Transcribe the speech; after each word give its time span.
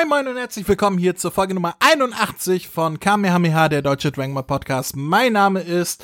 Moin 0.00 0.08
Moin 0.08 0.28
und 0.28 0.38
herzlich 0.38 0.66
willkommen 0.66 0.96
hier 0.96 1.14
zur 1.14 1.30
Folge 1.30 1.52
Nummer 1.52 1.74
81 1.78 2.68
von 2.68 3.00
Kamehameha, 3.00 3.68
der 3.68 3.82
deutsche 3.82 4.10
Dragon 4.10 4.32
Ball 4.32 4.44
Podcast. 4.44 4.96
Mein 4.96 5.34
Name 5.34 5.60
ist 5.60 6.02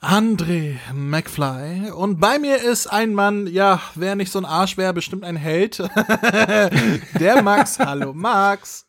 André 0.00 0.76
McFly 0.94 1.90
und 1.90 2.20
bei 2.20 2.38
mir 2.38 2.62
ist 2.62 2.86
ein 2.86 3.12
Mann, 3.12 3.48
ja, 3.48 3.80
wer 3.96 4.14
nicht 4.14 4.30
so 4.30 4.38
ein 4.38 4.44
Arsch 4.44 4.76
wäre, 4.76 4.94
bestimmt 4.94 5.24
ein 5.24 5.34
Held. 5.34 5.78
der 7.18 7.42
Max. 7.42 7.80
Hallo 7.80 8.12
Max. 8.14 8.86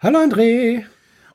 Hallo 0.00 0.18
André. 0.18 0.84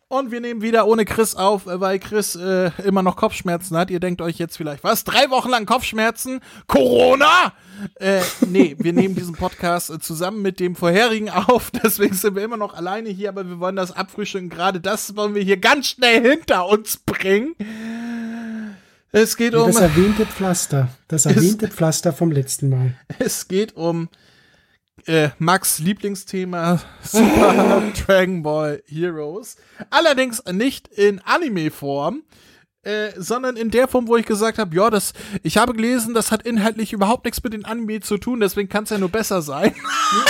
Und 0.10 0.32
wir 0.32 0.40
nehmen 0.40 0.62
wieder 0.62 0.88
ohne 0.88 1.04
Chris 1.04 1.36
auf, 1.36 1.64
weil 1.66 2.00
Chris 2.00 2.38
äh, 2.38 2.72
immer 2.86 3.04
noch 3.04 3.18
Kopfschmerzen 3.18 3.76
hat. 3.76 3.92
Ihr 3.92 4.00
denkt 4.00 4.22
euch 4.22 4.38
jetzt 4.38 4.56
vielleicht, 4.56 4.82
was? 4.86 5.04
Drei 5.04 5.30
Wochen 5.30 5.50
lang 5.50 5.66
Kopfschmerzen? 5.66 6.40
Corona? 6.68 7.52
Äh, 7.96 8.22
nee, 8.48 8.78
wir 8.80 8.94
nehmen 8.94 9.16
diesen 9.16 9.36
Podcast 9.36 9.90
äh, 9.90 10.00
zusammen 10.00 10.42
mit 10.42 10.62
dem 10.62 10.78
vorherigen 10.78 11.30
auf. 11.30 11.72
Deswegen 11.84 12.14
sind 12.16 12.36
wir 12.36 12.44
immer 12.44 12.56
noch 12.56 12.74
alleine 12.74 13.10
hier, 13.10 13.28
aber 13.28 13.46
wir 13.50 13.60
wollen 13.60 13.76
das 13.76 13.92
abfrühstücken. 13.92 14.50
Gerade 14.50 14.80
das 14.80 15.18
wollen 15.18 15.36
wir 15.36 15.44
hier 15.44 15.58
ganz 15.58 15.88
schnell 15.88 16.22
hinter 16.22 16.68
uns 16.68 16.96
bringen. 16.96 17.54
Es 19.12 19.36
geht 19.36 19.56
um. 19.56 19.68
Das 19.68 19.82
erwähnte 19.82 20.26
Pflaster. 20.26 20.88
Das 21.10 21.26
erwähnte 21.26 21.68
Pflaster 21.68 22.14
vom 22.14 22.32
letzten 22.32 22.70
Mal. 22.70 22.94
Es 23.20 23.50
geht 23.50 23.76
um 23.76 24.08
äh, 25.06 25.30
Max 25.40 25.80
Lieblingsthema 25.80 26.80
Super 27.02 27.84
Dragon 28.06 28.44
Ball 28.44 28.84
Heroes. 28.88 29.56
Allerdings 29.90 30.44
nicht 30.52 30.88
in 30.88 31.22
Anime-Form, 31.22 32.24
äh, 32.88 33.12
sondern 33.18 33.58
in 33.58 33.70
der 33.70 33.90
Form, 33.90 34.08
wo 34.08 34.16
ich 34.16 34.26
gesagt 34.26 34.58
habe, 34.58 34.74
ja, 34.74 34.90
das, 34.90 35.12
ich 35.44 35.58
habe 35.58 35.74
gelesen, 35.74 36.14
das 36.14 36.32
hat 36.32 36.44
inhaltlich 36.44 36.94
überhaupt 36.94 37.26
nichts 37.26 37.44
mit 37.44 37.52
den 37.52 37.66
Anime 37.66 38.00
zu 38.00 38.18
tun, 38.18 38.40
deswegen 38.40 38.70
kann 38.70 38.86
es 38.86 38.92
ja 38.92 38.98
nur 38.98 39.10
besser 39.10 39.42
sein. 39.42 39.76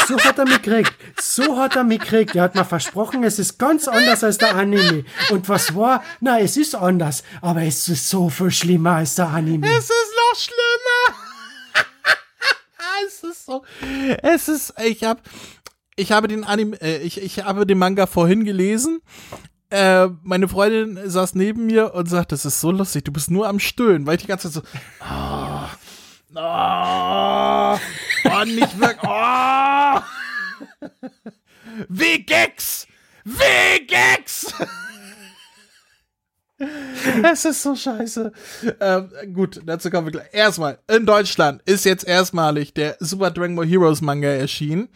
So 0.07 0.17
hat 0.17 0.39
er 0.39 0.45
mich 0.45 0.63
gekriegt. 0.63 0.91
So 1.21 1.55
hat 1.57 1.75
er 1.75 1.83
mich 1.83 1.99
gekriegt. 1.99 2.35
Er 2.35 2.43
hat 2.43 2.55
mir 2.55 2.65
versprochen, 2.65 3.23
es 3.23 3.37
ist 3.37 3.59
ganz 3.59 3.87
anders 3.87 4.23
als 4.23 4.39
der 4.39 4.55
Anime. 4.55 5.05
Und 5.29 5.47
was 5.49 5.75
war? 5.75 6.03
Na, 6.19 6.39
es 6.39 6.57
ist 6.57 6.73
anders, 6.73 7.23
aber 7.41 7.61
es 7.61 7.87
ist 7.87 8.09
so 8.09 8.27
viel 8.29 8.49
schlimmer 8.49 8.95
als 8.95 9.13
der 9.13 9.27
Anime. 9.27 9.67
Es 9.67 9.83
ist 9.83 9.91
noch 9.91 10.39
schlimmer 10.39 10.76
es 13.23 13.37
ist 13.37 13.45
so. 13.45 13.63
Es 14.21 14.47
ist, 14.47 14.73
ich 14.83 15.03
habe 15.03 15.21
ich 15.95 16.11
habe 16.11 16.27
den 16.27 16.43
Anime, 16.43 16.79
äh, 16.81 16.97
ich, 16.99 17.21
ich 17.21 17.43
habe 17.43 17.65
den 17.65 17.77
Manga 17.77 18.05
vorhin 18.05 18.45
gelesen. 18.45 19.01
Äh, 19.69 20.07
meine 20.23 20.47
Freundin 20.47 21.09
saß 21.09 21.35
neben 21.35 21.65
mir 21.65 21.93
und 21.93 22.07
sagt, 22.07 22.31
das 22.31 22.45
ist 22.45 22.61
so 22.61 22.71
lustig, 22.71 23.03
du 23.03 23.11
bist 23.11 23.29
nur 23.31 23.47
am 23.47 23.59
Stöhnen, 23.59 24.05
weil 24.05 24.15
ich 24.15 24.21
die 24.21 24.27
ganze 24.27 24.49
Zeit 24.49 24.63
so, 24.63 24.69
oh, 25.01 25.67
oh, 26.35 27.77
oh 28.25 28.45
nicht 28.45 28.79
wirklich, 28.79 29.09
oh. 29.09 29.99
Wegex! 31.89 32.87
Wegex! 33.25 34.53
Es 37.31 37.45
ist 37.45 37.61
so 37.61 37.75
scheiße. 37.75 38.31
Ähm, 38.79 39.09
gut, 39.33 39.61
dazu 39.65 39.89
kommen 39.89 40.07
wir 40.07 40.11
gleich. 40.11 40.27
Erstmal, 40.31 40.79
in 40.87 41.05
Deutschland 41.05 41.61
ist 41.65 41.85
jetzt 41.85 42.07
erstmalig 42.07 42.73
der 42.73 42.97
Super 42.99 43.31
Dragon 43.31 43.55
Ball 43.55 43.65
Heroes 43.67 44.01
Manga 44.01 44.29
erschienen. 44.29 44.89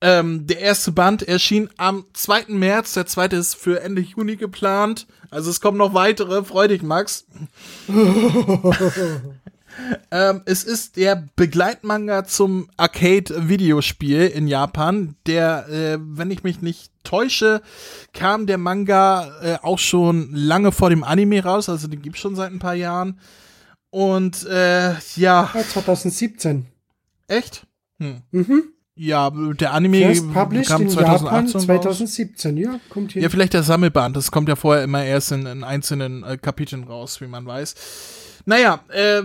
Ähm, 0.00 0.46
der 0.46 0.58
erste 0.58 0.90
Band 0.90 1.22
erschien 1.22 1.70
am 1.76 2.04
2. 2.12 2.46
März, 2.48 2.94
der 2.94 3.06
zweite 3.06 3.36
ist 3.36 3.54
für 3.54 3.80
Ende 3.82 4.02
Juni 4.02 4.36
geplant. 4.36 5.06
Also 5.30 5.48
es 5.50 5.60
kommen 5.60 5.78
noch 5.78 5.94
weitere. 5.94 6.44
Freu 6.44 6.68
dich, 6.68 6.82
Max. 6.82 7.26
ähm, 10.10 10.42
es 10.44 10.64
ist 10.64 10.96
der 10.96 11.28
Begleitmanga 11.36 12.24
zum 12.24 12.68
Arcade-Videospiel 12.76 14.26
in 14.26 14.46
Japan, 14.46 15.16
der, 15.26 15.68
äh, 15.68 15.98
wenn 16.00 16.30
ich 16.30 16.42
mich 16.42 16.62
nicht 16.62 16.90
täusche, 17.04 17.62
kam 18.12 18.46
der 18.46 18.58
Manga 18.58 19.30
äh, 19.42 19.58
auch 19.62 19.78
schon 19.78 20.30
lange 20.32 20.72
vor 20.72 20.90
dem 20.90 21.04
Anime 21.04 21.42
raus, 21.42 21.68
also 21.68 21.88
den 21.88 22.02
gibt 22.02 22.18
schon 22.18 22.36
seit 22.36 22.52
ein 22.52 22.58
paar 22.58 22.74
Jahren. 22.74 23.18
Und 23.90 24.46
äh, 24.46 24.94
ja. 25.16 25.50
2017. 25.52 26.66
Echt? 27.28 27.66
Hm. 27.98 28.22
Mhm. 28.30 28.64
Ja, 28.94 29.30
der 29.30 29.72
Anime 29.72 30.14
kam 30.34 30.88
2018 30.88 31.24
Japan 31.24 31.48
2017, 31.48 32.56
ja, 32.58 32.78
kommt 32.90 33.12
hier. 33.12 33.22
Ja, 33.22 33.30
vielleicht 33.30 33.54
der 33.54 33.62
Sammelband, 33.62 34.16
das 34.16 34.30
kommt 34.30 34.50
ja 34.50 34.56
vorher 34.56 34.84
immer 34.84 35.02
erst 35.02 35.32
in, 35.32 35.46
in 35.46 35.64
einzelnen 35.64 36.22
äh, 36.24 36.36
Kapiteln 36.36 36.84
raus, 36.84 37.22
wie 37.22 37.26
man 37.26 37.46
weiß. 37.46 37.74
Naja, 38.44 38.80
äh, 38.88 39.22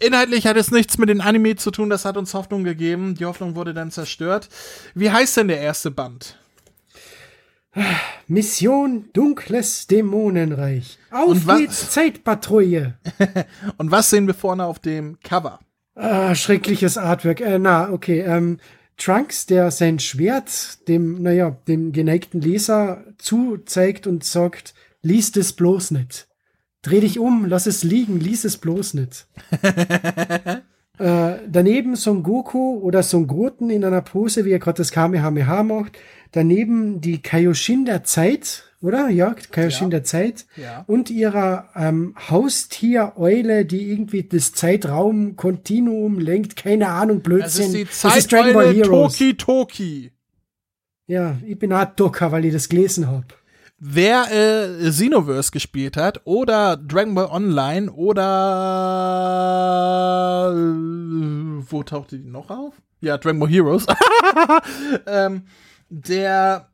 inhaltlich 0.00 0.46
hat 0.46 0.56
es 0.56 0.70
nichts 0.70 0.98
mit 0.98 1.08
den 1.08 1.20
Anime 1.20 1.56
zu 1.56 1.70
tun, 1.70 1.90
das 1.90 2.04
hat 2.04 2.16
uns 2.16 2.34
Hoffnung 2.34 2.64
gegeben. 2.64 3.14
Die 3.14 3.24
Hoffnung 3.24 3.54
wurde 3.54 3.74
dann 3.74 3.90
zerstört. 3.90 4.48
Wie 4.94 5.10
heißt 5.10 5.36
denn 5.36 5.48
der 5.48 5.60
erste 5.60 5.90
Band? 5.90 6.38
Mission 8.28 9.08
Dunkles 9.12 9.86
Dämonenreich. 9.86 10.98
Auf 11.10 11.46
geht's, 11.46 11.90
Zeitpatrouille. 11.90 12.94
Und 13.76 13.90
was 13.90 14.10
sehen 14.10 14.26
wir 14.26 14.34
vorne 14.34 14.64
auf 14.64 14.78
dem 14.78 15.18
Cover? 15.22 15.60
Ah, 15.94 16.34
schreckliches 16.34 16.96
Artwork. 16.96 17.40
Äh, 17.40 17.58
na, 17.58 17.90
okay. 17.90 18.20
Ähm, 18.20 18.58
Trunks, 18.96 19.46
der 19.46 19.70
sein 19.70 19.98
Schwert 19.98 20.86
dem, 20.88 21.22
naja, 21.22 21.56
dem 21.66 21.92
geneigten 21.92 22.40
Leser 22.40 23.04
zuzeigt 23.18 24.06
und 24.06 24.24
sagt, 24.24 24.74
liest 25.02 25.36
es 25.36 25.52
bloß 25.52 25.90
nicht. 25.92 26.28
Dreh 26.82 26.98
dich 26.98 27.20
um, 27.20 27.46
lass 27.46 27.66
es 27.66 27.84
liegen, 27.84 28.18
lies 28.18 28.44
es 28.44 28.56
bloß 28.56 28.94
nicht. 28.94 29.26
äh, 30.98 31.34
daneben 31.48 31.94
Son 31.94 32.24
Goku 32.24 32.80
oder 32.80 33.04
Son 33.04 33.28
Goten 33.28 33.70
in 33.70 33.84
einer 33.84 34.02
Pose, 34.02 34.44
wie 34.44 34.50
er 34.50 34.58
gerade 34.58 34.78
das 34.78 34.90
Kamehameha 34.90 35.62
macht. 35.62 35.96
Daneben 36.32 37.00
die 37.00 37.22
Kaioshin 37.22 37.84
der 37.84 38.02
Zeit, 38.02 38.64
oder? 38.80 39.08
Ja, 39.10 39.36
Kaioshin 39.52 39.88
ja. 39.88 39.90
der 39.90 40.04
Zeit. 40.04 40.46
Ja. 40.56 40.82
Und 40.88 41.08
ihrer 41.08 41.68
ähm, 41.76 42.16
Haustier-Eule, 42.28 43.64
die 43.64 43.88
irgendwie 43.88 44.24
das 44.24 44.52
Zeitraum-Kontinuum 44.52 46.18
lenkt. 46.18 46.56
Keine 46.56 46.88
Ahnung, 46.88 47.20
Blödsinn. 47.20 47.72
Das 47.72 47.74
ist 47.74 47.74
die 47.74 48.28
Zeiteule 48.28 48.82
Toki 48.82 49.36
Toki. 49.36 50.12
Ja, 51.06 51.36
ich 51.46 51.58
bin 51.58 51.72
auch 51.72 51.84
Docker, 51.84 52.32
weil 52.32 52.44
ich 52.46 52.52
das 52.52 52.68
gelesen 52.68 53.08
hab 53.08 53.41
wer 53.84 54.30
äh, 54.30 54.88
Xenoverse 54.88 55.50
gespielt 55.50 55.96
hat 55.96 56.20
oder 56.24 56.76
Dragon 56.76 57.16
Ball 57.16 57.26
Online 57.26 57.90
oder 57.90 58.22
äh, 60.52 60.56
wo 61.68 61.82
tauchte 61.82 62.18
die 62.18 62.30
noch 62.30 62.50
auf? 62.50 62.74
Ja, 63.00 63.18
Dragon 63.18 63.40
Ball 63.40 63.48
Heroes. 63.48 63.86
ähm, 65.06 65.46
der 65.88 66.68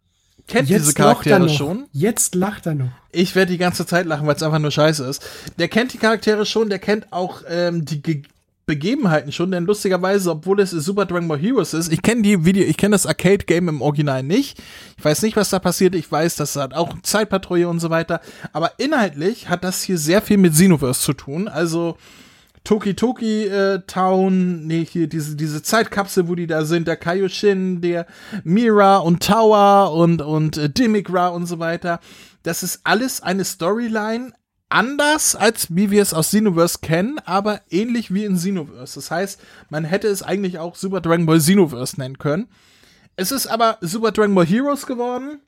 kennt 0.47 0.69
Jetzt 0.69 0.83
diese 0.83 0.95
Charaktere 0.95 1.49
schon. 1.49 1.87
Jetzt 1.93 2.35
lacht 2.35 2.67
er 2.67 2.75
noch. 2.75 2.91
Ich 3.11 3.35
werde 3.35 3.53
die 3.53 3.59
ganze 3.59 3.87
Zeit 3.87 4.05
lachen, 4.05 4.27
weil 4.27 4.37
es 4.37 4.43
einfach 4.43 4.59
nur 4.59 4.71
scheiße 4.71 5.07
ist. 5.07 5.27
Der 5.59 5.69
kennt 5.69 5.95
die 5.95 5.99
Charaktere 5.99 6.45
schon, 6.45 6.69
der 6.69 6.79
kennt 6.79 7.11
auch 7.11 7.41
ähm, 7.49 7.87
die 7.87 8.23
Begebenheiten 8.69 9.33
schon, 9.33 9.51
denn 9.51 9.65
lustigerweise, 9.65 10.31
obwohl 10.31 10.61
es 10.61 10.71
Super 10.71 11.07
Dragon 11.07 11.27
Ball 11.27 11.39
Heroes 11.39 11.75
ist, 11.75 11.91
ich 11.91 12.03
kenne 12.03 12.23
die 12.23 12.45
Video, 12.45 12.65
ich 12.65 12.77
kenne 12.77 12.93
das 12.93 13.07
Arcade 13.07 13.47
Game 13.47 13.69
im 13.69 13.83
Original 13.83 14.23
nicht. 14.23 14.63
Ich 14.97 15.05
weiß 15.05 15.23
nicht, 15.23 15.37
was 15.37 15.49
da 15.49 15.59
passiert. 15.59 15.95
Ich 15.95 16.13
weiß, 16.13 16.37
das 16.37 16.55
hat 16.55 16.75
auch 16.75 16.95
Zeitpatrouille 17.03 17.69
und 17.69 17.81
so 17.81 17.91
weiter. 17.91 18.21
Aber 18.53 18.73
inhaltlich 18.77 19.49
hat 19.49 19.65
das 19.65 19.83
hier 19.83 19.99
sehr 19.99 20.23
viel 20.23 20.37
mit 20.37 20.53
Xenoverse 20.53 21.01
zu 21.01 21.15
tun. 21.15 21.49
Also 21.49 21.97
Toki 22.63 22.95
Toki 22.95 23.47
äh, 23.47 23.81
Town, 23.87 24.67
nee, 24.67 24.85
hier 24.85 25.07
diese, 25.07 25.35
diese 25.35 25.63
Zeitkapsel, 25.63 26.29
wo 26.29 26.35
die 26.35 26.47
da 26.47 26.67
sind, 26.67 26.87
der 26.87 26.97
Kaioshin, 26.97 27.81
der 27.81 28.07
Mira 28.45 28.99
und 28.99 29.23
Tower 29.23 29.95
und, 29.95 30.21
und 30.21 30.59
äh, 30.59 30.69
Dimigra 30.69 31.29
und 31.29 31.47
so 31.47 31.59
weiter. 31.59 32.01
Das 32.43 32.63
ist 32.63 32.81
alles 32.85 33.23
eine 33.23 33.47
Storyline, 33.47 34.35
anders 34.69 35.35
als 35.35 35.75
wie 35.75 35.91
wir 35.91 36.03
es 36.03 36.15
aus 36.15 36.29
Xenoverse 36.29 36.79
kennen, 36.83 37.19
aber 37.25 37.63
ähnlich 37.71 38.13
wie 38.13 38.25
in 38.25 38.37
Xenoverse. 38.37 38.97
Das 38.97 39.11
heißt, 39.11 39.41
man 39.71 39.85
hätte 39.85 40.09
es 40.09 40.23
eigentlich 40.23 40.59
auch 40.59 40.77
Super 40.77 41.01
Dragon 41.01 41.27
Ball 41.27 41.39
Xenoverse 41.39 41.99
nennen 41.99 42.19
können. 42.19 42.49
Es 43.17 43.33
ist 43.33 43.47
aber 43.47 43.79
Super 43.81 44.13
Dragon 44.13 44.35
Ball 44.35 44.47
Heroes 44.47 44.87
geworden. 44.87 45.41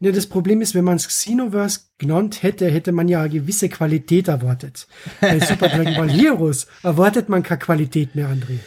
Ne, 0.00 0.12
das 0.12 0.26
Problem 0.26 0.60
ist, 0.60 0.74
wenn 0.74 0.84
man 0.84 0.96
es 0.96 1.08
Xenoverse 1.08 1.80
genannt 1.96 2.42
hätte, 2.42 2.68
hätte 2.70 2.92
man 2.92 3.08
ja 3.08 3.20
eine 3.20 3.30
gewisse 3.30 3.68
Qualität 3.68 4.28
erwartet. 4.28 4.86
Bei 5.20 5.40
Super 5.40 5.68
Dragon 5.68 5.94
Ball 5.94 6.10
Heroes 6.10 6.66
erwartet 6.82 7.28
man 7.28 7.42
keine 7.42 7.60
Qualität 7.60 8.14
mehr, 8.14 8.28
André. 8.28 8.58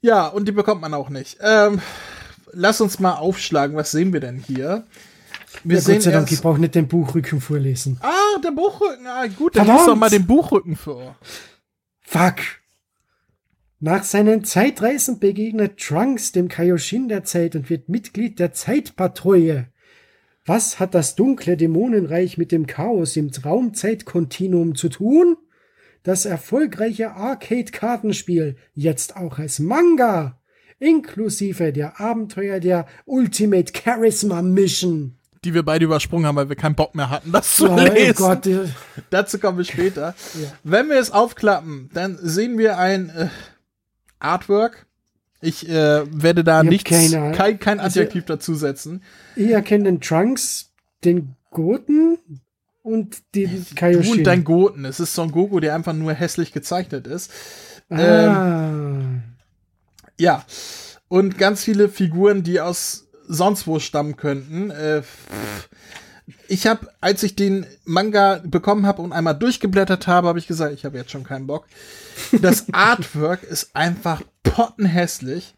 Ja, 0.00 0.26
und 0.28 0.48
die 0.48 0.52
bekommt 0.52 0.80
man 0.80 0.94
auch 0.94 1.10
nicht. 1.10 1.36
Ähm, 1.40 1.80
lass 2.52 2.80
uns 2.80 2.98
mal 2.98 3.14
aufschlagen, 3.14 3.76
was 3.76 3.90
sehen 3.90 4.12
wir 4.12 4.20
denn 4.20 4.38
hier? 4.38 4.86
Wir 5.64 5.76
ja, 5.76 5.82
sehen 5.82 5.94
Gott 5.94 6.02
sei 6.02 6.10
Dank, 6.10 6.32
ich 6.32 6.40
brauche 6.40 6.60
nicht 6.60 6.74
den 6.74 6.88
Buchrücken 6.88 7.40
vorlesen. 7.40 7.98
Ah, 8.00 8.38
der 8.42 8.50
Buchrücken. 8.50 9.06
Ah, 9.06 9.26
gut, 9.26 9.56
dann 9.56 9.66
lies 9.66 9.86
doch 9.86 9.96
mal 9.96 10.10
den 10.10 10.26
Buchrücken 10.26 10.76
vor. 10.76 11.16
Fuck. 12.00 12.36
Nach 13.80 14.04
seinen 14.04 14.44
Zeitreisen 14.44 15.18
begegnet 15.18 15.78
Trunks 15.78 16.30
dem 16.30 16.48
Kaioshin 16.48 17.08
der 17.08 17.24
Zeit 17.24 17.56
und 17.56 17.68
wird 17.68 17.88
Mitglied 17.88 18.38
der 18.38 18.52
Zeitpatrouille. 18.52 19.68
Was 20.44 20.78
hat 20.80 20.94
das 20.94 21.14
dunkle 21.14 21.56
Dämonenreich 21.56 22.38
mit 22.38 22.52
dem 22.52 22.66
Chaos 22.66 23.16
im 23.16 23.32
Traumzeitkontinuum 23.32 24.74
zu 24.74 24.88
tun? 24.88 25.36
Das 26.02 26.26
erfolgreiche 26.26 27.12
Arcade-Kartenspiel, 27.12 28.56
jetzt 28.74 29.16
auch 29.16 29.38
als 29.38 29.60
Manga, 29.60 30.40
inklusive 30.80 31.72
der 31.72 32.00
Abenteuer 32.00 32.58
der 32.58 32.86
Ultimate 33.04 33.72
Charisma 33.72 34.42
Mission. 34.42 35.16
Die 35.44 35.54
wir 35.54 35.64
beide 35.64 35.84
übersprungen 35.84 36.26
haben, 36.26 36.36
weil 36.36 36.48
wir 36.48 36.56
keinen 36.56 36.76
Bock 36.76 36.94
mehr 36.94 37.10
hatten, 37.10 37.32
das 37.32 37.56
zu 37.56 37.68
oh 37.68 37.76
lesen. 37.76 38.14
Gott. 38.16 38.48
Dazu 39.10 39.38
kommen 39.38 39.58
wir 39.58 39.64
später. 39.64 40.14
ja. 40.34 40.52
Wenn 40.62 40.88
wir 40.88 40.98
es 40.98 41.10
aufklappen, 41.10 41.90
dann 41.92 42.16
sehen 42.20 42.58
wir 42.58 42.78
ein 42.78 43.10
äh, 43.10 43.28
Artwork. 44.20 44.86
Ich 45.40 45.68
äh, 45.68 46.04
werde 46.08 46.44
da 46.44 46.62
nichts, 46.62 46.88
kein, 46.88 47.58
kein 47.58 47.80
also, 47.80 48.00
Adjektiv 48.00 48.22
also, 48.22 48.34
dazu 48.34 48.54
setzen. 48.54 49.02
Ich 49.34 49.50
erkenne 49.50 49.84
den 49.84 50.00
Trunks, 50.00 50.70
den 51.04 51.34
Goten 51.50 52.18
und 52.82 53.34
den 53.34 53.66
Kaioshin. 53.74 54.12
Du 54.12 54.18
und 54.18 54.24
dein 54.24 54.44
Goten. 54.44 54.84
Es 54.84 55.00
ist 55.00 55.14
Son 55.14 55.32
Goku, 55.32 55.60
der 55.60 55.74
einfach 55.74 55.92
nur 55.92 56.14
hässlich 56.14 56.52
gezeichnet 56.52 57.06
ist. 57.06 57.32
Ah. 57.88 58.68
Ähm, 58.68 59.22
ja. 60.18 60.44
Und 61.08 61.38
ganz 61.38 61.64
viele 61.64 61.88
Figuren, 61.88 62.42
die 62.42 62.60
aus 62.60 63.01
sonst 63.28 63.66
wo 63.66 63.78
stammen 63.78 64.16
könnten. 64.16 64.70
Äh, 64.70 65.02
ich 66.48 66.66
habe, 66.66 66.88
als 67.00 67.22
ich 67.22 67.34
den 67.34 67.66
Manga 67.84 68.40
bekommen 68.44 68.86
habe 68.86 69.02
und 69.02 69.12
einmal 69.12 69.34
durchgeblättert 69.34 70.06
habe, 70.06 70.28
habe 70.28 70.38
ich 70.38 70.46
gesagt, 70.46 70.72
ich 70.72 70.84
habe 70.84 70.96
jetzt 70.96 71.10
schon 71.10 71.24
keinen 71.24 71.46
Bock. 71.46 71.66
Das 72.40 72.66
Artwork 72.72 73.42
ist 73.42 73.74
einfach 73.74 74.22
pottenhässlich. 74.42 75.54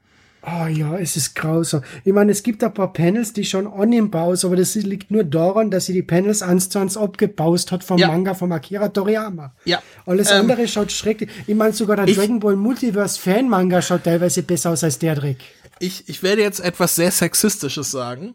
Oh 0.46 0.66
ja, 0.66 0.98
es 0.98 1.16
ist 1.16 1.34
grausam. 1.34 1.82
Ich 2.04 2.12
meine, 2.12 2.30
es 2.30 2.42
gibt 2.42 2.62
ein 2.62 2.74
paar 2.74 2.92
Panels, 2.92 3.32
die 3.32 3.44
schon 3.44 3.66
on 3.66 3.92
im 3.94 4.10
Bau 4.10 4.34
sind, 4.34 4.48
aber 4.48 4.56
das 4.56 4.74
liegt 4.74 5.10
nur 5.10 5.24
daran, 5.24 5.70
dass 5.70 5.86
sie 5.86 5.94
die 5.94 6.02
Panels 6.02 6.42
eins 6.42 6.68
zu 6.68 6.78
eins 6.78 6.98
abgebaut 6.98 7.72
hat 7.72 7.82
vom 7.82 7.96
ja. 7.96 8.08
Manga 8.08 8.34
von 8.34 8.52
Akira 8.52 8.88
Toriyama. 8.88 9.54
Ja. 9.64 9.82
Alles 10.04 10.30
ähm, 10.30 10.42
andere 10.42 10.68
schaut 10.68 10.92
schrecklich. 10.92 11.30
Ich 11.46 11.54
meine, 11.54 11.72
sogar 11.72 11.96
der 11.96 12.08
ich, 12.08 12.16
Dragon 12.16 12.40
Ball 12.40 12.56
Multiverse 12.56 13.18
Fan 13.18 13.48
Manga 13.48 13.80
schaut 13.80 14.04
teilweise 14.04 14.42
besser 14.42 14.70
aus 14.70 14.84
als 14.84 14.98
der 14.98 15.14
Dreck. 15.14 15.38
Ich, 15.78 16.08
ich 16.08 16.22
werde 16.22 16.42
jetzt 16.42 16.60
etwas 16.60 16.94
sehr 16.96 17.10
Sexistisches 17.10 17.90
sagen. 17.90 18.34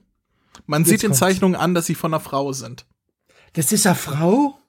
Man 0.66 0.84
jetzt 0.84 0.90
sieht 0.90 1.04
in 1.04 1.14
Zeichnungen 1.14 1.56
an, 1.56 1.74
dass 1.74 1.86
sie 1.86 1.96
von 1.96 2.14
einer 2.14 2.20
Frau 2.20 2.52
sind. 2.54 2.86
Das 3.54 3.72
ist 3.72 3.88
eine 3.88 3.96
Frau? 3.96 4.60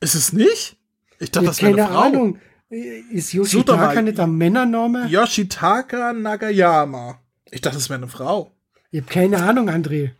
Ist 0.00 0.14
es 0.14 0.32
nicht? 0.32 0.76
Ich 1.18 1.30
dachte, 1.30 1.46
das 1.46 1.62
wäre 1.62 1.72
eine 1.72 1.86
Frau. 1.86 2.00
Keine 2.00 2.16
Ahnung. 2.16 2.38
Ist 2.70 3.32
Yoshitaka 3.32 4.00
nicht 4.00 4.18
ein 4.18 4.34
Männername? 4.34 5.06
Yoshitaka 5.06 6.12
Nagayama. 6.14 7.20
Ich 7.50 7.60
dachte, 7.60 7.76
das 7.76 7.90
wäre 7.90 7.98
eine 7.98 8.08
Frau. 8.08 8.50
Ich 8.90 9.02
habe 9.02 9.12
keine 9.12 9.42
Ahnung, 9.42 9.68
André. 9.68 10.12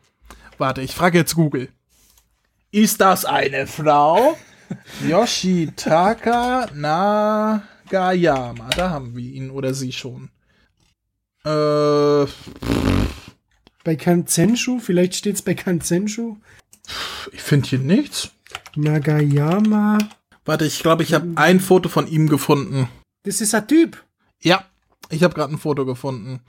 Warte, 0.59 0.83
ich 0.83 0.95
frage 0.95 1.19
jetzt 1.19 1.35
Google. 1.35 1.69
Ist 2.71 3.01
das 3.01 3.25
eine 3.25 3.67
Frau? 3.67 4.37
Yoshitaka 5.09 6.69
Nagayama. 6.75 8.69
Da 8.77 8.91
haben 8.91 9.17
wir 9.17 9.25
ihn 9.25 9.51
oder 9.51 9.73
sie 9.73 9.93
schon. 9.93 10.31
Äh. 11.45 12.27
Bei 13.85 13.97
Kanzenshu? 13.97 14.79
Vielleicht 14.79 15.15
steht 15.17 15.37
es 15.37 15.43
bei 15.43 15.55
Kanzenshu. 15.55 16.37
Ich 17.33 17.43
finde 17.43 17.69
hier 17.69 17.79
nichts. 17.79 18.31
Nagayama. 18.77 19.99
Warte, 20.45 20.65
ich 20.65 20.81
glaube, 20.81 21.03
ich 21.03 21.15
habe 21.15 21.33
ein 21.37 21.61
Foto 21.61 21.89
von 21.89 22.07
ihm 22.07 22.29
gefunden. 22.29 22.89
Das 23.25 23.41
ist 23.41 23.55
ein 23.55 23.67
Typ. 23.69 24.05
Ja, 24.41 24.65
ich 25.11 25.23
habe 25.23 25.35
gerade 25.35 25.55
ein 25.55 25.59
Foto 25.59 25.85
gefunden. 25.85 26.41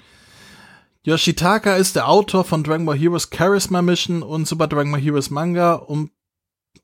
Yoshitaka 1.05 1.75
ist 1.75 1.95
der 1.95 2.07
Autor 2.07 2.45
von 2.45 2.63
Dragon 2.63 2.85
Ball 2.85 2.97
Heroes 2.97 3.29
Charisma 3.31 3.81
Mission 3.81 4.23
und 4.23 4.47
Super 4.47 4.67
Dragon 4.67 4.91
Ball 4.91 5.01
Heroes 5.01 5.29
Manga 5.29 5.73
und 5.73 6.11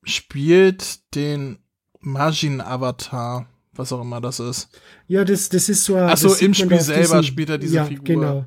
spielt 0.03 1.15
den 1.15 1.59
Majin 1.99 2.61
Avatar, 2.61 3.47
was 3.79 3.91
auch 3.93 4.01
immer 4.01 4.21
das 4.21 4.39
ist. 4.39 4.69
Ja, 5.07 5.23
das, 5.23 5.49
das 5.49 5.69
ist 5.69 5.85
so 5.85 5.95
ein. 5.95 6.09
Achso, 6.09 6.33
im 6.35 6.53
Spiel 6.53 6.79
selber 6.81 7.01
diesen, 7.01 7.23
spielt 7.23 7.49
er 7.49 7.57
diese 7.57 7.75
ja, 7.77 7.85
Figur. 7.85 8.03
Genau. 8.03 8.45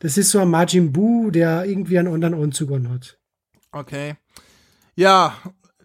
Das 0.00 0.18
ist 0.18 0.30
so 0.30 0.40
ein 0.40 0.50
Majin 0.50 0.92
Buu, 0.92 1.30
der 1.30 1.64
irgendwie 1.64 1.98
einen 1.98 2.12
anderen 2.12 2.34
Anzug 2.34 2.70
hat. 2.88 3.18
Okay. 3.70 4.16
Ja, 4.96 5.36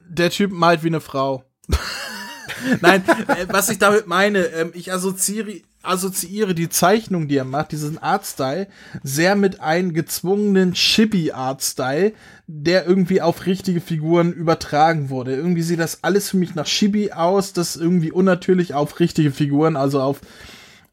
der 0.10 0.30
Typ 0.32 0.52
malt 0.52 0.84
wie 0.84 0.88
eine 0.88 1.00
Frau. 1.00 1.44
Nein, 2.82 3.04
äh, 3.28 3.46
was 3.48 3.70
ich 3.70 3.78
damit 3.78 4.08
meine, 4.08 4.40
ähm, 4.48 4.72
ich 4.74 4.92
assoziiere, 4.92 5.62
assoziiere 5.82 6.54
die 6.54 6.70
Zeichnung, 6.70 7.28
die 7.28 7.38
er 7.38 7.46
macht, 7.46 7.72
diesen 7.72 7.98
Artstyle, 7.98 8.68
sehr 9.04 9.36
mit 9.36 9.62
einem 9.62 9.94
gezwungenen 9.94 10.74
Chibi-Artstyle, 10.74 12.14
der 12.48 12.86
irgendwie 12.86 13.22
auf 13.22 13.46
richtige 13.46 13.82
Figuren 13.82 14.34
übertragen 14.34 15.10
wurde. 15.10 15.36
Irgendwie 15.36 15.62
sieht 15.62 15.80
das 15.80 16.04
alles 16.04 16.30
für 16.30 16.38
mich 16.38 16.56
nach 16.56 16.66
Chibi 16.66 17.12
aus, 17.12 17.54
das 17.54 17.76
irgendwie 17.76 18.12
unnatürlich 18.12 18.74
auf 18.74 19.00
richtige 19.00 19.32
Figuren, 19.32 19.76
also 19.76 20.02
auf 20.02 20.20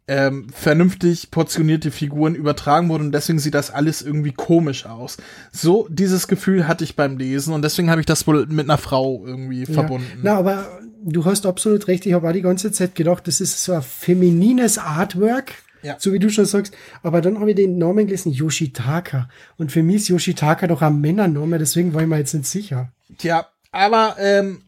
ähm, 0.09 0.47
vernünftig 0.51 1.31
portionierte 1.31 1.91
Figuren 1.91 2.35
übertragen 2.35 2.89
wurden 2.89 3.07
und 3.07 3.13
deswegen 3.13 3.39
sieht 3.39 3.55
das 3.55 3.71
alles 3.71 4.03
irgendwie 4.03 4.33
komisch 4.33 4.87
aus. 4.87 5.17
So 5.51 5.89
dieses 5.91 6.29
Gefühl 6.29 6.69
hatte 6.69 6.85
ich 6.85 6.95
beim 6.95 7.19
Lesen 7.19 7.53
und 7.53 7.63
deswegen 7.63 7.91
habe 7.91 8.01
ich 8.01 8.07
das 8.07 8.27
wohl 8.27 8.47
mit 8.47 8.69
einer 8.69 8.79
Frau 8.79 9.25
irgendwie 9.27 9.65
ja. 9.65 9.73
verbunden. 9.73 10.21
Na, 10.23 10.37
aber 10.37 10.81
du 11.03 11.25
hast 11.25 11.45
absolut 11.45 11.89
recht. 11.89 12.07
Ich 12.07 12.13
habe 12.13 12.29
auch 12.29 12.33
die 12.33 12.43
ganze 12.43 12.71
Zeit 12.71 12.95
gedacht, 12.95 13.27
das 13.27 13.41
ist 13.41 13.63
so 13.63 13.73
ein 13.73 13.83
feminines 13.83 14.79
Artwork. 14.79 15.55
Ja. 15.83 15.97
So 15.99 16.13
wie 16.13 16.19
du 16.19 16.31
schon 16.31 16.47
sagst. 16.47 16.75
Aber 17.03 17.21
dann 17.21 17.39
habe 17.39 17.51
ich 17.51 17.57
den 17.57 17.79
Namen 17.79 18.07
gelesen, 18.07 18.33
Yoshitaka. 18.33 19.29
Und 19.57 19.71
für 19.71 19.83
mich 19.83 19.97
ist 19.97 20.09
Yoshitaka 20.09 20.67
doch 20.67 20.83
ein 20.83 21.01
Männername, 21.01 21.59
deswegen 21.59 21.95
war 21.95 22.03
ich 22.03 22.09
mir 22.09 22.19
jetzt 22.19 22.35
nicht 22.35 22.47
sicher. 22.47 22.93
Tja, 23.19 23.47
aber 23.73 24.17
ähm, 24.19 24.63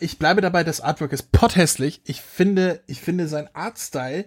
ich 0.00 0.18
bleibe 0.18 0.40
dabei, 0.40 0.64
das 0.64 0.80
Artwork 0.80 1.12
ist 1.12 1.32
potthässlich. 1.32 2.00
Ich 2.06 2.22
finde, 2.22 2.80
ich 2.86 3.00
finde 3.00 3.28
sein 3.28 3.48
Artstyle 3.52 4.24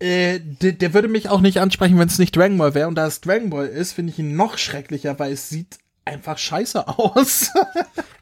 äh, 0.00 0.40
der, 0.40 0.72
der, 0.72 0.94
würde 0.94 1.08
mich 1.08 1.28
auch 1.28 1.40
nicht 1.40 1.60
ansprechen, 1.60 1.98
wenn 1.98 2.08
es 2.08 2.18
nicht 2.18 2.34
Dragon 2.34 2.58
Ball 2.58 2.74
wäre. 2.74 2.88
Und 2.88 2.94
da 2.94 3.06
es 3.06 3.20
Dragon 3.20 3.50
Ball 3.50 3.66
ist, 3.66 3.92
finde 3.92 4.12
ich 4.12 4.18
ihn 4.18 4.34
noch 4.34 4.58
schrecklicher, 4.58 5.18
weil 5.18 5.32
es 5.32 5.48
sieht 5.48 5.78
einfach 6.04 6.38
scheiße 6.38 6.88
aus. 6.98 7.50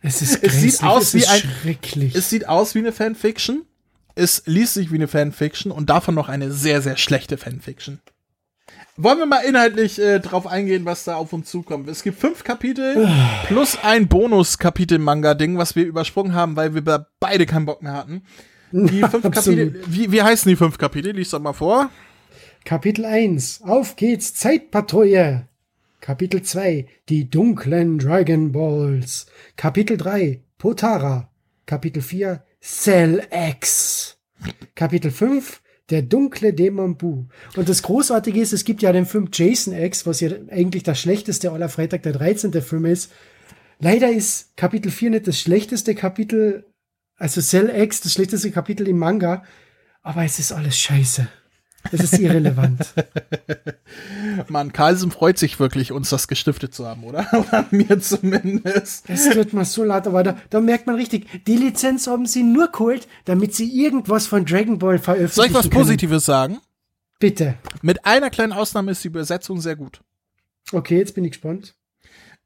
es 0.03 0.23
ist 0.23 0.43
es 0.43 0.61
sieht 0.61 0.83
aus 0.83 1.15
es 1.15 1.15
wie 1.15 1.27
ein, 1.27 1.41
schrecklich. 1.41 2.15
Es 2.15 2.31
sieht 2.31 2.49
aus 2.49 2.75
wie 2.75 2.81
eine 2.81 2.93
Fanfiction. 2.93 3.65
Es 4.15 4.43
liest 4.47 4.75
sich 4.75 4.91
wie 4.91 4.97
eine 4.97 5.07
Fanfiction 5.07 5.71
und 5.71 5.89
davon 5.89 6.17
noch 6.17 6.29
eine 6.29 6.51
sehr, 6.51 6.83
sehr 6.83 6.97
schlechte 6.97 7.39
Fanfiction. 7.39 8.01
Wollen 8.97 9.19
wir 9.19 9.27
mal 9.27 9.45
inhaltlich 9.45 10.01
äh, 10.01 10.19
drauf 10.19 10.49
eingehen, 10.49 10.85
was 10.85 11.05
da 11.05 11.15
auf 11.15 11.33
uns 11.33 11.49
zukommt? 11.49 11.89
Es 11.89 12.03
gibt 12.03 12.19
fünf 12.19 12.43
Kapitel 12.43 13.09
plus 13.47 13.79
ein 13.81 14.09
Bonus-Kapitel-Manga-Ding, 14.09 15.57
was 15.57 15.77
wir 15.77 15.87
übersprungen 15.87 16.35
haben, 16.35 16.57
weil 16.57 16.75
wir 16.75 17.07
beide 17.21 17.47
keinen 17.47 17.67
Bock 17.67 17.81
mehr 17.81 17.93
hatten. 17.93 18.25
Die 18.73 19.03
fünf 19.03 19.23
Kapitel, 19.31 19.83
wie, 19.87 20.13
wie 20.13 20.23
heißen 20.23 20.49
die 20.49 20.57
fünf 20.57 20.79
Kapitel? 20.79 21.13
Lies 21.13 21.31
doch 21.31 21.41
mal 21.41 21.53
vor. 21.53 21.91
Kapitel 22.65 23.05
1. 23.05 23.63
Auf 23.63 23.97
geht's, 23.97 24.35
Zeitpatrouille. 24.35 25.49
Kapitel 26.01 26.43
2. 26.43 26.87
Die 27.09 27.31
dunklen 27.31 27.99
Dragon 27.99 28.53
Balls. 28.53 29.27
Kapitel 29.57 29.97
3. 29.97 30.43
Potara. 30.59 31.31
Kapitel 31.67 32.03
4. 32.03 32.43
Cell 32.61 33.23
X. 33.31 34.19
Kapitel 34.75 35.11
5. 35.11 35.63
Der 35.91 36.03
dunkle 36.03 36.53
Dämon 36.53 36.97
Bu. 36.97 37.25
Und 37.57 37.69
das 37.69 37.83
Großartige 37.83 38.41
ist, 38.41 38.53
es 38.53 38.65
gibt 38.65 38.83
ja 38.83 38.93
den 38.93 39.07
Film 39.07 39.31
Jason 39.33 39.73
X, 39.73 40.07
was 40.07 40.21
ja 40.21 40.31
eigentlich 40.51 40.83
das 40.83 41.01
schlechteste 41.01 41.51
aller 41.51 41.71
Freitag 41.71 42.03
der 42.03 42.13
13. 42.13 42.53
Film 42.61 42.85
ist. 42.85 43.11
Leider 43.81 44.11
ist 44.11 44.57
Kapitel 44.57 44.91
4 44.91 45.11
nicht 45.11 45.27
das 45.27 45.41
schlechteste 45.41 45.95
Kapitel 45.95 46.65
also 47.19 47.41
Cell 47.41 47.69
X, 47.69 48.01
das 48.01 48.13
schlechteste 48.15 48.51
Kapitel 48.51 48.89
im 48.89 48.99
Manga, 48.99 49.45
aber 50.03 50.25
es 50.25 50.39
ist 50.39 50.53
alles 50.53 50.79
scheiße. 50.79 51.29
Es 51.93 52.01
ist 52.01 52.19
irrelevant. 52.19 52.95
Mann, 54.49 54.73
Carlsen 54.73 55.11
freut 55.11 55.39
sich 55.39 55.59
wirklich, 55.61 55.93
uns 55.93 56.11
das 56.11 56.29
gestiftet 56.29 56.75
zu 56.75 56.87
haben, 56.87 57.05
oder? 57.05 57.27
Oder 57.33 57.67
mir 57.71 58.01
zumindest. 58.01 59.09
Es 59.09 59.29
tut 59.31 59.53
mir 59.53 59.65
so 59.65 59.85
leid, 59.85 60.07
aber 60.07 60.23
da, 60.23 60.37
da 60.51 60.61
merkt 60.61 60.87
man 60.87 60.97
richtig, 60.97 61.45
die 61.47 61.57
Lizenz 61.57 62.07
haben 62.07 62.27
sie 62.27 62.43
nur 62.43 62.71
geholt, 62.73 63.09
damit 63.25 63.55
sie 63.55 63.71
irgendwas 63.71 64.27
von 64.27 64.45
Dragon 64.45 64.79
Ball 64.79 64.99
veröffentlichen 64.99 65.35
Soll 65.35 65.47
ich 65.47 65.55
was 65.55 65.71
können. 65.71 65.83
Positives 65.83 66.25
sagen? 66.25 66.59
Bitte. 67.21 67.55
Mit 67.83 68.05
einer 68.05 68.31
kleinen 68.31 68.53
Ausnahme 68.53 68.93
ist 68.93 69.03
die 69.03 69.09
Übersetzung 69.09 69.61
sehr 69.61 69.77
gut. 69.77 70.03
Okay, 70.73 70.99
jetzt 70.99 71.15
bin 71.15 71.25
ich 71.25 71.33
gespannt. 71.33 71.75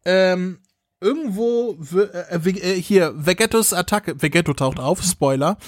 Ähm, 0.04 0.58
irgendwo 1.02 1.76
äh, 1.94 2.36
äh, 2.36 2.80
hier 2.80 3.12
Vegettos 3.16 3.72
Attacke, 3.72 4.20
Vegetto 4.22 4.54
taucht 4.54 4.78
auf, 4.78 5.02
Spoiler. 5.02 5.58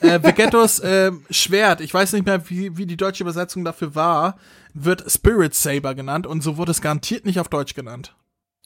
Äh, 0.00 0.22
Vegettos 0.22 0.78
äh, 0.80 1.10
Schwert, 1.30 1.80
ich 1.80 1.92
weiß 1.92 2.12
nicht 2.12 2.24
mehr, 2.24 2.48
wie, 2.48 2.76
wie 2.76 2.86
die 2.86 2.96
deutsche 2.96 3.24
Übersetzung 3.24 3.64
dafür 3.64 3.94
war, 3.94 4.38
wird 4.74 5.10
Spirit 5.10 5.54
Saber 5.54 5.94
genannt 5.94 6.26
und 6.26 6.42
so 6.42 6.56
wurde 6.56 6.70
es 6.70 6.80
garantiert 6.80 7.26
nicht 7.26 7.40
auf 7.40 7.48
Deutsch 7.48 7.74
genannt. 7.74 8.14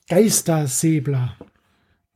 Geistersäbler. 0.08 1.36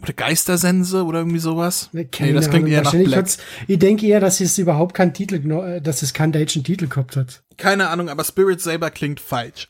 Oder 0.03 0.12
Geistersense 0.12 1.05
oder 1.05 1.21
irgendwie 1.21 1.38
sowas? 1.38 1.88
Nee, 1.93 2.07
nee 2.21 2.33
das 2.35 2.50
klingt 2.50 2.69
eher 2.69 2.83
nach 2.83 2.93
Black. 2.93 3.26
Ich 3.67 3.79
denke 3.79 4.07
eher, 4.07 4.21
dass 4.21 4.41
es 4.41 4.59
überhaupt 4.59 4.95
keinen 4.95 5.15
Titel, 5.15 5.37
äh, 5.50 5.81
dass 5.81 6.03
es 6.03 6.12
keinen 6.12 6.33
deutschen 6.33 6.62
Titel 6.62 6.87
gehabt 6.87 7.17
hat. 7.17 7.43
Keine 7.57 7.88
Ahnung, 7.88 8.11
aber 8.11 8.23
Spirit 8.23 8.61
Saber 8.61 8.91
klingt 8.91 9.21
falsch. 9.21 9.69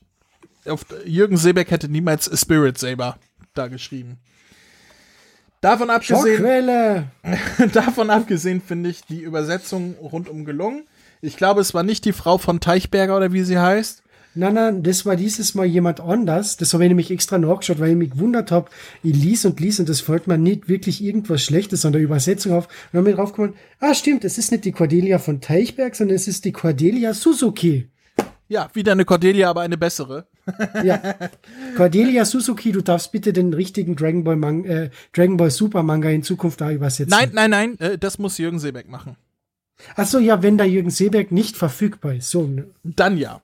Auf, 0.65 0.85
Jürgen 1.05 1.37
Seebeck 1.37 1.71
hätte 1.71 1.89
niemals 1.89 2.29
Spirit 2.41 2.77
Saber 2.77 3.19
da 3.57 3.69
geschrieben. 3.69 4.19
Davon 5.61 5.91
abgesehen, 5.91 7.11
davon 7.73 8.11
abgesehen 8.11 8.61
finde 8.61 8.91
ich 8.91 9.05
die 9.05 9.21
Übersetzung 9.21 9.95
rundum 10.01 10.45
gelungen. 10.45 10.85
Ich 11.23 11.37
glaube, 11.37 11.61
es 11.61 11.75
war 11.75 11.83
nicht 11.83 12.05
die 12.05 12.13
Frau 12.13 12.39
von 12.39 12.61
Teichberger 12.61 13.17
oder 13.17 13.33
wie 13.33 13.43
sie 13.43 13.59
heißt. 13.59 14.03
Nein, 14.39 14.53
nein, 14.53 14.83
das 14.83 15.07
war 15.07 15.17
dieses 15.17 15.55
Mal 15.55 15.65
jemand 15.65 15.99
anders. 15.99 16.59
Das 16.59 16.75
habe 16.75 16.85
ich 16.85 16.89
nämlich 16.89 17.11
extra 17.11 17.39
nachgeschaut, 17.39 17.81
weil 17.81 17.93
ich 17.93 17.97
mich 17.97 18.11
gewundert 18.11 18.51
habe. 18.53 18.71
Ich 19.03 19.17
lies 19.17 19.47
und 19.47 19.59
lies 19.61 19.81
und 19.81 19.89
das 19.89 20.03
fällt 20.03 20.27
mir 20.27 20.37
nicht 20.37 20.69
wirklich 20.69 21.03
irgendwas 21.03 21.43
Schlechtes 21.43 21.87
an 21.87 21.95
der 21.95 22.03
Übersetzung 22.03 22.53
auf. 22.53 22.67
Und 22.67 22.73
dann 22.93 23.05
bin 23.05 23.13
ich 23.13 23.17
draufgekommen, 23.17 23.55
ah 23.81 23.95
stimmt, 23.95 24.25
es 24.27 24.37
ist 24.37 24.53
nicht 24.53 24.67
die 24.67 24.73
Cordelia 24.73 25.19
von 25.19 25.41
Teichberg, 25.41 25.97
sondern 25.97 26.17
es 26.17 26.29
ist 26.29 26.45
die 26.45 26.53
Cordelia 26.53 27.15
Suzuki. 27.15 27.89
Ja, 28.47 28.69
wieder 28.75 28.93
eine 28.93 29.07
Cordelia, 29.07 29.49
aber 29.49 29.63
eine 29.63 29.79
bessere. 29.79 30.27
Ja. 30.85 31.01
Cordelia 31.77 32.25
Suzuki, 32.25 32.73
du 32.73 32.83
darfst 32.83 33.13
bitte 33.13 33.33
den 33.33 33.53
richtigen 33.53 33.97
Dragon 33.97 34.25
Ball, 34.25 34.37
Mang 34.37 34.65
äh, 34.65 34.91
Dragon 35.13 35.37
Ball 35.37 35.51
Super 35.51 35.83
Manga 35.83 36.09
in 36.09 36.23
Zukunft 36.23 36.61
da 36.61 36.71
übersetzen. 36.71 37.11
Nein, 37.11 37.31
nein, 37.33 37.51
nein, 37.51 37.79
äh, 37.81 37.99
das 37.99 38.19
muss 38.19 38.39
Jürgen 38.39 38.59
Seebeck 38.59 38.89
machen. 38.89 39.17
Ach 39.95 40.07
so, 40.07 40.19
ja, 40.19 40.43
wenn 40.43 40.59
da 40.59 40.65
Jürgen 40.65 40.91
Seeberg 40.91 41.33
nicht 41.33 41.57
verfügbar 41.57 42.15
ist. 42.15 42.31
So. 42.31 42.47
Ne? 42.47 42.67
Dann 42.83 43.19
ja. 43.19 43.43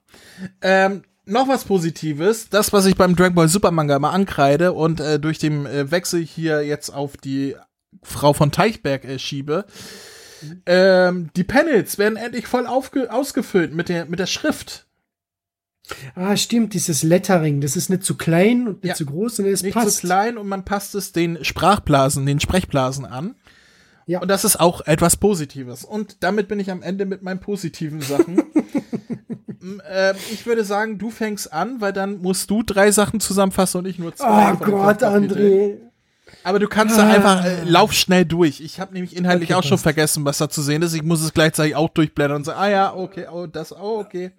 Ähm, 0.61 1.03
noch 1.25 1.47
was 1.47 1.65
Positives, 1.65 2.49
das, 2.49 2.73
was 2.73 2.85
ich 2.85 2.95
beim 2.95 3.15
Dragon 3.15 3.35
Ball 3.35 3.47
Super 3.47 3.71
Manga 3.71 3.99
mal 3.99 4.11
ankreide 4.11 4.73
und 4.73 4.99
äh, 4.99 5.19
durch 5.19 5.37
den 5.37 5.65
äh, 5.65 5.89
Wechsel 5.91 6.21
hier 6.21 6.65
jetzt 6.65 6.89
auf 6.89 7.17
die 7.17 7.55
Frau 8.01 8.33
von 8.33 8.51
Teichberg 8.51 9.05
äh, 9.05 9.19
schiebe. 9.19 9.65
Ähm, 10.65 11.29
die 11.35 11.43
Panels 11.43 11.97
werden 11.97 12.17
endlich 12.17 12.47
voll 12.47 12.67
ausgefüllt 12.67 13.73
mit 13.73 13.87
der, 13.87 14.05
mit 14.05 14.19
der 14.19 14.25
Schrift. 14.25 14.85
Ah, 16.15 16.37
stimmt, 16.37 16.73
dieses 16.73 17.03
Lettering, 17.03 17.59
das 17.59 17.75
ist 17.75 17.89
nicht 17.89 18.03
zu 18.03 18.15
klein 18.15 18.67
und 18.67 18.83
nicht 18.83 18.91
ja, 18.91 18.95
zu 18.95 19.05
groß, 19.05 19.37
sondern 19.37 19.53
es 19.53 19.63
nicht 19.63 19.73
passt. 19.73 19.85
Nicht 19.87 19.95
zu 19.97 20.07
klein 20.07 20.37
und 20.37 20.47
man 20.47 20.63
passt 20.63 20.95
es 20.95 21.11
den 21.11 21.43
Sprachblasen, 21.43 22.25
den 22.25 22.39
Sprechblasen 22.39 23.05
an. 23.05 23.35
Ja. 24.05 24.21
Und 24.21 24.29
das 24.29 24.45
ist 24.45 24.59
auch 24.59 24.81
etwas 24.81 25.17
Positives. 25.17 25.83
Und 25.83 26.17
damit 26.21 26.47
bin 26.47 26.59
ich 26.59 26.71
am 26.71 26.81
Ende 26.81 27.05
mit 27.05 27.21
meinen 27.21 27.39
positiven 27.39 28.01
Sachen. 28.01 28.37
äh, 29.89 30.13
ich 30.31 30.45
würde 30.45 30.63
sagen, 30.63 30.97
du 30.97 31.09
fängst 31.09 31.51
an, 31.51 31.81
weil 31.81 31.93
dann 31.93 32.21
musst 32.21 32.49
du 32.49 32.63
drei 32.63 32.91
Sachen 32.91 33.19
zusammenfassen 33.19 33.79
und 33.79 33.85
ich 33.85 33.99
nur 33.99 34.15
zwei. 34.15 34.53
Oh 34.53 34.57
Gott, 34.57 35.03
André. 35.03 35.77
Aber 36.43 36.59
du 36.59 36.67
kannst 36.67 36.97
ah. 36.97 37.05
da 37.05 37.13
einfach, 37.13 37.45
äh, 37.45 37.63
lauf 37.63 37.93
schnell 37.93 38.25
durch. 38.25 38.59
Ich 38.61 38.79
habe 38.79 38.93
nämlich 38.93 39.15
inhaltlich 39.15 39.51
okay, 39.51 39.59
auch 39.59 39.63
schon 39.63 39.77
vergessen, 39.77 40.25
was 40.25 40.37
da 40.37 40.49
zu 40.49 40.61
sehen 40.61 40.81
ist. 40.81 40.93
Ich 40.93 41.03
muss 41.03 41.21
es 41.21 41.33
gleichzeitig 41.33 41.75
auch 41.75 41.89
durchblättern 41.89 42.37
und 42.37 42.43
sagen, 42.45 42.59
ah 42.59 42.69
ja, 42.69 42.93
okay, 42.93 43.27
oh, 43.31 43.47
das, 43.47 43.71
oh, 43.71 43.99
okay. 43.99 44.31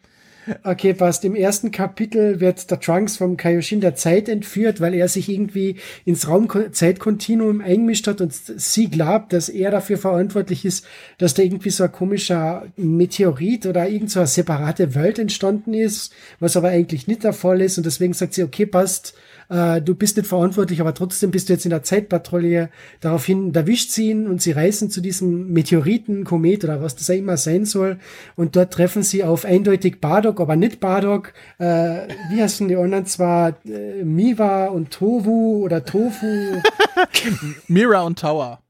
Okay, 0.63 0.93
passt. 0.93 1.25
Im 1.25 1.35
ersten 1.35 1.71
Kapitel 1.71 2.41
wird 2.41 2.71
der 2.71 2.79
Trunks 2.79 3.17
vom 3.17 3.37
Kaioshin 3.37 3.81
der 3.81 3.95
Zeit 3.95 4.29
entführt, 4.29 4.81
weil 4.81 4.95
er 4.95 5.09
sich 5.09 5.29
irgendwie 5.29 5.77
ins 6.05 6.29
Raumzeitkontinuum 6.29 7.63
eingemischt 7.63 8.07
hat 8.07 8.21
und 8.21 8.33
sie 8.33 8.91
glaubt, 8.91 9.33
dass 9.33 9.49
er 9.49 9.71
dafür 9.71 9.97
verantwortlich 9.97 10.65
ist, 10.65 10.87
dass 11.19 11.35
da 11.35 11.43
irgendwie 11.43 11.71
so 11.71 11.85
ein 11.85 11.93
komischer 11.93 12.67
Meteorit 12.77 13.65
oder 13.65 13.89
irgend 13.89 14.11
so 14.11 14.21
eine 14.21 14.27
separate 14.27 14.95
Welt 14.95 15.19
entstanden 15.19 15.73
ist, 15.73 16.13
was 16.41 16.57
aber 16.57 16.69
eigentlich 16.69 17.07
nicht 17.07 17.25
der 17.25 17.33
Fall 17.33 17.63
ist. 17.63 17.79
Und 17.79 17.87
deswegen 17.87 18.13
sagt 18.13 18.35
sie, 18.35 18.43
okay, 18.43 18.67
passt, 18.67 19.15
äh, 19.49 19.81
du 19.81 19.95
bist 19.95 20.17
nicht 20.17 20.29
verantwortlich, 20.29 20.81
aber 20.81 20.95
trotzdem 20.95 21.31
bist 21.31 21.49
du 21.49 21.53
jetzt 21.53 21.65
in 21.65 21.71
der 21.71 21.83
Zeitpatrouille. 21.83 22.71
Daraufhin 23.01 23.55
erwischt 23.55 23.91
sie 23.91 24.11
ihn 24.11 24.27
und 24.27 24.43
sie 24.43 24.53
reisen 24.53 24.91
zu 24.91 25.01
diesem 25.01 25.53
Meteoriten, 25.53 26.25
Komet 26.25 26.65
oder 26.65 26.83
was 26.83 26.97
das 26.97 27.11
auch 27.11 27.15
immer 27.15 27.37
sein 27.37 27.65
soll. 27.65 27.99
Und 28.37 28.57
dort 28.57 28.73
treffen 28.73 29.03
sie 29.03 29.25
auf 29.25 29.45
eindeutig 29.45 30.01
Bardock, 30.01 30.41
aber 30.41 30.57
nicht 30.57 30.81
Bardock. 30.81 31.33
Äh, 31.59 32.09
wie 32.31 32.43
heißen 32.43 32.69
die 32.69 32.77
anderen 32.77 33.07
zwar? 33.07 33.55
Äh, 33.65 34.05
Miwa 34.05 34.67
und 34.67 34.91
Tovu 34.91 35.65
oder 35.65 35.85
Tofu. 35.85 36.27
Mira 37.69 38.03
und 38.03 38.19
Tower. 38.19 38.61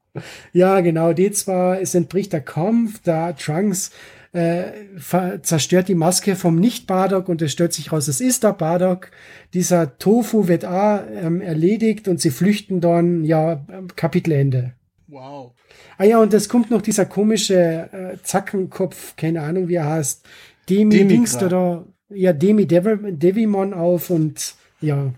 Ja, 0.52 0.80
genau, 0.80 1.12
die 1.12 1.32
zwar, 1.32 1.80
es 1.80 1.94
entbricht 1.94 2.32
der 2.32 2.40
Kampf, 2.40 3.00
da 3.02 3.32
Trunks 3.32 3.90
äh, 4.34 5.40
zerstört 5.42 5.88
die 5.88 5.94
Maske 5.94 6.34
vom 6.34 6.56
Nicht-Bardock 6.56 7.28
und 7.28 7.40
es 7.40 7.52
stellt 7.52 7.72
sich 7.72 7.92
raus, 7.92 8.08
es 8.08 8.20
ist 8.20 8.42
der 8.42 8.52
Bardock. 8.52 9.10
Dieser 9.54 9.96
Tofu 9.98 10.48
wird 10.48 10.64
auch 10.64 11.00
ähm, 11.08 11.40
erledigt 11.40 12.08
und 12.08 12.20
sie 12.20 12.30
flüchten 12.30 12.80
dann, 12.80 13.24
ja, 13.24 13.64
Kapitelende. 13.94 14.72
Wow. 15.06 15.52
Ah 15.98 16.04
ja, 16.04 16.18
und 16.18 16.34
es 16.34 16.48
kommt 16.48 16.72
noch 16.72 16.82
dieser 16.82 17.06
komische 17.06 17.88
äh, 17.92 18.16
Zackenkopf, 18.24 19.14
keine 19.16 19.42
Ahnung 19.42 19.68
wie 19.68 19.76
er 19.76 19.88
heißt, 19.88 20.26
Demi 20.68 21.06
Dings 21.06 21.40
oder 21.40 21.86
ja, 22.08 22.32
Demi 22.32 22.66
Devil, 22.66 23.12
Devimon 23.12 23.72
auf 23.72 24.10
und 24.10 24.54
ja, 24.80 25.12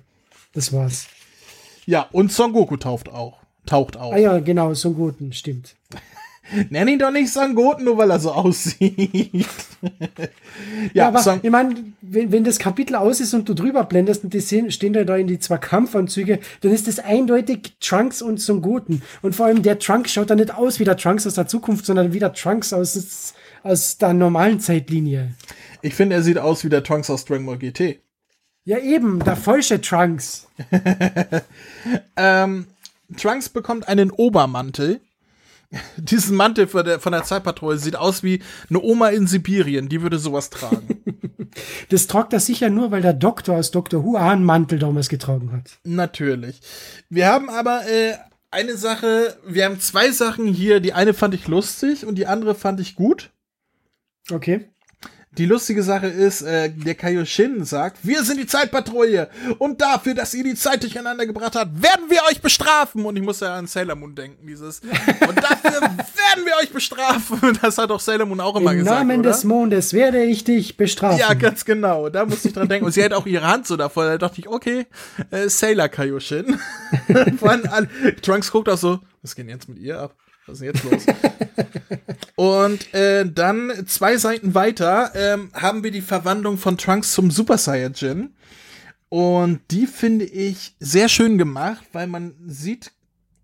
das 0.52 0.74
war's. 0.74 1.06
Ja, 1.86 2.08
und 2.12 2.32
Son 2.32 2.52
Goku 2.52 2.76
taucht 2.76 3.08
auch. 3.08 3.38
Taucht 3.64 3.96
auch. 3.96 4.12
Ah 4.12 4.18
ja, 4.18 4.38
genau, 4.40 4.74
Son 4.74 4.94
Goku, 4.94 5.30
stimmt. 5.30 5.74
Nenn 6.70 6.88
ihn 6.88 6.98
doch 6.98 7.10
nicht 7.10 7.32
Sangoten, 7.32 7.84
nur 7.84 7.98
weil 7.98 8.10
er 8.10 8.20
so 8.20 8.30
aussieht. 8.30 9.46
ja, 9.82 10.28
ja, 10.92 11.08
aber 11.08 11.20
Sang 11.20 11.40
ich 11.42 11.50
meine, 11.50 11.74
wenn, 12.00 12.30
wenn 12.30 12.44
das 12.44 12.58
Kapitel 12.58 12.94
aus 12.94 13.20
ist 13.20 13.34
und 13.34 13.48
du 13.48 13.54
drüber 13.54 13.84
blendest 13.84 14.22
und 14.24 14.32
die 14.32 14.40
sehen, 14.40 14.70
stehen 14.70 14.92
da 14.92 15.16
in 15.16 15.26
die 15.26 15.38
zwei 15.38 15.58
Kampfanzüge, 15.58 16.38
dann 16.60 16.72
ist 16.72 16.86
das 16.86 16.98
eindeutig 16.98 17.74
Trunks 17.80 18.22
und 18.22 18.40
Sangoten. 18.40 19.02
Und 19.22 19.34
vor 19.34 19.46
allem 19.46 19.62
der 19.62 19.78
Trunks 19.78 20.12
schaut 20.12 20.30
da 20.30 20.34
nicht 20.34 20.54
aus 20.54 20.78
wie 20.78 20.84
der 20.84 20.96
Trunks 20.96 21.26
aus 21.26 21.34
der 21.34 21.48
Zukunft, 21.48 21.84
sondern 21.84 22.12
wie 22.12 22.20
der 22.20 22.32
Trunks 22.32 22.72
aus, 22.72 23.34
aus 23.62 23.98
der 23.98 24.12
normalen 24.12 24.60
Zeitlinie. 24.60 25.34
Ich 25.82 25.94
finde, 25.94 26.16
er 26.16 26.22
sieht 26.22 26.38
aus 26.38 26.64
wie 26.64 26.68
der 26.68 26.84
Trunks 26.84 27.10
aus 27.10 27.24
Dragon 27.24 27.46
Ball 27.46 27.58
GT. 27.58 28.00
Ja, 28.64 28.78
eben, 28.78 29.20
der 29.20 29.36
falsche 29.36 29.80
Trunks. 29.80 30.48
ähm, 32.16 32.66
Trunks 33.16 33.48
bekommt 33.48 33.86
einen 33.86 34.10
Obermantel 34.10 35.00
diesen 35.96 36.36
Mantel 36.36 36.66
von 36.66 36.84
der, 36.84 37.00
von 37.00 37.12
der 37.12 37.24
Zeitpatrouille 37.24 37.78
sieht 37.78 37.96
aus 37.96 38.22
wie 38.22 38.42
eine 38.68 38.80
Oma 38.80 39.08
in 39.08 39.26
Sibirien, 39.26 39.88
die 39.88 40.02
würde 40.02 40.18
sowas 40.18 40.50
tragen. 40.50 41.02
das 41.88 42.06
tragt 42.06 42.32
er 42.32 42.40
sicher 42.40 42.70
nur, 42.70 42.90
weil 42.90 43.02
der 43.02 43.14
Doktor 43.14 43.56
aus 43.56 43.70
Dr. 43.70 44.04
Who 44.04 44.16
einen 44.16 44.44
Mantel 44.44 44.78
damals 44.78 45.08
getragen 45.08 45.52
hat. 45.52 45.78
Natürlich. 45.84 46.60
Wir 47.08 47.26
haben 47.26 47.48
aber 47.48 47.86
äh, 47.88 48.14
eine 48.50 48.76
Sache, 48.76 49.36
wir 49.46 49.64
haben 49.64 49.80
zwei 49.80 50.10
Sachen 50.10 50.46
hier. 50.46 50.80
Die 50.80 50.92
eine 50.92 51.14
fand 51.14 51.34
ich 51.34 51.48
lustig 51.48 52.06
und 52.06 52.16
die 52.16 52.26
andere 52.26 52.54
fand 52.54 52.80
ich 52.80 52.94
gut. 52.94 53.30
Okay. 54.30 54.68
Die 55.38 55.44
lustige 55.44 55.82
Sache 55.82 56.06
ist, 56.06 56.40
äh, 56.42 56.70
der 56.70 56.94
Kaioshin 56.94 57.64
sagt, 57.64 57.98
wir 58.02 58.22
sind 58.24 58.40
die 58.40 58.46
Zeitpatrouille 58.46 59.28
und 59.58 59.82
dafür, 59.82 60.14
dass 60.14 60.32
ihr 60.32 60.44
die 60.44 60.54
Zeit 60.54 60.82
durcheinander 60.82 61.26
gebracht 61.26 61.54
habt, 61.56 61.82
werden 61.82 62.08
wir 62.08 62.20
euch 62.30 62.40
bestrafen. 62.40 63.04
Und 63.04 63.16
ich 63.16 63.22
muss 63.22 63.40
ja 63.40 63.54
an 63.54 63.66
Sailor 63.66 63.96
Moon 63.96 64.14
denken, 64.14 64.46
dieses. 64.46 64.80
Und 64.80 65.36
dafür 65.36 65.80
werden 65.82 66.44
wir 66.44 66.56
euch 66.62 66.70
bestrafen. 66.70 67.58
Das 67.66 67.78
hat 67.78 67.90
doch 67.90 68.00
Sailor 68.00 68.26
Moon 68.26 68.40
auch 68.40 68.56
immer 68.56 68.72
Im 68.72 68.78
gesagt. 68.78 69.02
Im 69.02 69.08
Namen 69.08 69.20
oder? 69.20 69.30
des 69.30 69.44
Mondes 69.44 69.92
werde 69.92 70.22
ich 70.22 70.44
dich 70.44 70.76
bestrafen. 70.76 71.18
Ja, 71.18 71.34
ganz 71.34 71.64
genau. 71.64 72.08
Da 72.08 72.24
musste 72.24 72.48
ich 72.48 72.54
dran 72.54 72.68
denken. 72.68 72.86
Und 72.86 72.92
sie 72.92 73.02
hat 73.02 73.12
auch 73.12 73.26
ihre 73.26 73.46
Hand 73.46 73.66
so 73.66 73.76
davor. 73.76 74.04
Da 74.04 74.18
dachte 74.18 74.40
ich, 74.40 74.48
okay, 74.48 74.86
äh, 75.30 75.48
Sailor 75.48 75.88
Kaioshin. 75.88 76.58
Trunks 78.22 78.50
guckt 78.52 78.68
auch 78.68 78.78
so, 78.78 79.00
was 79.22 79.34
geht 79.34 79.46
denn 79.46 79.54
jetzt 79.54 79.68
mit 79.68 79.78
ihr 79.78 79.98
ab? 80.00 80.14
Was 80.46 80.60
ist 80.60 80.62
denn 80.62 80.74
jetzt 80.74 80.84
los? 80.84 81.16
und 82.36 82.94
äh, 82.94 83.28
dann 83.30 83.72
zwei 83.86 84.16
Seiten 84.16 84.54
weiter 84.54 85.12
ähm, 85.14 85.50
haben 85.54 85.82
wir 85.82 85.90
die 85.90 86.02
Verwandlung 86.02 86.56
von 86.58 86.78
Trunks 86.78 87.12
zum 87.12 87.30
Super 87.30 87.58
Saiyajin. 87.58 88.34
Und 89.08 89.60
die 89.70 89.86
finde 89.86 90.24
ich 90.24 90.74
sehr 90.78 91.08
schön 91.08 91.38
gemacht, 91.38 91.84
weil 91.92 92.06
man 92.06 92.34
sieht 92.46 92.92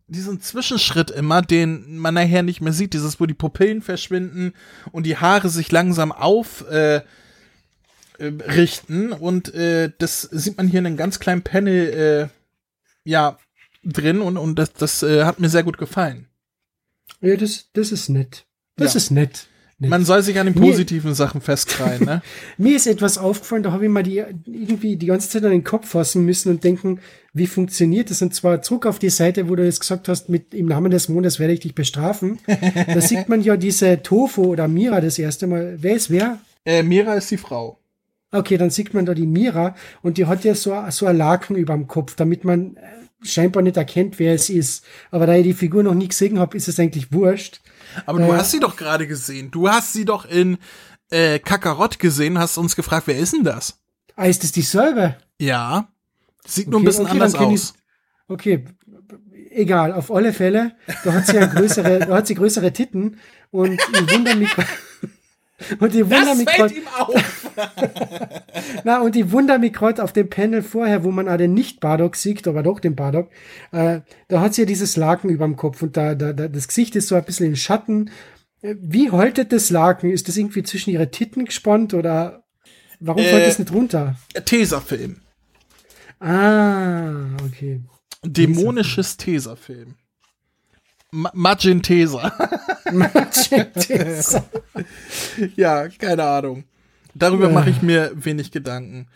diesen 0.07 0.41
Zwischenschritt 0.41 1.11
immer, 1.11 1.43
den 1.43 1.99
man 1.99 2.15
nachher 2.15 2.43
nicht 2.43 2.61
mehr 2.61 2.73
sieht. 2.73 2.95
Dieses, 2.95 3.19
wo 3.19 3.27
die 3.27 3.35
Pupillen 3.35 3.83
verschwinden 3.83 4.53
und 4.91 5.07
die 5.07 5.17
Haare 5.17 5.49
sich 5.49 5.73
langsam 5.73 6.13
auf. 6.13 6.69
Äh, 6.71 6.97
äh 6.97 7.03
richten 8.47 9.13
und 9.13 9.55
äh, 9.55 9.91
das 9.99 10.23
sieht 10.23 10.57
man 10.57 10.69
hier 10.69 10.81
in 10.81 10.87
einem 10.87 10.97
ganz 10.97 11.19
kleinen 11.19 11.43
Panel 11.43 12.29
äh, 12.29 13.09
ja 13.09 13.39
drin 13.85 14.21
und, 14.21 14.37
und 14.37 14.59
das, 14.59 14.73
das 14.75 15.03
äh, 15.03 15.25
hat 15.25 15.41
mir 15.41 15.49
sehr 15.49 15.65
gut 15.65 15.79
gefallen. 15.79 16.29
Ja, 17.21 17.37
das, 17.37 17.69
das 17.73 17.93
ist 17.93 18.09
nett. 18.09 18.47
Das 18.77 18.95
ja. 18.95 18.99
ist 18.99 19.11
nett. 19.11 19.47
nett. 19.79 19.91
Man 19.91 20.05
soll 20.05 20.23
sich 20.23 20.39
an 20.39 20.47
den 20.47 20.55
positiven 20.55 21.11
mir, 21.11 21.15
Sachen 21.15 21.41
festkreien, 21.41 22.05
ne? 22.05 22.23
mir 22.59 22.77
ist 22.77 22.87
etwas 22.87 23.19
aufgefallen, 23.19 23.63
da 23.63 23.73
habe 23.73 23.85
ich 23.85 23.91
mal 23.91 24.03
die, 24.03 24.25
irgendwie 24.47 24.97
die 24.97 25.07
ganze 25.07 25.29
Zeit 25.29 25.45
an 25.45 25.51
den 25.51 25.65
Kopf 25.65 25.89
fassen 25.89 26.25
müssen 26.25 26.51
und 26.51 26.65
denken, 26.65 27.01
wie 27.33 27.47
funktioniert 27.47 28.11
das? 28.11 28.23
Und 28.23 28.35
zwar 28.35 28.63
zurück 28.63 28.87
auf 28.87 28.99
die 28.99 29.11
Seite, 29.11 29.49
wo 29.49 29.57
du 29.57 29.65
jetzt 29.65 29.81
gesagt 29.81 30.09
hast, 30.09 30.29
mit 30.29 30.55
im 30.55 30.67
Namen 30.67 30.91
des 30.91 31.09
Mondes 31.09 31.39
werde 31.39 31.55
ich 31.55 31.61
dich 31.61 31.75
bestrafen. 31.75 32.39
da 32.47 33.01
sieht 33.01 33.29
man 33.29 33.43
ja 33.43 33.57
diese 33.57 34.03
Tofu 34.03 34.45
oder 34.45 34.69
Mira 34.69 35.01
das 35.01 35.19
erste 35.19 35.47
Mal. 35.47 35.77
Wer 35.81 35.97
ist 35.97 36.11
wer? 36.11 36.41
Äh, 36.65 36.83
Mira 36.83 37.15
ist 37.15 37.31
die 37.31 37.37
Frau. 37.37 37.82
Okay, 38.33 38.57
dann 38.57 38.71
sieht 38.71 38.95
man 38.95 39.05
da 39.05 39.15
die 39.15 39.27
Mira 39.27 39.75
und 40.01 40.17
die 40.17 40.27
hat 40.27 40.45
ja 40.45 40.55
so, 40.55 40.75
so 40.89 41.07
ein 41.07 41.17
Laken 41.17 41.55
über 41.57 41.75
dem 41.75 41.87
Kopf, 41.87 42.15
damit 42.17 42.45
man 42.45 42.77
äh, 42.77 42.81
scheinbar 43.27 43.63
nicht 43.63 43.77
erkennt, 43.77 44.19
wer 44.19 44.35
es 44.35 44.49
ist. 44.49 44.85
Aber 45.11 45.27
da 45.27 45.35
ich 45.35 45.45
die 45.45 45.53
Figur 45.53 45.83
noch 45.83 45.95
nie 45.95 46.09
gesehen 46.09 46.39
habe, 46.39 46.57
ist 46.57 46.67
es 46.67 46.81
eigentlich 46.81 47.13
wurscht. 47.13 47.61
Aber 48.07 48.21
äh, 48.21 48.27
du 48.27 48.35
hast 48.35 48.51
sie 48.51 48.61
doch 48.61 48.77
gerade 48.77 49.07
gesehen. 49.07 49.51
Du 49.51 49.69
hast 49.69 49.93
sie 49.93 50.07
doch 50.07 50.25
in 50.25 50.57
äh, 51.11 51.39
Kakarott 51.39 51.99
gesehen, 51.99 52.39
hast 52.39 52.57
uns 52.57 52.75
gefragt, 52.75 53.07
wer 53.07 53.19
ist 53.19 53.35
denn 53.35 53.45
das? 53.45 53.79
Ah, 54.17 54.25
ist 54.25 54.43
das 54.43 54.53
dieselbe? 54.53 55.17
Ja. 55.39 55.89
Sieht 56.47 56.67
okay, 56.67 56.71
nur 56.71 56.81
ein 56.81 56.85
bisschen 56.85 57.05
okay, 57.05 57.13
anders 57.13 57.35
aus. 57.35 57.75
Okay, 58.29 58.65
egal, 59.51 59.93
auf 59.93 60.11
alle 60.11 60.33
Fälle. 60.33 60.73
Da 61.05 61.13
hat 61.13 61.27
sie 61.27 61.37
ja 61.37 61.47
größere, 61.47 62.01
da 62.01 62.17
hat 62.17 62.27
sie 62.27 62.35
größere 62.35 62.73
Titten 62.73 63.19
und 63.51 63.75
ich 63.75 64.15
wundere 64.15 64.37
mich. 64.37 64.51
und 65.79 65.95
ich 65.95 66.03
wundere 66.03 66.25
das 66.25 66.39
mich 66.39 66.51
fällt 66.51 66.73
ihm 66.73 66.89
auf. 66.99 67.42
Na, 68.85 69.01
und 69.01 69.17
ich 69.17 69.31
wundere 69.31 69.59
mich 69.59 69.73
gerade 69.73 70.03
auf 70.03 70.13
dem 70.13 70.29
Panel 70.29 70.63
vorher, 70.63 71.05
wo 71.05 71.11
man 71.11 71.29
auch 71.29 71.37
den 71.37 71.55
Nicht-Bardock 71.55 72.17
sieht, 72.17 72.47
aber 72.47 72.63
doch 72.63 72.81
den 72.81 72.95
Bardock, 72.95 73.31
äh, 73.73 74.01
da 74.29 74.41
hat 74.41 74.55
sie 74.55 74.63
ja 74.63 74.67
dieses 74.67 74.97
Laken 74.97 75.31
über 75.31 75.45
dem 75.45 75.57
Kopf 75.57 75.83
und 75.83 75.97
da, 75.97 76.15
da, 76.15 76.33
da, 76.33 76.49
das 76.49 76.69
Gesicht 76.69 76.97
ist 76.97 77.09
so 77.09 77.15
ein 77.15 77.25
bisschen 77.25 77.47
in 77.47 77.57
Schatten. 77.57 78.11
Äh, 78.63 78.77
wie 78.81 79.11
haltet 79.11 79.53
das 79.53 79.71
Laken? 79.71 80.11
Ist 80.11 80.29
das 80.29 80.37
irgendwie 80.37 80.63
zwischen 80.63 80.91
ihre 80.91 81.11
Titten 81.11 81.45
gespannt 81.45 81.95
oder 81.95 82.45
warum 83.01 83.23
äh, 83.23 83.45
das 83.45 83.59
nicht 83.59 83.73
runter? 83.73 84.17
Tesafilm. 84.45 85.21
Ah, 86.21 87.27
okay. 87.45 87.81
Dämonisches 88.25 89.17
Tesafilm. 89.17 89.97
Magentesa. 91.11 92.33
Magentesa. 92.93 94.45
ja, 95.57 95.89
keine 95.89 96.25
Ahnung. 96.25 96.65
Darüber 97.15 97.49
mache 97.49 97.71
ich 97.71 97.83
mir 97.83 98.13
wenig 98.15 98.51
Gedanken. 98.51 99.07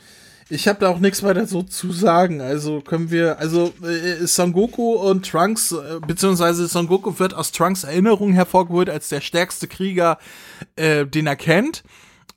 Ich 0.48 0.68
habe 0.68 0.78
da 0.78 0.88
auch 0.88 1.00
nichts 1.00 1.22
weiter 1.24 1.46
so 1.46 1.62
zu 1.62 1.90
sagen. 1.90 2.40
Also 2.40 2.80
können 2.80 3.10
wir, 3.10 3.40
also 3.40 3.72
äh, 3.82 4.26
Son 4.26 4.52
Goku 4.52 4.92
und 4.92 5.28
Trunks, 5.28 5.72
äh, 5.72 5.98
beziehungsweise 6.06 6.68
Son 6.68 6.86
Goku 6.86 7.18
wird 7.18 7.34
aus 7.34 7.50
Trunks 7.50 7.82
Erinnerung 7.82 8.32
hervorgeholt 8.32 8.88
als 8.88 9.08
der 9.08 9.20
stärkste 9.20 9.66
Krieger, 9.66 10.18
äh, 10.76 11.04
den 11.04 11.26
er 11.26 11.36
kennt 11.36 11.82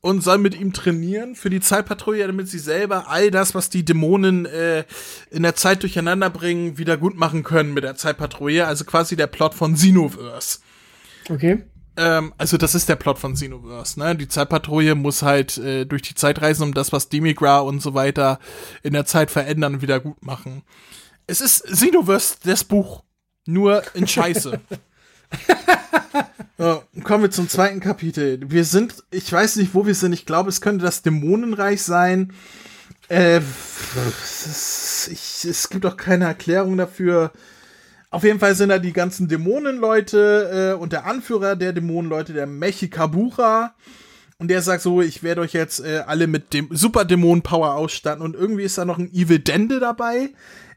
und 0.02 0.24
soll 0.24 0.38
mit 0.38 0.60
ihm 0.60 0.74
trainieren 0.74 1.36
für 1.36 1.50
die 1.50 1.60
Zeitpatrouille, 1.60 2.26
damit 2.26 2.48
sie 2.48 2.60
selber 2.60 3.10
all 3.10 3.32
das, 3.32 3.54
was 3.54 3.70
die 3.70 3.84
Dämonen 3.84 4.46
äh, 4.46 4.86
in 5.30 5.44
der 5.44 5.56
Zeit 5.56 5.84
durcheinander 5.84 6.30
bringen, 6.30 6.78
wieder 6.78 6.98
gut 6.98 7.18
machen 7.18 7.44
können 7.44 7.74
mit 7.74 7.84
der 7.84 7.96
Zeitpatrouille. 7.96 8.66
Also 8.66 8.86
quasi 8.86 9.16
der 9.18 9.28
Plot 9.28 9.54
von 9.54 9.74
Xenoverse. 9.76 10.60
Okay. 11.30 11.64
Ähm, 12.00 12.34
also 12.38 12.56
das 12.56 12.76
ist 12.76 12.88
der 12.88 12.96
Plot 12.96 13.20
von 13.20 13.34
Xenoverse. 13.34 14.00
Ne? 14.00 14.16
Die 14.16 14.30
Zeitpatrouille 14.30 14.96
muss 14.96 15.22
halt 15.22 15.58
äh, 15.58 15.86
durch 15.86 16.02
die 16.02 16.16
Zeit 16.16 16.42
reisen, 16.42 16.64
um 16.64 16.74
das, 16.74 16.94
was 16.94 17.10
Demigra 17.10 17.60
und 17.60 17.82
so 17.82 17.94
weiter 17.94 18.40
in 18.84 18.94
der 18.94 19.06
Zeit 19.06 19.30
verändern 19.30 19.76
und 19.76 19.82
wieder 19.82 20.00
gut 20.00 20.24
machen. 20.26 20.64
Es 21.28 21.42
ist 21.42 21.66
Xenoverse, 21.66 22.38
das 22.44 22.64
Buch. 22.64 23.04
Nur 23.46 23.84
in 23.94 24.08
Scheiße. 24.08 24.60
So, 26.62 26.84
kommen 27.06 27.24
wir 27.24 27.32
zum 27.32 27.48
zweiten 27.48 27.80
Kapitel. 27.80 28.52
Wir 28.52 28.66
sind, 28.66 29.06
ich 29.12 29.32
weiß 29.32 29.56
nicht, 29.56 29.74
wo 29.74 29.86
wir 29.86 29.96
sind. 29.96 30.12
Ich 30.12 30.26
glaube, 30.26 30.50
es 30.50 30.60
könnte 30.60 30.84
das 30.84 31.04
Dämonenreich 31.04 31.82
sein. 31.82 32.34
Äh, 33.08 33.40
es, 34.22 35.08
ich, 35.10 35.50
es 35.50 35.70
gibt 35.70 35.86
auch 35.86 35.96
keine 35.96 36.26
Erklärung 36.26 36.76
dafür. 36.76 37.32
Auf 38.12 38.24
jeden 38.24 38.40
Fall 38.40 38.56
sind 38.56 38.70
da 38.70 38.80
die 38.80 38.94
ganzen 38.94 39.28
Dämonenleute 39.28 40.76
äh, 40.76 40.82
und 40.82 40.94
der 40.94 41.06
Anführer 41.06 41.56
der 41.56 41.74
Dämonenleute, 41.74 42.34
der 42.34 42.48
Mechikabucha. 42.48 43.76
Und 44.40 44.48
der 44.48 44.62
sagt 44.62 44.82
so, 44.82 45.02
ich 45.02 45.22
werde 45.22 45.42
euch 45.42 45.54
jetzt 45.54 45.82
äh, 45.82 46.04
alle 46.08 46.26
mit 46.26 46.54
dem 46.54 46.70
Super 46.72 47.06
Dämonen 47.06 47.44
Power 47.44 47.76
ausstatten. 47.76 48.24
Und 48.24 48.36
irgendwie 48.36 48.64
ist 48.64 48.78
da 48.78 48.86
noch 48.86 48.98
ein 48.98 49.14
Evil 49.14 49.40
Dende 49.40 49.80
dabei. 49.80 50.30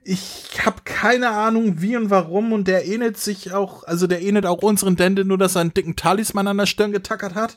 Ich 0.04 0.48
habe 0.66 0.82
keine 0.84 1.30
Ahnung, 1.30 1.80
wie 1.80 1.96
und 1.96 2.10
warum. 2.10 2.52
Und 2.52 2.68
der 2.68 2.86
ähnelt 2.86 3.16
sich 3.16 3.52
auch, 3.54 3.84
also 3.84 4.06
der 4.06 4.20
ähnelt 4.20 4.44
auch 4.44 4.62
unseren 4.62 4.96
Dende, 4.96 5.24
nur 5.24 5.38
dass 5.38 5.54
er 5.54 5.60
einen 5.62 5.74
dicken 5.74 5.96
Talisman 5.96 6.48
an 6.48 6.58
der 6.58 6.66
Stirn 6.66 6.92
getackert 6.92 7.34
hat. 7.34 7.56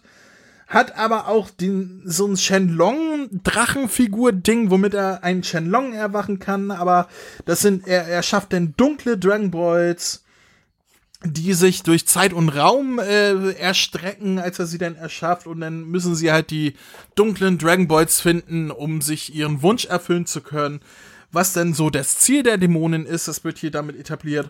Hat 0.67 0.97
aber 0.97 1.27
auch 1.27 1.49
den, 1.49 2.03
so 2.05 2.25
ein 2.25 2.37
Shenlong-Drachenfigur-Ding, 2.37 4.69
womit 4.71 4.93
er 4.95 5.23
einen 5.23 5.43
Shenlong 5.43 5.93
erwachen 5.93 6.39
kann. 6.39 6.71
Aber 6.71 7.07
das 7.45 7.61
sind, 7.61 7.87
er, 7.87 8.07
er 8.07 8.23
schafft 8.23 8.51
denn 8.51 8.73
dunkle 8.75 9.17
Dragon 9.17 9.51
Balls, 9.51 10.23
die 11.23 11.53
sich 11.53 11.83
durch 11.83 12.07
Zeit 12.07 12.33
und 12.33 12.49
Raum 12.49 12.99
äh, 12.99 13.51
erstrecken, 13.51 14.39
als 14.39 14.59
er 14.59 14.65
sie 14.65 14.79
dann 14.79 14.95
erschafft. 14.95 15.47
Und 15.47 15.61
dann 15.61 15.85
müssen 15.85 16.15
sie 16.15 16.31
halt 16.31 16.49
die 16.49 16.73
dunklen 17.15 17.57
Dragon 17.57 17.87
Balls 17.87 18.21
finden, 18.21 18.71
um 18.71 19.01
sich 19.01 19.35
ihren 19.35 19.61
Wunsch 19.61 19.85
erfüllen 19.85 20.25
zu 20.25 20.41
können 20.41 20.81
was 21.35 21.53
denn 21.53 21.73
so 21.73 21.91
das 21.91 22.17
Ziel 22.17 22.41
der 22.41 22.57
Dämonen 22.57 23.05
ist. 23.05 23.27
Das 23.27 23.43
wird 23.43 23.59
hier 23.59 23.69
damit 23.69 23.99
etabliert. 23.99 24.49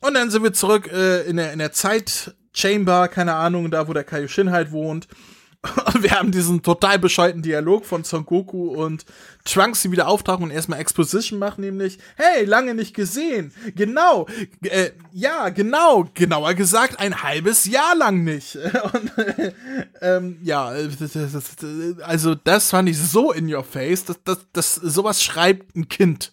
Und 0.00 0.14
dann 0.14 0.30
sind 0.30 0.44
wir 0.44 0.52
zurück 0.52 0.88
äh, 0.92 1.22
in 1.22 1.38
der, 1.38 1.52
in 1.52 1.58
der 1.58 1.72
Zeit-Chamber, 1.72 3.08
keine 3.08 3.34
Ahnung, 3.34 3.72
da 3.72 3.88
wo 3.88 3.92
der 3.92 4.04
Kaioshin 4.04 4.52
halt 4.52 4.70
wohnt. 4.70 5.08
Wir 6.00 6.12
haben 6.12 6.30
diesen 6.30 6.62
total 6.62 6.98
bescheuerten 7.00 7.42
Dialog 7.42 7.84
von 7.84 8.04
Son 8.04 8.24
Goku 8.24 8.68
und 8.68 9.04
Trunks, 9.44 9.82
die 9.82 9.90
wieder 9.90 10.06
auftauchen 10.06 10.44
und 10.44 10.50
erstmal 10.52 10.78
Exposition 10.78 11.38
machen, 11.38 11.62
nämlich, 11.62 11.98
hey, 12.16 12.44
lange 12.44 12.74
nicht 12.74 12.94
gesehen. 12.94 13.52
Genau, 13.74 14.26
äh, 14.62 14.90
ja, 15.12 15.48
genau, 15.48 16.08
genauer 16.14 16.54
gesagt, 16.54 17.00
ein 17.00 17.22
halbes 17.22 17.64
Jahr 17.64 17.96
lang 17.96 18.22
nicht. 18.22 18.56
Und, 18.92 19.18
äh, 19.18 19.52
ähm, 20.00 20.38
ja, 20.42 20.72
also 22.02 22.34
das 22.36 22.70
fand 22.70 22.88
ich 22.88 22.98
so 22.98 23.32
in 23.32 23.52
your 23.52 23.64
face, 23.64 24.04
dass, 24.04 24.22
dass, 24.22 24.46
dass 24.52 24.74
sowas 24.76 25.22
schreibt 25.22 25.74
ein 25.76 25.88
Kind. 25.88 26.32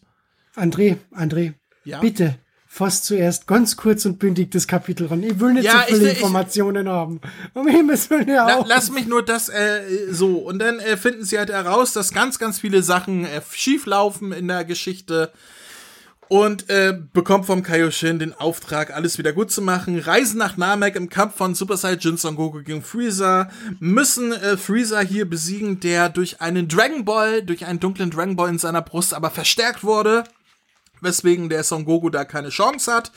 André, 0.56 0.98
André, 1.12 1.54
ja? 1.84 2.00
bitte, 2.00 2.38
fass 2.76 3.04
zuerst 3.04 3.48
ganz 3.48 3.78
kurz 3.78 4.06
und 4.06 4.20
bündig 4.20 4.52
das 4.52 4.68
Kapitel 4.68 5.08
ran. 5.08 5.24
Ich 5.24 5.40
will 5.40 5.54
nicht 5.54 5.64
ja, 5.64 5.86
so 5.88 5.96
viele 5.96 6.12
ich, 6.12 6.18
Informationen 6.18 6.88
ich, 6.88 6.92
haben. 6.92 7.22
Um 7.54 7.70
Himmels 7.70 8.10
Willen 8.10 8.28
ja 8.28 8.58
auch. 8.58 8.68
Lass 8.68 8.92
mich 8.92 9.08
nur 9.08 9.24
das 9.24 9.48
äh, 9.48 10.12
so. 10.12 10.40
Und 10.40 10.60
dann 10.60 10.80
äh, 10.80 10.98
finden 10.98 11.24
sie 11.24 11.38
halt 11.38 11.50
heraus, 11.50 11.94
dass 11.94 12.12
ganz, 12.12 12.38
ganz 12.38 12.60
viele 12.60 12.84
Sachen 12.84 13.24
äh, 13.24 13.40
schief 13.50 13.86
laufen 13.86 14.34
in 14.34 14.50
der 14.50 14.66
Geschichte. 14.66 15.32
Und 16.28 16.70
äh, 16.70 17.00
bekommt 17.14 17.46
vom 17.46 17.64
Kaioshin 17.64 18.20
den 18.20 18.34
Auftrag, 18.34 18.94
alles 18.94 19.18
wieder 19.18 19.32
gut 19.32 19.52
zu 19.52 19.62
machen. 19.62 19.98
Reisen 19.98 20.38
nach 20.40 20.58
Namek 20.58 20.98
im 20.98 21.08
Kampf 21.08 21.38
von 21.38 21.56
Super 21.56 21.78
Saiyan 21.78 22.18
Son 22.18 22.36
Goku 22.36 22.62
gegen 22.62 22.82
Freezer. 22.82 23.50
Müssen 23.80 24.34
äh, 24.34 24.58
Freezer 24.58 25.00
hier 25.00 25.30
besiegen, 25.30 25.80
der 25.80 26.10
durch 26.10 26.42
einen 26.42 26.68
Dragon 26.68 27.06
Ball, 27.06 27.42
durch 27.42 27.66
einen 27.66 27.80
dunklen 27.80 28.12
Dragon 28.12 28.36
Ball 28.36 28.50
in 28.50 28.60
seiner 28.60 28.82
Brust 28.82 29.14
aber 29.14 29.30
verstärkt 29.30 29.86
wurde 29.86 30.26
weswegen 31.06 31.48
der 31.48 31.64
Son 31.64 31.86
Goku 31.86 32.10
da 32.10 32.26
keine 32.26 32.50
Chance 32.50 32.94
hat. 32.94 33.12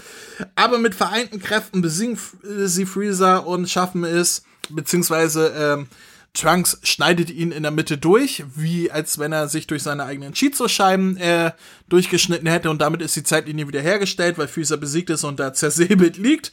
Aber 0.55 0.79
mit 0.79 0.95
vereinten 0.95 1.41
Kräften 1.41 1.83
besiegen 1.83 2.17
sie 2.43 2.87
Freezer 2.87 3.47
und 3.47 3.69
schaffen 3.69 4.05
es, 4.05 4.45
beziehungsweise 4.69 5.53
ähm, 5.57 5.89
Trunks 6.35 6.79
schneidet 6.83 7.31
ihn 7.31 7.51
in 7.51 7.63
der 7.65 7.73
Mitte 7.73 7.99
durch, 7.99 8.45
wie 8.55 8.91
als 8.91 9.19
wenn 9.19 9.33
er 9.33 9.49
sich 9.49 9.67
durch 9.67 9.83
seine 9.83 10.05
eigenen 10.05 10.35
Shizo-Scheiben 10.35 11.17
äh, 11.17 11.53
durchgeschnitten 11.89 12.47
hätte 12.47 12.71
und 12.71 12.81
damit 12.81 13.03
ist 13.03 13.17
die 13.17 13.25
Zeitlinie 13.25 13.67
wiederhergestellt, 13.67 14.39
weil 14.39 14.47
Freezer 14.47 14.77
besiegt 14.77 15.11
ist 15.11 15.25
und 15.25 15.41
da 15.41 15.53
zersäbelt 15.53 16.17
liegt. 16.17 16.53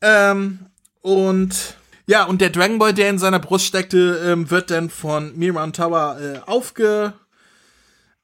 Ähm, 0.00 0.66
und 1.00 1.76
ja, 2.06 2.24
und 2.24 2.40
der 2.40 2.50
Dragon 2.50 2.78
Ball, 2.78 2.94
der 2.94 3.10
in 3.10 3.18
seiner 3.18 3.38
Brust 3.38 3.66
steckte, 3.66 4.20
ähm, 4.24 4.50
wird 4.50 4.70
dann 4.70 4.90
von 4.90 5.36
Miran 5.36 5.72
Tower 5.72 6.18
äh, 6.20 6.38
aufge 6.50 7.12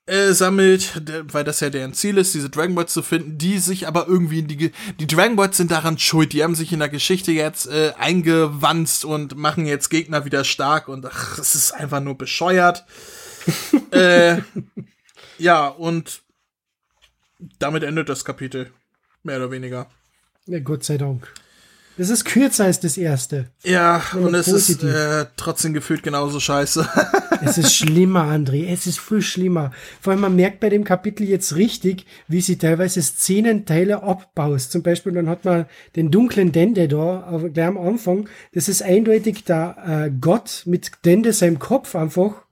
äh, 0.06 0.32
sammelt, 0.32 1.02
weil 1.32 1.44
das 1.44 1.60
ja 1.60 1.70
deren 1.70 1.94
Ziel 1.94 2.18
ist, 2.18 2.34
diese 2.34 2.50
Dragon 2.50 2.74
Balls 2.74 2.92
zu 2.92 3.02
finden, 3.02 3.38
die 3.38 3.58
sich 3.58 3.86
aber 3.86 4.06
irgendwie 4.06 4.40
in 4.40 4.48
die, 4.48 4.72
die 5.00 5.06
Dragon 5.06 5.36
Balls 5.36 5.56
sind 5.56 5.70
daran 5.70 5.98
schuld, 5.98 6.32
die 6.32 6.42
haben 6.42 6.54
sich 6.54 6.72
in 6.72 6.78
der 6.80 6.90
Geschichte 6.90 7.32
jetzt 7.32 7.66
äh, 7.66 7.92
eingewanzt 7.98 9.04
und 9.04 9.36
machen 9.36 9.64
jetzt 9.64 9.88
Gegner 9.88 10.24
wieder 10.24 10.44
stark 10.44 10.88
und 10.88 11.06
ach, 11.06 11.38
es 11.38 11.54
ist 11.54 11.72
einfach 11.72 12.00
nur 12.00 12.18
bescheuert. 12.18 12.84
äh, 13.92 14.42
ja, 15.38 15.68
und 15.68 16.22
damit 17.58 17.82
endet 17.82 18.08
das 18.08 18.24
Kapitel. 18.24 18.70
Mehr 19.22 19.38
oder 19.38 19.50
weniger. 19.50 19.88
Ja, 20.46 20.58
Gott 20.58 20.84
sei 20.84 20.98
Dank. 20.98 21.32
Das 21.96 22.10
ist 22.10 22.24
kürzer 22.24 22.64
als 22.64 22.80
das 22.80 22.96
erste. 22.96 23.50
Ja, 23.62 24.02
und 24.14 24.34
es 24.34 24.50
positiv. 24.50 24.82
ist 24.82 24.94
äh, 24.94 25.26
trotzdem 25.36 25.72
gefühlt 25.72 26.02
genauso 26.02 26.40
scheiße. 26.40 26.88
es 27.44 27.59
ist 27.59 27.74
schlimmer, 27.74 28.24
André. 28.24 28.66
Es 28.66 28.87
ist 28.87 28.98
viel 28.98 29.22
schlimmer. 29.22 29.70
Vor 30.00 30.12
allem, 30.12 30.20
man 30.20 30.37
merkt 30.37 30.61
bei 30.61 30.68
dem 30.68 30.85
Kapitel 30.85 31.28
jetzt 31.28 31.57
richtig, 31.57 32.07
wie 32.28 32.40
sie 32.40 32.57
teilweise 32.57 33.02
Szenenteile 33.02 34.02
abbaust. 34.02 34.72
Zum 34.72 34.83
Beispiel, 34.83 35.12
dann 35.12 35.28
hat 35.28 35.44
man 35.44 35.66
den 35.96 36.11
dunklen 36.11 36.52
Dende 36.52 36.88
da, 36.88 37.40
gleich 37.52 37.66
am 37.66 37.78
Anfang. 37.78 38.28
Das 38.52 38.68
ist 38.68 38.83
eindeutig 38.83 39.44
der 39.44 39.76
äh, 39.87 40.11
Gott 40.20 40.62
mit 40.66 40.92
Dende 41.04 41.33
seinem 41.33 41.59
Kopf 41.59 41.94
einfach 41.94 42.44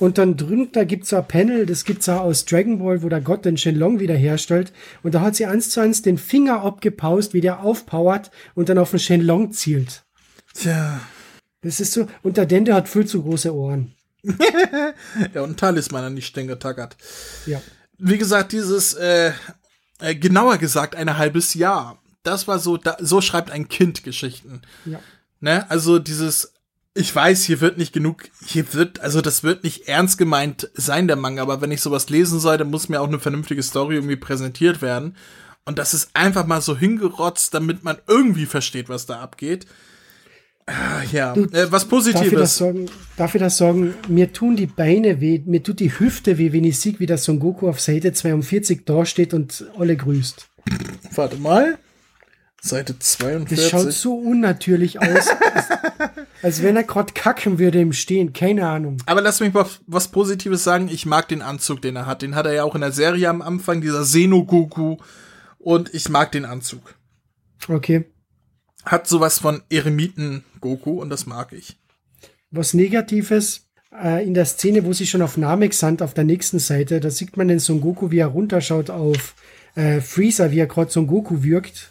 und 0.00 0.16
dann 0.16 0.38
drunter 0.38 0.86
gibt's 0.86 1.10
so 1.10 1.16
ein 1.16 1.28
Panel, 1.28 1.66
das 1.66 1.84
gibt's 1.84 2.08
auch 2.08 2.22
aus 2.22 2.46
Dragon 2.46 2.78
Ball, 2.78 3.02
wo 3.02 3.10
der 3.10 3.20
Gott 3.20 3.44
den 3.44 3.58
Shenlong 3.58 4.00
wiederherstellt. 4.00 4.72
Und 5.02 5.14
da 5.14 5.20
hat 5.20 5.36
sie 5.36 5.44
eins 5.44 5.68
zu 5.68 5.80
eins 5.80 6.00
den 6.00 6.16
Finger 6.16 6.62
abgepaust, 6.62 7.34
wie 7.34 7.42
der 7.42 7.62
aufpowert 7.62 8.30
und 8.54 8.70
dann 8.70 8.78
auf 8.78 8.90
den 8.90 8.98
Shenlong 8.98 9.52
zielt. 9.52 10.04
Tja. 10.54 11.00
Das 11.60 11.80
ist 11.80 11.92
so, 11.92 12.06
und 12.22 12.38
der 12.38 12.46
Dende 12.46 12.74
hat 12.74 12.88
viel 12.88 13.06
zu 13.06 13.22
große 13.22 13.54
Ohren. 13.54 13.94
ja, 15.34 15.42
und 15.42 15.58
Talisman 15.58 16.04
an 16.04 16.16
die 16.16 16.22
Stirn 16.22 16.46
getackert. 16.46 16.96
Ja. 17.46 17.60
Wie 17.98 18.18
gesagt, 18.18 18.52
dieses, 18.52 18.94
äh, 18.94 19.32
äh, 20.00 20.14
genauer 20.14 20.58
gesagt, 20.58 20.96
ein 20.96 21.16
halbes 21.16 21.54
Jahr. 21.54 21.98
Das 22.22 22.48
war 22.48 22.58
so, 22.58 22.76
da, 22.76 22.96
so 23.00 23.20
schreibt 23.20 23.50
ein 23.50 23.68
Kind 23.68 24.04
Geschichten. 24.04 24.62
Ja. 24.84 25.00
Ne? 25.40 25.70
Also 25.70 25.98
dieses 25.98 26.52
ich 26.94 27.14
weiß, 27.14 27.44
hier 27.44 27.60
wird 27.60 27.78
nicht 27.78 27.92
genug, 27.92 28.24
hier 28.44 28.74
wird, 28.74 29.00
also 29.00 29.20
das 29.20 29.44
wird 29.44 29.62
nicht 29.62 29.86
ernst 29.86 30.18
gemeint 30.18 30.70
sein, 30.74 31.06
der 31.06 31.16
Manga, 31.16 31.42
aber 31.42 31.60
wenn 31.60 31.70
ich 31.70 31.80
sowas 31.80 32.10
lesen 32.10 32.40
soll, 32.40 32.58
dann 32.58 32.70
muss 32.70 32.88
mir 32.88 33.00
auch 33.00 33.08
eine 33.08 33.20
vernünftige 33.20 33.62
Story 33.62 33.94
irgendwie 33.94 34.16
präsentiert 34.16 34.82
werden. 34.82 35.16
Und 35.64 35.78
das 35.78 35.94
ist 35.94 36.10
einfach 36.14 36.46
mal 36.46 36.60
so 36.60 36.76
hingerotzt, 36.76 37.54
damit 37.54 37.84
man 37.84 37.98
irgendwie 38.08 38.46
versteht, 38.46 38.88
was 38.88 39.06
da 39.06 39.20
abgeht. 39.20 39.66
Ah, 40.66 41.02
ja, 41.10 41.34
du, 41.34 41.44
äh, 41.46 41.70
was 41.70 41.86
Positives. 41.86 42.22
Darf 42.22 42.32
ich, 42.32 42.38
das 42.38 42.56
sagen, 42.56 42.86
darf 43.16 43.34
ich 43.34 43.40
das 43.40 43.56
sagen? 43.56 43.94
Mir 44.08 44.32
tun 44.32 44.56
die 44.56 44.66
Beine 44.66 45.20
weh, 45.20 45.42
mir 45.44 45.62
tut 45.62 45.80
die 45.80 45.98
Hüfte 45.98 46.38
weh, 46.38 46.52
wenn 46.52 46.64
ich 46.64 46.78
sehe, 46.78 46.94
wie 46.98 47.06
das 47.06 47.24
Son 47.24 47.40
Goku 47.40 47.68
auf 47.68 47.80
Seite 47.80 48.12
42 48.12 48.84
dasteht 48.84 49.34
und 49.34 49.66
alle 49.78 49.96
grüßt. 49.96 50.48
Warte 51.14 51.36
mal. 51.36 51.78
Seite 52.62 52.98
42. 52.98 53.58
Das 53.58 53.70
schaut 53.70 53.92
so 53.92 54.14
unnatürlich 54.14 55.00
aus, 55.00 55.28
als, 55.28 55.66
als 56.42 56.62
wenn 56.62 56.76
er 56.76 56.84
gerade 56.84 57.12
kacken 57.14 57.58
würde 57.58 57.80
im 57.80 57.92
Stehen. 57.92 58.32
Keine 58.32 58.68
Ahnung. 58.68 58.98
Aber 59.06 59.22
lass 59.22 59.40
mich 59.40 59.54
mal 59.54 59.66
was 59.86 60.08
Positives 60.08 60.62
sagen. 60.62 60.88
Ich 60.92 61.06
mag 61.06 61.26
den 61.28 61.40
Anzug, 61.42 61.80
den 61.80 61.96
er 61.96 62.06
hat. 62.06 62.22
Den 62.22 62.34
hat 62.34 62.46
er 62.46 62.52
ja 62.52 62.64
auch 62.64 62.74
in 62.74 62.82
der 62.82 62.92
Serie 62.92 63.30
am 63.30 63.40
Anfang, 63.40 63.80
dieser 63.80 64.04
Seno-Goku. 64.04 64.98
Und 65.58 65.94
ich 65.94 66.08
mag 66.10 66.32
den 66.32 66.44
Anzug. 66.44 66.94
Okay. 67.66 68.04
Hat 68.84 69.06
sowas 69.06 69.38
von 69.38 69.62
Eremiten-Goku 69.70 71.00
und 71.00 71.10
das 71.10 71.26
mag 71.26 71.52
ich. 71.52 71.78
Was 72.50 72.74
Negatives, 72.74 73.68
äh, 73.92 74.26
in 74.26 74.34
der 74.34 74.46
Szene, 74.46 74.84
wo 74.84 74.92
sie 74.92 75.06
schon 75.06 75.22
auf 75.22 75.36
Namek 75.36 75.74
sind, 75.74 76.02
auf 76.02 76.14
der 76.14 76.24
nächsten 76.24 76.58
Seite, 76.58 77.00
da 77.00 77.10
sieht 77.10 77.36
man 77.36 77.48
den 77.48 77.60
Son 77.60 77.80
Goku, 77.80 78.10
wie 78.10 78.18
er 78.18 78.28
runterschaut 78.28 78.90
auf 78.90 79.34
äh, 79.74 80.00
Freezer, 80.00 80.50
wie 80.50 80.58
er 80.58 80.66
gerade 80.66 80.90
Son 80.90 81.06
Goku 81.06 81.42
wirkt 81.42 81.90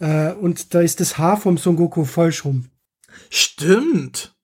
äh, 0.00 0.32
und 0.32 0.74
da 0.74 0.80
ist 0.80 1.00
das 1.00 1.18
Haar 1.18 1.40
vom 1.40 1.58
Son 1.58 1.76
Goku 1.76 2.04
falsch 2.04 2.44
rum. 2.44 2.70
Stimmt. 3.30 4.34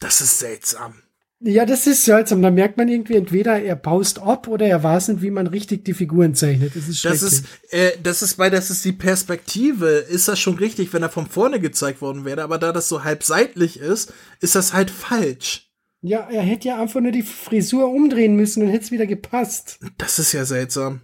Das 0.00 0.20
ist 0.20 0.38
seltsam. 0.38 1.02
Ja, 1.40 1.64
das 1.64 1.86
ist 1.86 2.04
seltsam. 2.04 2.42
Da 2.42 2.50
merkt 2.50 2.78
man 2.78 2.88
irgendwie 2.88 3.14
entweder 3.14 3.60
er 3.62 3.76
paust 3.76 4.18
ab 4.18 4.48
oder 4.48 4.66
er 4.66 4.82
weiß 4.82 5.08
nicht, 5.08 5.22
wie 5.22 5.30
man 5.30 5.46
richtig 5.46 5.84
die 5.84 5.94
Figuren 5.94 6.34
zeichnet. 6.34 6.74
Das 6.74 6.88
ist 6.88 7.04
Das 7.04 7.22
ist, 7.22 7.44
äh, 7.70 7.92
das 8.02 8.22
ist, 8.22 8.38
weil 8.38 8.50
das 8.50 8.70
ist 8.70 8.84
die 8.84 8.92
Perspektive. 8.92 9.86
Ist 9.86 10.26
das 10.26 10.40
schon 10.40 10.56
richtig, 10.58 10.92
wenn 10.92 11.02
er 11.02 11.10
von 11.10 11.28
vorne 11.28 11.60
gezeigt 11.60 12.00
worden 12.00 12.24
wäre? 12.24 12.42
Aber 12.42 12.58
da 12.58 12.72
das 12.72 12.88
so 12.88 13.04
halb 13.04 13.22
seitlich 13.22 13.78
ist, 13.78 14.12
ist 14.40 14.56
das 14.56 14.72
halt 14.72 14.90
falsch. 14.90 15.70
Ja, 16.00 16.28
er 16.30 16.42
hätte 16.42 16.68
ja 16.68 16.80
einfach 16.80 17.00
nur 17.00 17.12
die 17.12 17.22
Frisur 17.22 17.88
umdrehen 17.88 18.34
müssen 18.34 18.62
und 18.62 18.68
hätte 18.70 18.84
es 18.84 18.90
wieder 18.90 19.06
gepasst. 19.06 19.78
Das 19.96 20.18
ist 20.18 20.32
ja 20.32 20.44
seltsam. 20.44 21.02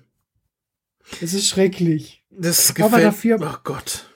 Das 1.20 1.32
ist 1.32 1.46
schrecklich. 1.46 2.24
Das 2.30 2.74
gefällt. 2.74 2.92
Aber 2.92 3.02
dafür, 3.02 3.38
oh 3.40 3.56
Gott. 3.62 4.10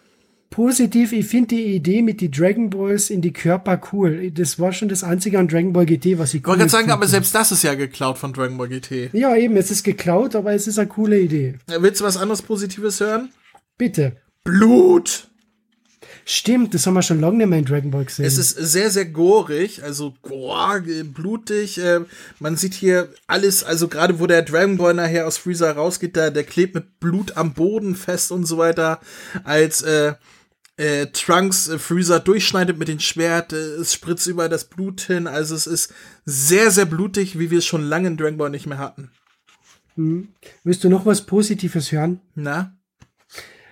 Positiv, 0.51 1.13
ich 1.13 1.27
finde 1.27 1.57
die 1.57 1.75
Idee 1.75 2.01
mit 2.03 2.21
die 2.21 2.31
Dragon 2.31 2.71
Balls 2.71 3.11
in 3.11 3.21
die 3.21 3.33
Körper 3.33 3.81
cool. 3.93 4.31
Das 4.31 4.59
war 4.59 4.73
schon 4.73 4.89
das 4.89 5.05
einzige 5.05 5.39
an 5.39 5.47
Dragon 5.47 5.73
Ball 5.73 5.85
GT, 5.85 6.19
was 6.19 6.33
ich 6.33 6.47
cool 6.47 6.55
Ich 6.55 6.61
wollte 6.61 6.71
sagen, 6.71 6.91
aber 6.91 7.07
selbst 7.07 7.35
das 7.35 7.53
ist 7.53 7.63
ja 7.63 7.75
geklaut 7.75 8.19
von 8.19 8.33
Dragon 8.33 8.57
Ball 8.57 8.69
GT. 8.69 9.11
Ja, 9.13 9.37
eben, 9.37 9.57
es 9.57 9.71
ist 9.71 9.85
geklaut, 9.85 10.35
aber 10.35 10.53
es 10.55 10.67
ist 10.67 10.79
eine 10.79 10.89
coole 10.89 11.21
Idee. 11.21 11.59
Willst 11.67 12.01
du 12.01 12.05
was 12.05 12.17
anderes 12.17 12.43
Positives 12.43 13.01
hören? 13.01 13.31
Bitte. 13.77 14.17
Blut! 14.43 15.29
Stimmt, 16.31 16.75
das 16.75 16.87
haben 16.87 16.93
wir 16.93 17.01
schon 17.01 17.21
lange 17.21 17.39
nicht 17.39 17.47
mehr 17.47 17.59
in 17.59 17.65
Dragon 17.65 17.91
Ball 17.91 18.05
gesehen. 18.05 18.27
Es 18.27 18.37
ist 18.37 18.51
sehr, 18.51 18.91
sehr 18.91 19.07
gorig, 19.07 19.83
also 19.83 20.15
boah, 20.23 20.79
blutig. 21.15 21.79
Äh, 21.79 22.01
man 22.39 22.57
sieht 22.57 22.75
hier 22.75 23.09
alles, 23.27 23.65
also 23.65 23.89
gerade 23.89 24.21
wo 24.21 24.27
der 24.27 24.43
Dragon 24.43 24.77
Ball 24.77 24.93
nachher 24.93 25.27
aus 25.27 25.39
Freezer 25.39 25.73
rausgeht, 25.73 26.19
da, 26.19 26.29
der 26.29 26.45
klebt 26.45 26.75
mit 26.75 27.01
Blut 27.01 27.39
am 27.39 27.55
Boden 27.55 27.95
fest 27.95 28.31
und 28.31 28.45
so 28.45 28.59
weiter. 28.59 29.01
Als 29.45 29.81
äh, 29.81 30.15
äh, 30.79 31.07
Trunks 31.09 31.69
äh, 31.69 31.79
Freezer 31.79 32.21
durchschneidet 32.21 32.79
mit 32.79 32.89
dem 32.89 33.01
Schwert, 33.01 33.53
äh, 33.53 33.57
es 33.57 33.93
spritzt 33.93 34.27
über 34.27 34.49
das 34.49 34.65
Blut 34.65 35.03
hin. 35.03 35.27
Also 35.27 35.55
es 35.55 35.67
ist 35.67 35.93
sehr, 36.25 36.71
sehr 36.71 36.87
blutig, 36.87 37.39
wie 37.39 37.51
wir 37.51 37.59
es 37.59 37.67
schon 37.67 37.83
lange 37.83 38.09
in 38.09 38.17
Dragon 38.17 38.39
Ball 38.39 38.51
nicht 38.51 38.67
mehr 38.67 38.79
hatten. 38.79 39.11
Hm. 39.97 40.29
Willst 40.65 40.85
du 40.85 40.89
noch 40.89 41.05
was 41.05 41.27
Positives 41.27 41.93
hören? 41.93 42.21
Na? 42.35 42.77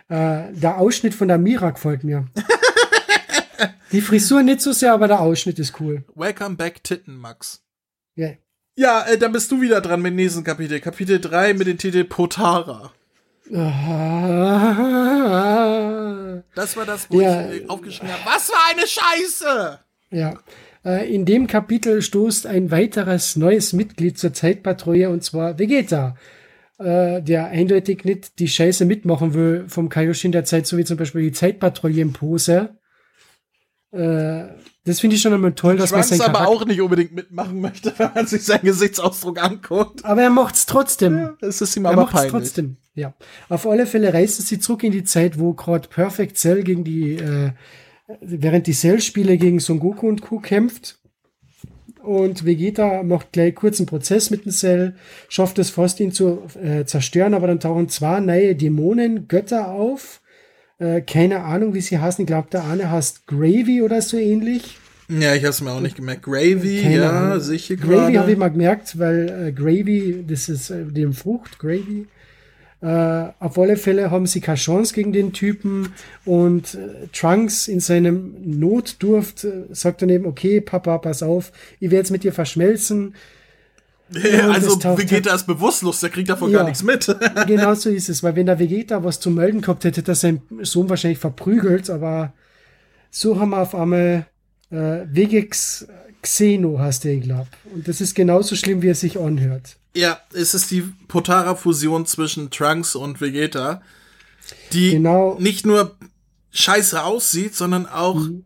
Äh, 0.09 0.53
der 0.53 0.79
Ausschnitt 0.79 1.15
von 1.15 1.29
der 1.29 1.39
Mira 1.39 1.71
gefällt 1.71 2.05
mir. 2.05 2.27
Die 3.93 4.01
Frisur 4.01 4.43
nicht 4.43 4.61
so 4.61 4.73
sehr, 4.73 4.93
aber 4.93 5.07
der 5.07 5.21
Ausschnitt 5.21 5.59
ist 5.61 5.81
cool. 5.81 6.05
Welcome 6.15 6.57
back, 6.57 6.83
Titten, 6.83 7.17
Max. 7.17 7.63
Yeah. 8.19 8.35
Ja, 8.77 9.07
äh, 9.07 9.17
dann 9.17 9.33
bist 9.33 9.51
du 9.53 9.61
wieder 9.61 9.81
dran 9.81 10.03
mit 10.03 10.11
dem 10.11 10.17
nächsten 10.17 10.43
Kapitel. 10.43 10.81
Kapitel 10.81 11.21
3 11.21 11.55
mit 11.55 11.69
dem 11.69 11.79
Titel 11.79 12.05
Potara. 12.05 12.93
Das 16.55 16.77
war 16.77 16.85
das, 16.85 17.11
wo 17.11 17.21
ja. 17.21 17.51
ich 17.51 17.69
aufgeschrieben 17.71 18.13
habe. 18.13 18.23
Was 18.27 18.51
für 18.51 18.57
eine 18.71 18.87
Scheiße! 18.87 19.79
Ja. 20.11 20.39
Äh, 20.85 21.15
in 21.15 21.25
dem 21.25 21.47
Kapitel 21.47 22.03
stoßt 22.03 22.47
ein 22.47 22.71
weiteres 22.71 23.37
neues 23.37 23.73
Mitglied 23.73 24.19
zur 24.19 24.33
Zeitpatrouille 24.33 25.11
und 25.11 25.23
zwar 25.23 25.59
Vegeta 25.59 26.17
äh, 26.79 27.23
der 27.23 27.47
eindeutig 27.47 28.05
nicht 28.05 28.39
die 28.39 28.49
Scheiße 28.49 28.85
mitmachen 28.85 29.35
will 29.35 29.65
vom 29.69 29.89
Kaioshin 29.89 30.33
der 30.33 30.45
Zeit, 30.45 30.67
so 30.67 30.77
wie 30.77 30.85
zum 30.85 30.97
Beispiel 30.97 31.23
die 31.23 31.33
Zeitpatrouille 31.33 32.03
in 32.03 32.13
Pose. 32.13 32.77
Äh, 33.93 34.45
das 34.87 35.01
finde 35.01 35.17
ich 35.17 35.23
schon 35.23 35.35
einmal 35.35 35.53
toll, 35.53 35.77
dass 35.77 35.91
Trunks 35.91 36.11
man 36.11 36.19
sein 36.19 36.35
aber 36.35 36.49
auch 36.49 36.65
nicht 36.65 36.81
unbedingt 36.81 37.15
mitmachen 37.15 37.61
möchte, 37.61 37.93
wenn 37.99 38.13
man 38.15 38.27
sich 38.27 38.45
seinen 38.45 38.63
Gesichtsausdruck 38.63 39.43
anguckt. 39.43 40.05
Aber 40.05 40.23
er 40.23 40.31
macht's 40.31 40.65
trotzdem. 40.65 41.19
Ja, 41.19 41.37
es 41.41 41.61
ist 41.61 41.77
ihm 41.77 41.87
aber 41.87 41.95
er 41.95 42.01
macht's 42.03 42.13
peinlich. 42.15 42.33
trotzdem. 42.33 42.77
Ja. 42.95 43.15
Auf 43.49 43.67
alle 43.67 43.87
Fälle 43.87 44.15
reist 44.15 44.41
sie 44.47 44.59
zurück 44.59 44.85
in 44.85 44.93
die 44.93 45.05
Zeit, 45.05 45.39
wo 45.39 45.53
gerade 45.53 45.89
Perfect 45.89 46.39
Cell 46.39 46.63
gegen 46.63 46.85
die, 46.85 47.17
äh, 47.17 47.51
während 48.21 48.67
die 48.67 48.73
Cell-Spiele 48.73 49.37
gegen 49.37 49.61
Son 49.61 49.81
Goku 49.81 50.09
und 50.09 50.23
Ku 50.23 50.41
kämpft 50.41 50.99
und 52.07 52.45
Vegeta 52.45 53.03
macht 53.03 53.33
gleich 53.33 53.55
kurzen 53.55 53.85
Prozess 53.85 54.31
mit 54.31 54.45
dem 54.45 54.53
Cell, 54.53 54.95
schafft 55.29 55.59
es 55.59 55.71
fast, 55.71 55.99
ihn 56.01 56.13
zu 56.13 56.43
äh, 56.63 56.85
zerstören, 56.85 57.35
aber 57.35 57.49
dann 57.49 57.61
tauchen 57.61 57.89
zwei 57.89 58.21
neue 58.21 58.55
Dämonen, 58.55 59.27
Götter 59.29 59.69
auf. 59.69 60.23
Äh, 60.79 61.01
keine 61.01 61.45
Ahnung, 61.45 61.75
wie 61.75 61.81
sie 61.81 61.99
heißen. 61.99 62.23
Ich 62.23 62.27
glaube, 62.27 62.49
der 62.51 62.65
eine 62.65 62.91
heißt 62.91 63.27
Gravy 63.27 63.83
oder 63.83 64.03
so 64.03 64.17
ähnlich. 64.17 64.79
Ja, 65.09 65.35
ich 65.35 65.43
habe 65.43 65.51
es 65.51 65.61
mir 65.61 65.71
auch 65.71 65.81
nicht 65.81 65.97
gemerkt. 65.97 66.23
Gravy, 66.23 66.83
keine 66.83 66.97
ja, 66.97 67.11
Ahnung. 67.11 67.41
sicher 67.41 67.77
Gravy 67.77 68.15
habe 68.15 68.33
ich 68.33 68.39
mal 68.39 68.49
gemerkt, 68.49 68.99
weil 68.99 69.49
äh, 69.49 69.53
Gravy, 69.53 70.25
das 70.27 70.49
ist 70.49 70.71
äh, 70.71 70.85
dem 70.85 71.13
Frucht, 71.13 71.59
Gravy. 71.59 72.07
Äh, 72.83 73.29
auf 73.39 73.59
alle 73.59 73.77
Fälle 73.77 74.11
haben 74.11 74.27
sie 74.27 74.41
keine 74.41 74.59
Chance 74.59 74.95
gegen 74.95 75.13
den 75.13 75.33
Typen 75.33 75.95
und 76.27 76.75
äh, 76.75 77.07
Trunks 77.13 77.69
in 77.69 77.81
seinem 77.81 78.35
Notdurft 78.45 79.45
äh, 79.45 79.65
sagt 79.71 80.03
dann 80.03 80.11
eben, 80.11 80.27
okay, 80.27 80.61
Papa, 80.61 80.99
pass 80.99 81.23
auf, 81.23 81.53
ich 81.81 81.91
werde 81.91 81.97
jetzt 81.97 82.11
mit 82.11 82.23
dir 82.23 82.33
verschmelzen. 82.33 83.15
Ja, 84.11 84.51
also 84.51 84.81
Vegeta 84.97 85.35
ist 85.35 85.47
bewusstlos, 85.47 86.01
der 86.01 86.11
kriegt 86.11 86.29
davon 86.29 86.51
ja, 86.51 86.59
gar 86.59 86.65
nichts 86.65 86.83
mit. 86.83 87.15
genau 87.47 87.75
so 87.75 87.91
ist 87.91 88.09
es, 88.09 88.23
weil 88.23 88.37
wenn 88.37 88.47
der 88.47 88.59
Vegeta 88.59 89.03
was 89.03 89.19
zu 89.19 89.31
melden 89.31 89.63
gehabt 89.63 89.85
hätte, 89.85 90.01
hätte 90.01 90.13
er 90.13 90.15
seinen 90.15 90.43
Sohn 90.63 90.89
wahrscheinlich 90.89 91.19
verprügelt, 91.19 91.91
aber 91.91 92.33
so 93.11 93.41
haben 93.41 93.51
wir 93.51 93.59
auf 93.59 93.75
einmal 93.75 94.27
äh, 94.71 95.07
Vegex 95.07 95.87
Xeno, 96.23 96.79
hast 96.79 97.05
du 97.05 97.13
ihn 97.13 97.23
glaubt. 97.23 97.51
Und 97.73 97.89
das 97.89 98.01
ist 98.01 98.15
genauso 98.15 98.57
schlimm, 98.57 98.83
wie 98.83 98.89
er 98.89 98.95
sich 98.95 99.19
anhört. 99.19 99.77
Ja, 99.95 100.21
es 100.33 100.55
ist 100.55 100.71
die 100.71 100.83
Potara-Fusion 101.09 102.07
zwischen 102.07 102.51
Trunks 102.51 102.95
und 102.95 103.21
Vegeta, 103.21 103.83
die 104.73 104.93
genau. 104.93 105.37
nicht 105.39 105.67
nur 105.67 105.97
scheiße 106.51 107.03
aussieht, 107.03 107.55
sondern 107.55 107.87
auch, 107.87 108.17
mhm. 108.17 108.45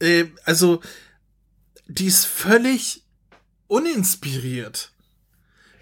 äh, 0.00 0.20
äh, 0.20 0.26
also, 0.44 0.80
die 1.86 2.06
ist 2.06 2.26
völlig 2.26 3.03
uninspiriert. 3.68 4.92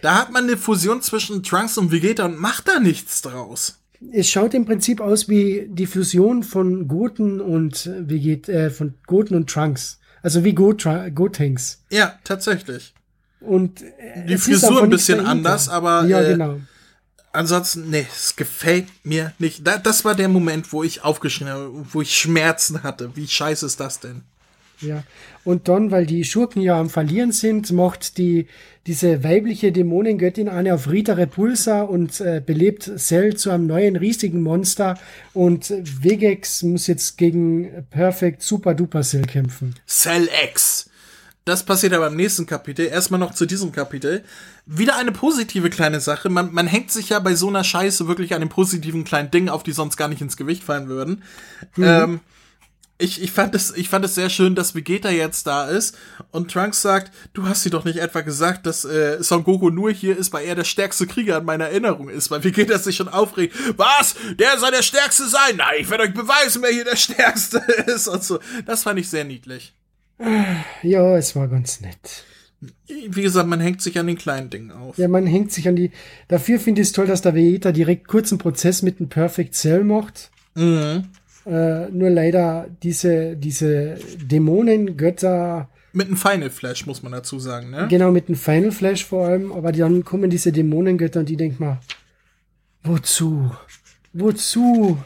Da 0.01 0.17
hat 0.17 0.33
man 0.33 0.45
eine 0.45 0.57
Fusion 0.57 1.01
zwischen 1.01 1.43
Trunks 1.43 1.79
und 1.79 1.93
Vegeta 1.93 2.25
und 2.25 2.39
macht 2.39 2.69
da 2.69 2.81
nichts 2.81 3.23
draus. 3.23 3.79
Es 4.13 4.29
schaut 4.29 4.53
im 4.55 4.65
Prinzip 4.65 5.01
aus 5.01 5.29
wie 5.29 5.69
die 5.69 5.87
Fusion 5.87 6.43
von 6.43 6.89
Goten 6.89 7.41
und 7.41 7.89
Vegeta, 8.01 8.53
äh, 8.53 8.71
von 8.71 8.95
Goten 9.07 9.37
und 9.37 9.49
Trunks. 9.49 10.01
Also 10.23 10.43
wie 10.45 10.55
Gotenks. 10.55 11.83
Ja, 11.91 12.19
tatsächlich. 12.25 12.95
Und 13.41 13.83
äh, 13.83 14.27
die 14.27 14.39
Frisur 14.39 14.83
ein 14.83 14.91
bisschen 14.91 15.25
anders, 15.25 15.69
aber 15.69 16.05
ja, 16.07 16.21
äh, 16.21 16.33
genau. 16.33 16.61
ansonsten, 17.33 17.91
nee, 17.91 18.07
es 18.13 18.37
gefällt 18.37 18.87
mir 19.05 19.33
nicht. 19.39 19.67
Da, 19.67 19.79
das 19.79 20.05
war 20.05 20.15
der 20.15 20.29
Moment, 20.29 20.73
wo 20.73 20.83
ich 20.83 21.03
aufgeschrien 21.05 21.51
habe, 21.51 21.71
wo 21.93 22.03
ich 22.03 22.17
Schmerzen 22.17 22.83
hatte. 22.83 23.11
Wie 23.15 23.27
scheiße 23.27 23.67
ist 23.67 23.81
das 23.81 24.01
denn? 24.01 24.23
Ja, 24.83 25.05
und 25.45 25.69
dann, 25.69 25.91
weil 25.91 26.07
die 26.07 26.25
Schurken 26.25 26.61
ja 26.63 26.79
am 26.79 26.91
Verlieren 26.91 27.33
sind, 27.33 27.73
macht 27.73 28.19
die, 28.19 28.47
diese 28.87 29.25
weibliche 29.25 29.73
Dämonengöttin 29.73 30.49
eine 30.49 30.75
auf 30.75 30.91
Rita 30.91 31.15
Repulsa 31.15 31.83
und 31.83 32.21
äh, 32.21 32.43
belebt 32.45 32.91
Cell 32.97 33.37
zu 33.37 33.51
einem 33.51 33.67
neuen 33.67 33.97
riesigen 33.97 34.43
Monster 34.43 34.99
und 35.35 35.71
Vegex 35.71 36.63
muss 36.63 36.87
jetzt 36.87 37.17
gegen 37.19 37.87
Perfect 37.91 38.43
Super 38.43 38.75
Duper 38.75 39.03
Cell 39.03 39.23
kämpfen. 39.23 39.75
Cell 39.87 40.29
X! 40.51 40.91
Das 41.45 41.65
passiert 41.65 41.93
aber 41.93 42.07
im 42.07 42.15
nächsten 42.15 42.47
Kapitel. 42.47 42.87
Erstmal 42.87 43.19
noch 43.19 43.35
zu 43.35 43.47
diesem 43.47 43.73
Kapitel. 43.73 44.23
Wieder 44.65 44.97
eine 44.97 45.11
positive 45.11 45.71
kleine 45.71 45.99
Sache. 45.99 46.29
Man, 46.29 46.53
man 46.53 46.69
hängt 46.69 46.93
sich 46.93 47.09
ja 47.09 47.19
bei 47.19 47.35
so 47.35 47.49
einer 47.49 47.65
Scheiße 47.65 48.07
wirklich 48.07 48.35
an 48.35 48.41
den 48.41 48.49
positiven 48.49 49.03
kleinen 49.03 49.33
Dingen 49.33 49.49
auf, 49.49 49.65
die 49.65 49.73
sonst 49.73 49.97
gar 49.97 50.07
nicht 50.07 50.23
ins 50.23 50.37
Gewicht 50.37 50.63
fallen 50.63 50.87
würden. 50.87 51.25
Mhm. 51.75 51.85
Ähm, 51.85 52.21
ich, 52.99 53.21
ich, 53.23 53.33
fand 53.33 53.55
es, 53.55 53.77
ich 53.77 53.89
fand 53.89 54.05
es 54.05 54.15
sehr 54.15 54.31
schön, 54.31 54.55
dass 54.55 54.75
Vegeta 54.75 55.11
jetzt 55.11 55.47
da 55.47 55.69
ist 55.69 55.97
und 56.31 56.51
Trunks 56.51 56.83
sagt, 56.83 57.13
du 57.33 57.49
hast 57.49 57.63
sie 57.63 57.71
doch 57.71 57.85
nicht 57.85 57.99
etwa 57.99 58.21
gesagt, 58.21 58.67
dass 58.67 58.85
äh, 58.85 59.23
Son 59.23 59.45
Goku 59.45 59.71
nur 59.71 59.91
hier 59.91 60.17
ist, 60.17 60.33
weil 60.33 60.47
er 60.47 60.55
der 60.55 60.65
stärkste 60.65 61.07
Krieger 61.07 61.39
in 61.39 61.45
meiner 61.45 61.67
Erinnerung 61.67 62.09
ist, 62.09 62.31
weil 62.31 62.45
Vegeta 62.45 62.79
sich 62.79 62.97
schon 62.97 63.09
aufregt. 63.09 63.57
Was? 63.77 64.15
Der 64.39 64.59
soll 64.59 64.71
der 64.71 64.83
Stärkste 64.83 65.27
sein? 65.27 65.57
Nein, 65.57 65.77
ich 65.81 65.91
werde 65.91 66.05
euch 66.05 66.15
beweisen, 66.15 66.63
wer 66.63 66.71
hier 66.71 66.85
der 66.85 66.97
Stärkste 66.97 67.59
ist 67.87 68.09
und 68.09 68.23
so. 68.23 68.39
Das 68.67 68.85
fand 68.85 69.01
ich 69.01 69.09
sehr 69.09 69.25
niedlich. 69.25 69.75
Ja, 70.83 71.17
es 71.17 71.35
war 71.35 71.49
ganz 71.49 71.81
nett. 71.81 72.25
Wie 72.87 73.23
gesagt, 73.23 73.49
man 73.49 73.61
hängt 73.61 73.83
sich 73.83 73.99
an 73.99 74.07
den 74.07 74.19
kleinen 74.19 74.51
Dingen 74.51 74.71
auf. 74.71 74.97
Ja, 74.97 75.09
man 75.09 75.27
hängt 75.27 75.51
sich 75.51 75.67
an 75.67 75.75
die. 75.75 75.91
Dafür 76.29 76.61
finde 76.61 76.83
ich 76.83 76.89
es 76.89 76.93
toll, 76.93 77.07
dass 77.07 77.23
der 77.23 77.35
Vegeta 77.35 77.73
direkt 77.73 78.07
kurzen 78.07 78.39
Prozess 78.39 78.83
mit 78.83 79.01
dem 79.01 79.09
Perfect 79.09 79.55
Cell 79.55 79.83
macht. 79.83 80.31
Mhm. 80.55 81.09
Äh, 81.45 81.89
nur 81.91 82.11
leider 82.11 82.69
diese, 82.83 83.37
diese 83.37 83.97
Dämonengötter. 84.23 85.69
Mit 85.93 86.07
einem 86.07 86.17
Final 86.17 86.51
Flash, 86.51 86.87
muss 86.87 87.03
man 87.03 87.13
dazu 87.13 87.39
sagen, 87.39 87.71
ne? 87.71 87.87
Genau, 87.91 88.11
mit 88.11 88.29
einem 88.29 88.37
Final 88.37 88.71
Flash 88.71 89.05
vor 89.05 89.27
allem. 89.27 89.53
Aber 89.53 89.73
dann 89.73 90.05
kommen 90.05 90.31
diese 90.31 90.53
Dämonengötter 90.53 91.21
und 91.21 91.29
die 91.29 91.37
denken 91.37 91.65
mal, 91.65 91.81
wozu? 92.85 93.51
Wozu? 94.13 94.99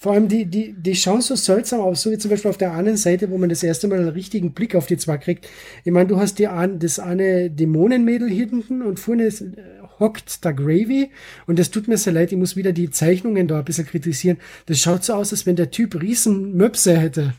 Vor 0.00 0.12
allem, 0.12 0.28
die, 0.28 0.44
die, 0.44 0.74
die 0.74 0.94
schauen 0.94 1.22
so 1.22 1.34
seltsam 1.34 1.80
aus, 1.80 2.02
so 2.02 2.12
wie 2.12 2.18
zum 2.18 2.30
Beispiel 2.30 2.50
auf 2.50 2.56
der 2.56 2.70
anderen 2.70 2.96
Seite, 2.96 3.30
wo 3.30 3.38
man 3.38 3.48
das 3.48 3.64
erste 3.64 3.88
Mal 3.88 3.98
einen 3.98 4.08
richtigen 4.10 4.52
Blick 4.52 4.76
auf 4.76 4.86
die 4.86 4.96
zwei 4.96 5.18
kriegt. 5.18 5.48
Ich 5.82 5.90
meine, 5.90 6.06
du 6.06 6.20
hast 6.20 6.38
die, 6.38 6.48
das 6.78 7.00
eine 7.00 7.50
Dämonenmädel 7.50 8.30
hinten 8.30 8.82
und 8.82 9.00
vorne 9.00 9.24
ist, 9.24 9.40
äh, 9.40 9.77
hockt 9.98 10.44
da 10.44 10.52
Gravy. 10.52 11.10
Und 11.46 11.58
das 11.58 11.70
tut 11.70 11.88
mir 11.88 11.98
sehr 11.98 12.12
leid, 12.12 12.32
ich 12.32 12.38
muss 12.38 12.56
wieder 12.56 12.72
die 12.72 12.90
Zeichnungen 12.90 13.48
da 13.48 13.58
ein 13.58 13.64
bisschen 13.64 13.86
kritisieren. 13.86 14.38
Das 14.66 14.78
schaut 14.80 15.04
so 15.04 15.14
aus, 15.14 15.32
als 15.32 15.46
wenn 15.46 15.56
der 15.56 15.70
Typ 15.70 16.00
riesen 16.00 16.56
Möpse 16.56 16.96
hätte. 16.96 17.34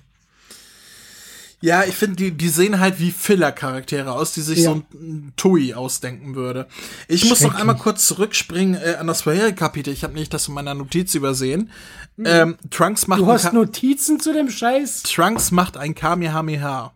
Ja, 1.61 1.83
ich 1.83 1.95
finde, 1.95 2.15
die, 2.15 2.31
die 2.31 2.47
sehen 2.47 2.79
halt 2.79 2.99
wie 2.99 3.11
Filler-Charaktere 3.11 4.13
aus, 4.13 4.33
die 4.33 4.41
sich 4.41 4.59
ja. 4.59 4.71
so 4.71 4.83
ein 4.93 5.33
Tui 5.35 5.73
ausdenken 5.73 6.35
würde. 6.35 6.67
Ich 7.09 7.27
muss 7.27 7.41
noch 7.41 7.55
einmal 7.55 7.75
kurz 7.75 8.07
zurückspringen 8.07 8.75
äh, 8.81 8.95
an 8.97 9.07
das 9.07 9.23
vorherige 9.23 9.55
Kapitel. 9.55 9.91
Ich 9.91 10.05
habe 10.05 10.13
nicht 10.13 10.33
das 10.33 10.47
in 10.47 10.53
meiner 10.53 10.73
Notiz 10.73 11.15
übersehen. 11.15 11.69
Mhm. 12.15 12.25
Ähm, 12.25 12.57
Trunks 12.69 13.07
macht 13.07 13.19
du 13.19 13.27
hast 13.27 13.51
Notizen 13.51 14.21
zu 14.21 14.31
dem 14.31 14.49
Scheiß? 14.49 15.03
Trunks 15.03 15.51
macht 15.51 15.75
ein 15.75 15.95
Kamehameha. 15.95 16.93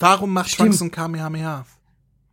Warum 0.00 0.32
macht 0.32 0.50
Stimmt. 0.50 0.70
Trunks 0.70 0.82
ein 0.82 0.90
Kamehameha? 0.90 1.64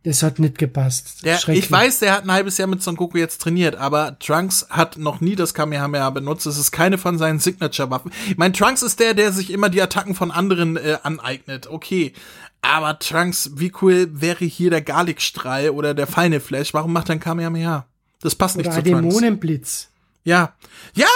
Das 0.06 0.22
hat 0.22 0.38
nicht 0.38 0.56
gepasst. 0.56 1.24
Der, 1.24 1.40
ich 1.48 1.68
weiß, 1.68 1.98
der 1.98 2.12
hat 2.12 2.22
ein 2.22 2.30
halbes 2.30 2.58
Jahr 2.58 2.68
mit 2.68 2.80
Son 2.80 2.94
Goku 2.94 3.18
jetzt 3.18 3.40
trainiert, 3.40 3.74
aber 3.74 4.16
Trunks 4.20 4.68
hat 4.70 4.98
noch 4.98 5.20
nie 5.20 5.34
das 5.34 5.52
Kamehameha 5.52 6.10
benutzt. 6.10 6.46
Es 6.46 6.58
ist 6.58 6.70
keine 6.70 6.96
von 6.96 7.18
seinen 7.18 7.40
Signature-Waffen. 7.40 8.12
Ich 8.28 8.36
meine, 8.36 8.52
Trunks 8.52 8.82
ist 8.82 9.00
der, 9.00 9.14
der 9.14 9.32
sich 9.32 9.50
immer 9.50 9.68
die 9.68 9.82
Attacken 9.82 10.14
von 10.14 10.30
anderen 10.30 10.76
äh, 10.76 10.98
aneignet. 11.02 11.66
Okay. 11.66 12.12
Aber 12.62 13.00
Trunks, 13.00 13.50
wie 13.56 13.72
cool 13.82 14.08
wäre 14.12 14.44
hier 14.44 14.70
der 14.70 14.80
Garlic-Strahl 14.80 15.70
oder 15.70 15.92
der 15.92 16.06
feine 16.06 16.38
Flash? 16.38 16.72
Warum 16.72 16.92
macht 16.92 17.08
er 17.08 17.16
ein 17.16 17.20
Kamehameha? 17.20 17.84
Das 18.20 18.36
passt 18.36 18.54
oder 18.56 18.68
nicht 18.68 18.76
zu 18.76 18.88
Trunks. 18.88 19.12
Dämonenblitz. 19.12 19.88
Ja. 20.22 20.54
Ja! 20.94 21.06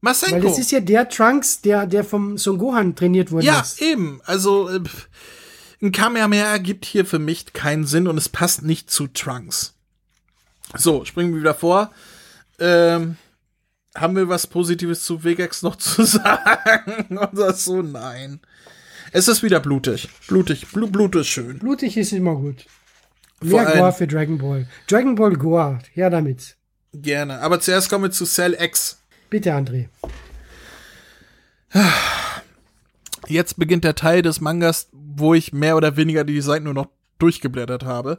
Masenko. 0.00 0.36
Weil 0.36 0.42
das 0.44 0.58
ist 0.58 0.72
ja 0.72 0.80
der 0.80 1.10
Trunks, 1.10 1.60
der, 1.60 1.84
der 1.84 2.04
vom 2.04 2.38
Son 2.38 2.56
Gohan 2.56 2.96
trainiert 2.96 3.30
wurde. 3.30 3.44
Ja, 3.44 3.60
ist. 3.60 3.82
eben. 3.82 4.22
Also, 4.24 4.70
äh, 4.70 4.80
ein 5.82 5.92
Kamehameha 5.92 6.46
ergibt 6.46 6.84
hier 6.84 7.04
für 7.04 7.18
mich 7.18 7.52
keinen 7.52 7.86
Sinn 7.86 8.08
und 8.08 8.16
es 8.16 8.28
passt 8.28 8.62
nicht 8.62 8.90
zu 8.90 9.06
Trunks. 9.06 9.74
So, 10.76 11.04
springen 11.04 11.32
wir 11.32 11.40
wieder 11.40 11.54
vor. 11.54 11.92
Ähm, 12.58 13.16
haben 13.94 14.16
wir 14.16 14.28
was 14.28 14.46
Positives 14.46 15.04
zu 15.04 15.22
Vegax 15.24 15.62
noch 15.62 15.76
zu 15.78 16.04
sagen? 16.04 17.18
Oder 17.18 17.52
so? 17.52 17.82
Nein. 17.82 18.40
Es 19.12 19.28
ist 19.28 19.42
wieder 19.42 19.60
blutig. 19.60 20.08
Blutig. 20.26 20.66
Bl 20.72 20.86
Blut 20.86 21.14
ist 21.14 21.28
schön. 21.28 21.58
Blutig 21.58 21.96
ist 21.96 22.12
immer 22.12 22.34
gut. 22.34 22.66
Mehr 23.40 23.64
Gore 23.64 23.92
für 23.92 24.06
Dragon 24.06 24.38
Ball. 24.38 24.66
Dragon 24.88 25.14
Ball 25.14 25.36
Gore. 25.36 25.78
Ja, 25.94 26.10
damit. 26.10 26.56
Gerne. 26.92 27.40
Aber 27.40 27.60
zuerst 27.60 27.90
kommen 27.90 28.04
wir 28.04 28.10
zu 28.10 28.24
Cell 28.24 28.56
X. 28.58 28.98
Bitte, 29.30 29.52
André. 29.52 29.88
Jetzt 33.26 33.58
beginnt 33.58 33.84
der 33.84 33.94
Teil 33.94 34.22
des 34.22 34.40
Mangas, 34.40 34.88
wo 35.16 35.34
ich 35.34 35.52
mehr 35.52 35.76
oder 35.76 35.96
weniger 35.96 36.24
die 36.24 36.40
Seiten 36.40 36.64
nur 36.64 36.74
noch 36.74 36.88
durchgeblättert 37.18 37.84
habe. 37.84 38.18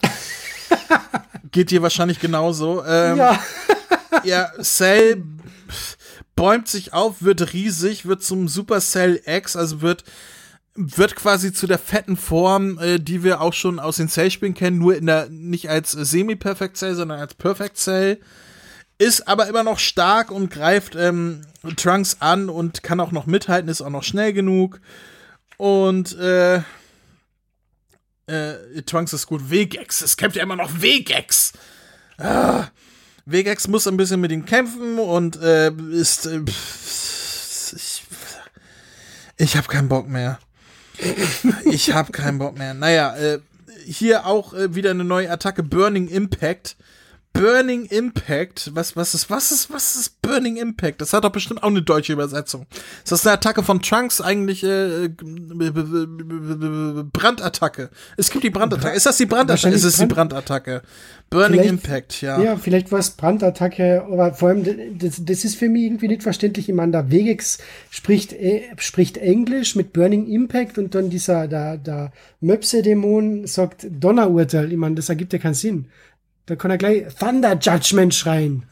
Geht 1.51 1.71
dir 1.71 1.81
wahrscheinlich 1.81 2.19
genauso. 2.19 2.83
Ähm, 2.85 3.17
ja. 3.17 3.39
ja, 4.23 4.51
Cell 4.61 5.23
bäumt 6.35 6.67
sich 6.67 6.93
auf, 6.93 7.21
wird 7.21 7.53
riesig, 7.53 8.05
wird 8.05 8.23
zum 8.23 8.47
Super 8.47 8.81
Cell 8.81 9.21
X, 9.25 9.55
also 9.55 9.81
wird 9.81 10.03
wird 10.75 11.15
quasi 11.15 11.53
zu 11.53 11.67
der 11.67 11.79
fetten 11.79 12.17
Form, 12.17 12.77
äh, 12.79 12.99
die 12.99 13.23
wir 13.23 13.39
auch 13.39 13.53
schon 13.53 13.79
aus 13.79 13.95
den 13.95 14.09
Cell-Spielen 14.09 14.53
kennen, 14.53 14.77
nur 14.77 14.95
in 14.95 15.05
der 15.05 15.29
nicht 15.29 15.69
als 15.69 15.91
Semi-Perfect 15.91 16.75
Cell, 16.75 16.95
sondern 16.95 17.19
als 17.19 17.33
Perfect 17.33 17.77
Cell. 17.77 18.19
Ist 18.97 19.27
aber 19.27 19.47
immer 19.47 19.63
noch 19.63 19.79
stark 19.79 20.31
und 20.31 20.51
greift 20.51 20.95
ähm, 20.95 21.41
Trunks 21.77 22.17
an 22.19 22.49
und 22.49 22.83
kann 22.83 22.99
auch 22.99 23.11
noch 23.11 23.25
mithalten, 23.25 23.69
ist 23.69 23.81
auch 23.81 23.89
noch 23.89 24.03
schnell 24.03 24.33
genug. 24.33 24.81
Und 25.57 26.17
äh, 26.17 26.61
äh, 28.27 28.81
Trunks 28.83 29.13
ist 29.13 29.27
gut. 29.27 29.49
Vegex. 29.49 30.01
Es 30.01 30.17
kämpft 30.17 30.37
ja 30.37 30.43
immer 30.43 30.55
noch 30.55 30.81
Vegex. 30.81 31.53
Ah, 32.17 32.67
Vegex 33.25 33.67
muss 33.67 33.87
ein 33.87 33.97
bisschen 33.97 34.21
mit 34.21 34.31
ihm 34.31 34.45
kämpfen 34.45 34.99
und 34.99 35.35
äh, 35.41 35.71
ist. 35.91 36.25
Äh, 36.25 36.41
ich 37.75 38.03
ich 39.37 39.57
habe 39.57 39.67
keinen 39.67 39.89
Bock 39.89 40.07
mehr. 40.07 40.39
ich 41.65 41.93
habe 41.93 42.11
keinen 42.11 42.37
Bock 42.37 42.57
mehr. 42.57 42.73
Naja, 42.73 43.15
äh, 43.17 43.39
hier 43.85 44.25
auch 44.25 44.53
äh, 44.53 44.75
wieder 44.75 44.91
eine 44.91 45.03
neue 45.03 45.29
Attacke, 45.29 45.61
Burning 45.63 46.07
Impact. 46.07 46.77
Burning 47.35 47.85
Impact. 47.85 48.71
Was, 48.73 48.95
was 48.95 49.13
ist, 49.13 49.29
was 49.29 49.51
ist, 49.51 49.69
was 49.71 49.97
ist 49.97 50.21
Burning 50.21 50.55
Impact? 50.55 51.01
Das 51.01 51.11
hat 51.11 51.25
doch 51.25 51.31
bestimmt 51.31 51.61
auch 51.61 51.67
eine 51.67 51.81
deutsche 51.81 52.13
Übersetzung. 52.13 52.65
Ist 53.03 53.11
das 53.11 53.27
eine 53.27 53.33
Attacke 53.33 53.61
von 53.61 53.81
Trunks 53.81 54.21
eigentlich 54.21 54.63
äh, 54.63 55.09
Brandattacke? 57.11 57.89
Es 58.15 58.31
gibt 58.31 58.45
die 58.45 58.49
Brandattacke. 58.49 58.95
Ist 58.95 59.05
das 59.05 59.17
die 59.17 59.25
Brandattacke? 59.25 59.75
Ist 59.75 59.83
es 59.83 59.97
die 59.97 60.05
Brandattacke? 60.05 60.81
Burning 61.29 61.59
vielleicht, 61.59 61.69
Impact, 61.69 62.21
ja. 62.21 62.41
Ja, 62.41 62.55
vielleicht 62.55 62.91
war 62.91 62.99
es 62.99 63.09
Brandattacke, 63.09 64.03
aber 64.03 64.33
vor 64.33 64.49
allem, 64.49 64.97
das, 64.97 65.25
das 65.25 65.43
ist 65.43 65.55
für 65.55 65.67
mich 65.67 65.83
irgendwie 65.83 66.07
nicht 66.07 66.23
verständlich. 66.23 66.69
Ich 66.69 66.75
meine, 66.75 66.93
der 66.93 67.11
Wegex 67.11 67.57
spricht, 67.89 68.31
äh, 68.31 68.63
spricht 68.77 69.17
Englisch 69.17 69.75
mit 69.75 69.91
Burning 69.91 70.27
Impact 70.27 70.77
und 70.77 70.95
dann 70.95 71.09
dieser, 71.09 71.47
der, 71.47 71.77
der 71.77 72.13
Möpse-Dämon 72.39 73.47
sagt 73.47 73.87
Donnerurteil. 73.89 74.71
Ich 74.71 74.77
meine, 74.77 74.95
das 74.95 75.09
ergibt 75.09 75.33
ja 75.33 75.39
keinen 75.39 75.55
Sinn. 75.55 75.87
Da 76.45 76.55
kann 76.55 76.71
er 76.71 76.77
gleich 76.77 77.13
Thunder 77.15 77.57
Judgment 77.59 78.13
schreien. 78.13 78.63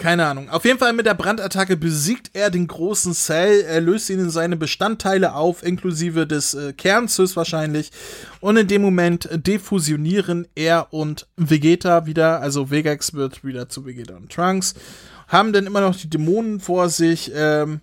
Keine 0.00 0.24
Ahnung. 0.24 0.48
Auf 0.48 0.64
jeden 0.64 0.78
Fall 0.78 0.94
mit 0.94 1.04
der 1.04 1.12
Brandattacke 1.12 1.76
besiegt 1.76 2.30
er 2.32 2.48
den 2.48 2.66
großen 2.66 3.12
Cell, 3.12 3.60
er 3.60 3.82
löst 3.82 4.08
ihn 4.08 4.18
in 4.18 4.30
seine 4.30 4.56
Bestandteile 4.56 5.34
auf, 5.34 5.62
inklusive 5.62 6.26
des 6.26 6.54
äh, 6.54 6.72
Kerns 6.72 7.18
höchstwahrscheinlich. 7.18 7.90
Und 8.40 8.56
in 8.56 8.66
dem 8.66 8.80
Moment 8.80 9.28
defusionieren 9.30 10.48
er 10.54 10.94
und 10.94 11.28
Vegeta 11.36 12.06
wieder, 12.06 12.40
also 12.40 12.70
Vegax 12.70 13.12
wird 13.12 13.44
wieder 13.44 13.68
zu 13.68 13.84
Vegeta 13.84 14.16
und 14.16 14.32
Trunks, 14.32 14.74
haben 15.28 15.52
dann 15.52 15.66
immer 15.66 15.82
noch 15.82 15.94
die 15.94 16.08
Dämonen 16.08 16.60
vor 16.60 16.88
sich, 16.88 17.30
ähm, 17.34 17.80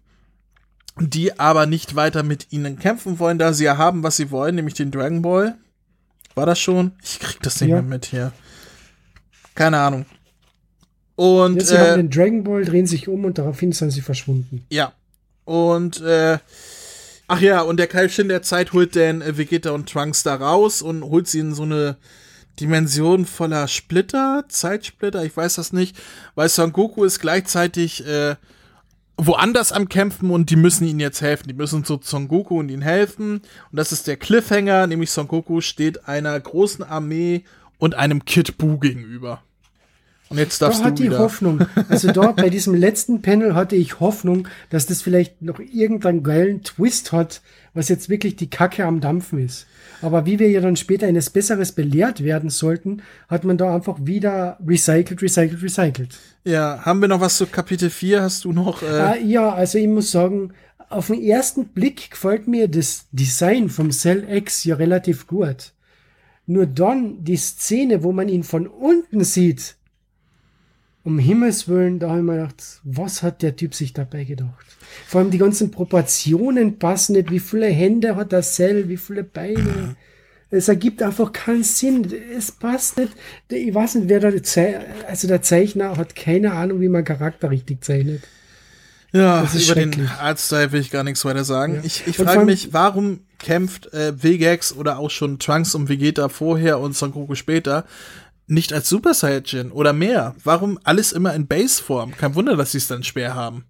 die 0.99 1.39
aber 1.39 1.67
nicht 1.67 1.95
weiter 1.95 2.23
mit 2.23 2.51
ihnen 2.51 2.79
kämpfen 2.79 3.19
wollen, 3.19 3.37
da 3.37 3.53
sie 3.53 3.65
ja 3.65 3.77
haben, 3.77 4.01
was 4.01 4.17
sie 4.17 4.31
wollen, 4.31 4.55
nämlich 4.55 4.73
den 4.73 4.89
Dragon 4.89 5.21
Ball. 5.21 5.55
War 6.33 6.47
das 6.47 6.59
schon? 6.59 6.93
Ich 7.03 7.19
krieg 7.19 7.39
das 7.43 7.61
nicht 7.61 7.69
ja. 7.69 7.75
mehr 7.75 7.83
mit 7.83 8.07
hier. 8.07 8.31
Keine 9.57 9.79
Ahnung. 9.79 10.05
Und 11.15 11.55
Jetzt 11.55 11.71
äh, 11.71 11.79
haben 11.79 11.97
den 11.97 12.09
Dragon 12.11 12.43
Ball, 12.43 12.63
drehen 12.63 12.85
sich 12.85 13.07
um 13.07 13.25
und 13.25 13.39
daraufhin 13.39 13.71
sind 13.71 13.89
sie 13.89 14.01
verschwunden. 14.01 14.63
Ja. 14.69 14.93
Und 15.45 15.99
äh, 16.01 16.37
ach 17.27 17.41
ja, 17.41 17.61
und 17.61 17.77
der 17.77 17.87
Kalbchen 17.87 18.29
der 18.29 18.43
Zeit 18.43 18.73
holt 18.73 18.95
dann 18.95 19.23
äh, 19.23 19.35
Vegeta 19.35 19.71
und 19.71 19.89
Trunks 19.89 20.21
da 20.21 20.35
raus 20.35 20.83
und 20.83 21.03
holt 21.03 21.27
sie 21.27 21.39
in 21.39 21.55
so 21.55 21.63
eine 21.63 21.97
Dimension 22.59 23.25
voller 23.25 23.67
Splitter, 23.67 24.45
Zeitsplitter, 24.47 25.25
ich 25.25 25.35
weiß 25.35 25.55
das 25.55 25.73
nicht, 25.73 25.97
weil 26.35 26.49
Son 26.49 26.71
Goku 26.71 27.03
ist 27.03 27.19
gleichzeitig 27.19 28.05
äh, 28.05 28.35
woanders 29.17 29.71
am 29.71 29.89
Kämpfen 29.89 30.29
und 30.29 30.51
die 30.51 30.55
müssen 30.55 30.87
ihnen 30.87 30.99
jetzt 30.99 31.21
helfen. 31.21 31.47
Die 31.47 31.55
müssen 31.55 31.83
zu 31.83 31.99
Son 32.03 32.27
Goku 32.27 32.59
und 32.59 32.69
ihnen 32.69 32.83
helfen. 32.83 33.41
Und 33.71 33.77
das 33.77 33.91
ist 33.91 34.05
der 34.05 34.17
Cliffhanger, 34.17 34.85
nämlich 34.85 35.09
Son 35.09 35.27
Goku 35.27 35.61
steht 35.61 36.07
einer 36.07 36.39
großen 36.39 36.83
Armee 36.83 37.43
und 37.79 37.95
einem 37.95 38.23
Kid 38.25 38.59
Buu 38.59 38.77
gegenüber. 38.77 39.41
Und 40.29 40.37
jetzt 40.37 40.61
darfst 40.61 40.79
da 40.79 40.85
du 40.85 40.89
hat 40.89 40.99
die 40.99 41.09
Hoffnung. 41.09 41.65
Also 41.89 42.11
dort 42.11 42.35
bei 42.35 42.49
diesem 42.49 42.73
letzten 42.75 43.21
Panel 43.21 43.55
hatte 43.55 43.75
ich 43.75 43.99
Hoffnung, 43.99 44.47
dass 44.69 44.85
das 44.85 45.01
vielleicht 45.01 45.41
noch 45.41 45.59
irgendeinen 45.59 46.23
geilen 46.23 46.63
Twist 46.63 47.11
hat, 47.11 47.41
was 47.73 47.89
jetzt 47.89 48.09
wirklich 48.09 48.35
die 48.35 48.49
Kacke 48.49 48.85
am 48.85 48.99
Dampfen 48.99 49.39
ist. 49.39 49.67
Aber 50.01 50.25
wie 50.25 50.39
wir 50.39 50.49
ja 50.49 50.61
dann 50.61 50.75
später 50.75 51.07
eines 51.07 51.29
Besseres 51.29 51.71
belehrt 51.71 52.23
werden 52.23 52.49
sollten, 52.49 53.01
hat 53.29 53.45
man 53.45 53.57
da 53.57 53.73
einfach 53.73 53.97
wieder 54.01 54.57
recycelt, 54.65 55.21
recycelt, 55.21 55.61
recycelt. 55.63 56.17
Ja, 56.43 56.81
haben 56.83 57.01
wir 57.01 57.07
noch 57.07 57.21
was 57.21 57.37
zu 57.37 57.47
Kapitel 57.47 57.89
4? 57.89 58.21
Hast 58.21 58.45
du 58.45 58.51
noch? 58.51 58.83
Äh 58.83 58.85
ah, 58.85 59.15
ja, 59.15 59.53
also 59.53 59.77
ich 59.77 59.87
muss 59.87 60.11
sagen, 60.11 60.53
auf 60.89 61.07
den 61.07 61.21
ersten 61.21 61.69
Blick 61.69 62.11
gefällt 62.11 62.47
mir 62.47 62.67
das 62.67 63.05
Design 63.11 63.69
vom 63.69 63.91
Cell 63.91 64.27
X 64.29 64.63
ja 64.63 64.75
relativ 64.75 65.27
gut. 65.27 65.73
Nur 66.45 66.65
dann 66.65 67.23
die 67.23 67.35
Szene, 67.35 68.03
wo 68.03 68.11
man 68.11 68.29
ihn 68.29 68.43
von 68.43 68.67
unten 68.67 69.23
sieht, 69.23 69.76
um 71.07 71.19
Himmels 71.19 71.69
Willen, 71.69 71.99
da 71.99 72.09
habe 72.09 72.19
ich 72.19 72.25
mir 72.25 72.35
gedacht, 72.35 72.81
was 72.83 73.23
hat 73.23 73.41
der 73.41 73.55
Typ 73.55 73.73
sich 73.73 73.93
dabei 73.93 74.25
gedacht? 74.25 74.65
Vor 75.07 75.21
allem 75.21 75.31
die 75.31 75.37
ganzen 75.37 75.71
Proportionen 75.71 76.79
passen 76.79 77.13
nicht. 77.13 77.31
Wie 77.31 77.39
viele 77.39 77.67
Hände 77.67 78.17
hat 78.17 78.33
der 78.33 78.41
Cell? 78.41 78.89
Wie 78.89 78.97
viele 78.97 79.23
Beine? 79.23 79.95
Es 80.49 80.67
ergibt 80.67 81.01
einfach 81.01 81.31
keinen 81.31 81.63
Sinn. 81.63 82.13
Es 82.35 82.51
passt 82.51 82.97
nicht. 82.97 83.13
Ich 83.47 83.73
weiß 83.73 83.95
nicht, 83.95 84.09
wer 84.09 84.19
da, 84.19 84.31
also 85.07 85.27
der 85.29 85.41
Zeichner 85.41 85.95
hat 85.95 86.13
keine 86.13 86.51
Ahnung, 86.51 86.81
wie 86.81 86.89
man 86.89 87.05
Charakter 87.05 87.51
richtig 87.51 87.85
zeichnet. 87.85 88.23
Ja, 89.13 89.47
über 89.55 89.75
den 89.75 90.09
Artstyle 90.19 90.73
will 90.73 90.81
ich 90.81 90.91
gar 90.91 91.05
nichts 91.05 91.23
weiter 91.23 91.45
sagen. 91.45 91.75
Ja. 91.75 91.81
Ich, 91.85 92.05
ich 92.05 92.17
frage 92.17 92.43
mich, 92.43 92.73
warum 92.73 93.21
kämpft 93.39 93.93
äh, 93.93 94.21
Vegax 94.21 94.73
oder 94.73 94.99
auch 94.99 95.09
schon 95.09 95.39
Trunks 95.39 95.73
und 95.73 95.87
Vegeta 95.87 96.27
vorher 96.27 96.79
und 96.79 96.97
Son 96.97 97.13
Goku 97.13 97.35
später 97.35 97.85
nicht 98.47 98.73
als 98.73 98.89
Super 98.89 99.13
Saiyajin 99.13 99.71
oder 99.71 99.93
mehr? 99.93 100.35
Warum 100.43 100.79
alles 100.83 101.11
immer 101.11 101.33
in 101.35 101.47
Base-Form? 101.47 102.11
Kein 102.11 102.35
Wunder, 102.35 102.55
dass 102.55 102.71
sie 102.71 102.79
es 102.79 102.87
dann 102.87 103.03
schwer 103.03 103.35
haben. 103.35 103.65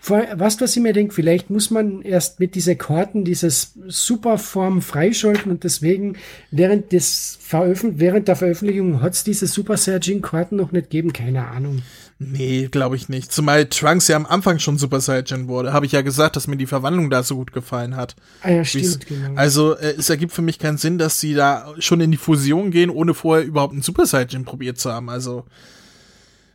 Vor, 0.00 0.26
was, 0.34 0.60
was 0.60 0.76
ich 0.76 0.82
mir 0.82 0.92
denke, 0.92 1.14
vielleicht 1.14 1.48
muss 1.48 1.70
man 1.70 2.02
erst 2.02 2.40
mit 2.40 2.56
dieser 2.56 2.74
Karten 2.74 3.24
dieses 3.24 3.74
Superform 3.86 4.82
freischalten 4.82 5.52
und 5.52 5.62
deswegen 5.62 6.16
während 6.50 6.90
des 6.90 7.38
Veröffent 7.40 8.00
während 8.00 8.26
der 8.26 8.34
Veröffentlichung 8.34 9.00
hat 9.02 9.14
es 9.14 9.22
diese 9.22 9.46
Super 9.46 9.76
Saiyajin 9.76 10.20
Karten 10.20 10.56
noch 10.56 10.72
nicht 10.72 10.90
gegeben, 10.90 11.12
keine 11.12 11.46
Ahnung. 11.46 11.82
Nee, 12.30 12.68
glaube 12.70 12.96
ich 12.96 13.08
nicht. 13.08 13.32
Zumal 13.32 13.66
Trunks 13.66 14.08
ja 14.08 14.16
am 14.16 14.26
Anfang 14.26 14.58
schon 14.58 14.78
Super 14.78 15.00
Saiyajin 15.00 15.48
wurde. 15.48 15.72
Habe 15.72 15.86
ich 15.86 15.92
ja 15.92 16.02
gesagt, 16.02 16.36
dass 16.36 16.46
mir 16.46 16.56
die 16.56 16.66
Verwandlung 16.66 17.10
da 17.10 17.22
so 17.22 17.36
gut 17.36 17.52
gefallen 17.52 17.96
hat. 17.96 18.14
Ah 18.42 18.50
ja, 18.50 18.64
stimmt, 18.64 19.06
genau. 19.06 19.34
Also 19.34 19.76
äh, 19.76 19.94
es 19.98 20.10
ergibt 20.10 20.32
für 20.32 20.42
mich 20.42 20.58
keinen 20.58 20.78
Sinn, 20.78 20.98
dass 20.98 21.20
sie 21.20 21.34
da 21.34 21.74
schon 21.78 22.00
in 22.00 22.10
die 22.10 22.16
Fusion 22.16 22.70
gehen, 22.70 22.90
ohne 22.90 23.14
vorher 23.14 23.44
überhaupt 23.44 23.72
einen 23.72 23.82
Super 23.82 24.06
Saiyajin 24.06 24.44
probiert 24.44 24.78
zu 24.78 24.92
haben. 24.92 25.08
Also 25.08 25.44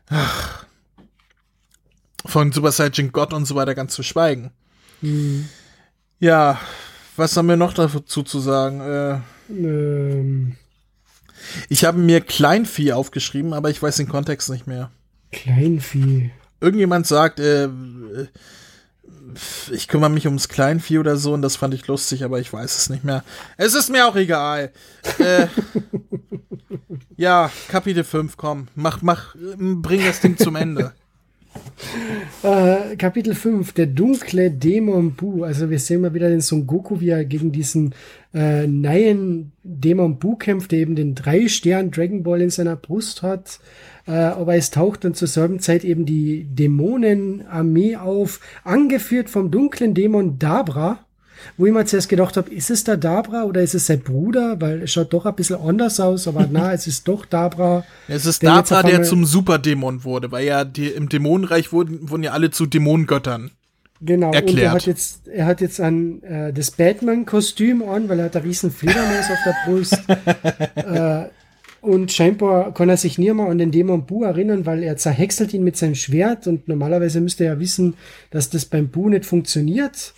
ach 0.10 0.68
von 2.28 2.52
Super 2.52 2.72
Saiyan 2.72 3.12
God 3.12 3.34
und 3.34 3.46
so 3.46 3.56
weiter 3.56 3.76
ganz 3.76 3.94
zu 3.94 4.04
schweigen. 4.04 4.52
Mhm. 5.02 5.48
Ja, 6.20 6.60
was 7.16 7.36
haben 7.38 7.48
wir 7.48 7.58
noch 7.58 7.74
dazu 7.74 8.24
zu 8.24 8.40
sagen? 8.40 8.82
Äh, 8.82 9.20
ähm. 9.50 10.56
Ich 11.70 11.86
habe 11.86 11.98
mir 12.00 12.22
Kleinvieh 12.22 12.94
aufgeschrieben, 12.94 13.54
aber 13.54 13.70
ich 13.70 13.82
weiß 13.82 13.98
den 13.98 14.10
Kontext 14.10 14.50
nicht 14.50 14.68
mehr. 14.68 14.92
Kleinvieh. 15.38 16.32
Irgendjemand 16.60 17.06
sagt, 17.06 17.40
äh, 17.40 17.70
ich 19.72 19.88
kümmere 19.88 20.10
mich 20.10 20.26
ums 20.26 20.50
Kleinvieh 20.50 20.98
oder 20.98 21.18
so 21.18 21.34
und 21.34 21.42
das 21.42 21.56
fand 21.56 21.74
ich 21.74 21.86
lustig, 21.88 22.24
aber 22.24 22.40
ich 22.40 22.52
weiß 22.52 22.78
es 22.78 22.90
nicht 22.90 23.04
mehr. 23.04 23.24
Es 23.58 23.76
ist 23.76 23.90
mir 23.90 24.08
auch 24.08 24.16
egal. 24.16 24.72
äh, 25.20 25.48
ja, 27.18 27.52
Kapitel 27.68 28.04
5, 28.04 28.36
komm, 28.38 28.68
mach, 28.76 29.02
mach, 29.02 29.36
bring 29.36 30.04
das 30.04 30.22
Ding 30.22 30.38
zum 30.38 30.56
Ende. 30.56 30.94
Äh, 32.44 32.96
Kapitel 32.98 33.34
5, 33.34 33.74
der 33.74 33.88
dunkle 33.88 34.52
Dämon 34.52 35.14
Bu. 35.14 35.44
Also 35.44 35.72
wir 35.72 35.80
sehen 35.80 36.02
mal 36.02 36.14
wieder 36.14 36.30
den 36.30 36.42
Son 36.42 36.68
Goku, 36.68 37.00
wie 37.00 37.10
er 37.10 37.26
gegen 37.26 37.52
diesen 37.52 37.96
äh, 38.34 38.68
neuen 38.68 39.52
Dämon 39.64 40.20
Bu 40.20 40.36
kämpft, 40.36 40.72
der 40.72 40.80
eben 40.80 40.96
den 40.96 41.16
drei 41.16 41.48
Stern 41.48 41.90
Dragon 41.90 42.22
Ball 42.22 42.42
in 42.42 42.52
seiner 42.52 42.76
Brust 42.76 43.24
hat. 43.24 43.60
Äh, 44.08 44.12
aber 44.12 44.56
es 44.56 44.72
taucht 44.72 45.04
dann 45.04 45.14
zur 45.14 45.28
selben 45.28 45.60
Zeit 45.60 45.84
eben 45.84 46.06
die 46.06 46.46
Dämonenarmee 46.46 47.98
auf, 47.98 48.40
angeführt 48.64 49.30
vom 49.30 49.52
dunklen 49.52 49.94
Dämon 49.94 50.40
Dabra 50.40 51.00
wo 51.58 51.66
ich 51.66 51.74
mir 51.74 51.86
zuerst 51.86 52.10
gedacht 52.10 52.38
habe, 52.38 52.54
ist 52.54 52.70
es 52.70 52.84
der 52.84 52.98
Dabra 52.98 53.44
oder 53.44 53.62
ist 53.62 53.76
es 53.76 53.86
sein 53.86 54.02
Bruder? 54.02 54.60
Weil 54.60 54.84
es 54.84 54.92
schaut 54.92 55.14
doch 55.14 55.26
ein 55.26 55.36
bisschen 55.36 55.60
anders 55.60 56.00
aus, 56.00 56.28
aber 56.28 56.48
na, 56.52 56.74
es 56.74 56.88
ist 56.88 57.08
doch 57.08 57.26
Dabra. 57.26 57.86
Es 58.08 58.26
ist 58.26 58.44
Dabra, 58.44 58.84
der 58.84 59.04
zum 59.04 59.26
Superdämon 59.26 60.04
wurde, 60.04 60.32
weil 60.32 60.46
ja 60.46 60.66
die, 60.66 60.88
im 60.88 61.10
Dämonenreich 61.10 61.72
wurden, 61.72 62.10
wurden 62.10 62.24
ja 62.24 62.32
alle 62.32 62.52
zu 62.52 62.66
Dämonengöttern. 62.66 63.52
Genau, 64.00 64.32
erklärt. 64.32 64.52
und 64.52 64.60
er 64.60 64.72
hat 64.72 64.86
jetzt, 64.86 65.28
er 65.28 65.46
hat 65.48 65.60
jetzt 65.60 65.82
ein, 65.82 66.22
äh, 66.22 66.54
das 66.54 66.70
Batman-Kostüm 66.70 67.82
an, 67.82 68.10
weil 68.10 68.20
er 68.20 68.26
hat 68.26 68.36
einen 68.36 68.46
riesen 68.46 68.70
Fledermaus 68.70 69.26
auf 69.32 69.40
der 69.44 69.56
Brust. 69.66 70.00
äh, 70.76 71.30
und 71.88 72.12
scheinbar 72.12 72.74
kann 72.74 72.90
er 72.90 72.98
sich 72.98 73.18
nie 73.18 73.32
mehr 73.34 73.48
an 73.48 73.58
den 73.58 73.72
Dämon 73.72 74.06
Bu 74.06 74.24
erinnern, 74.24 74.66
weil 74.66 74.84
er 74.84 74.98
zerhäckselt 74.98 75.54
ihn 75.54 75.64
mit 75.64 75.78
seinem 75.78 75.96
Schwert 75.96 76.46
und 76.48 76.68
normalerweise 76.68 77.22
müsste 77.22 77.46
er 77.46 77.54
ja 77.54 77.60
wissen, 77.60 77.96
dass 78.30 78.50
das 78.50 78.66
beim 78.66 78.90
Bu 78.90 79.10
nicht 79.10 79.26
funktioniert 79.26 80.14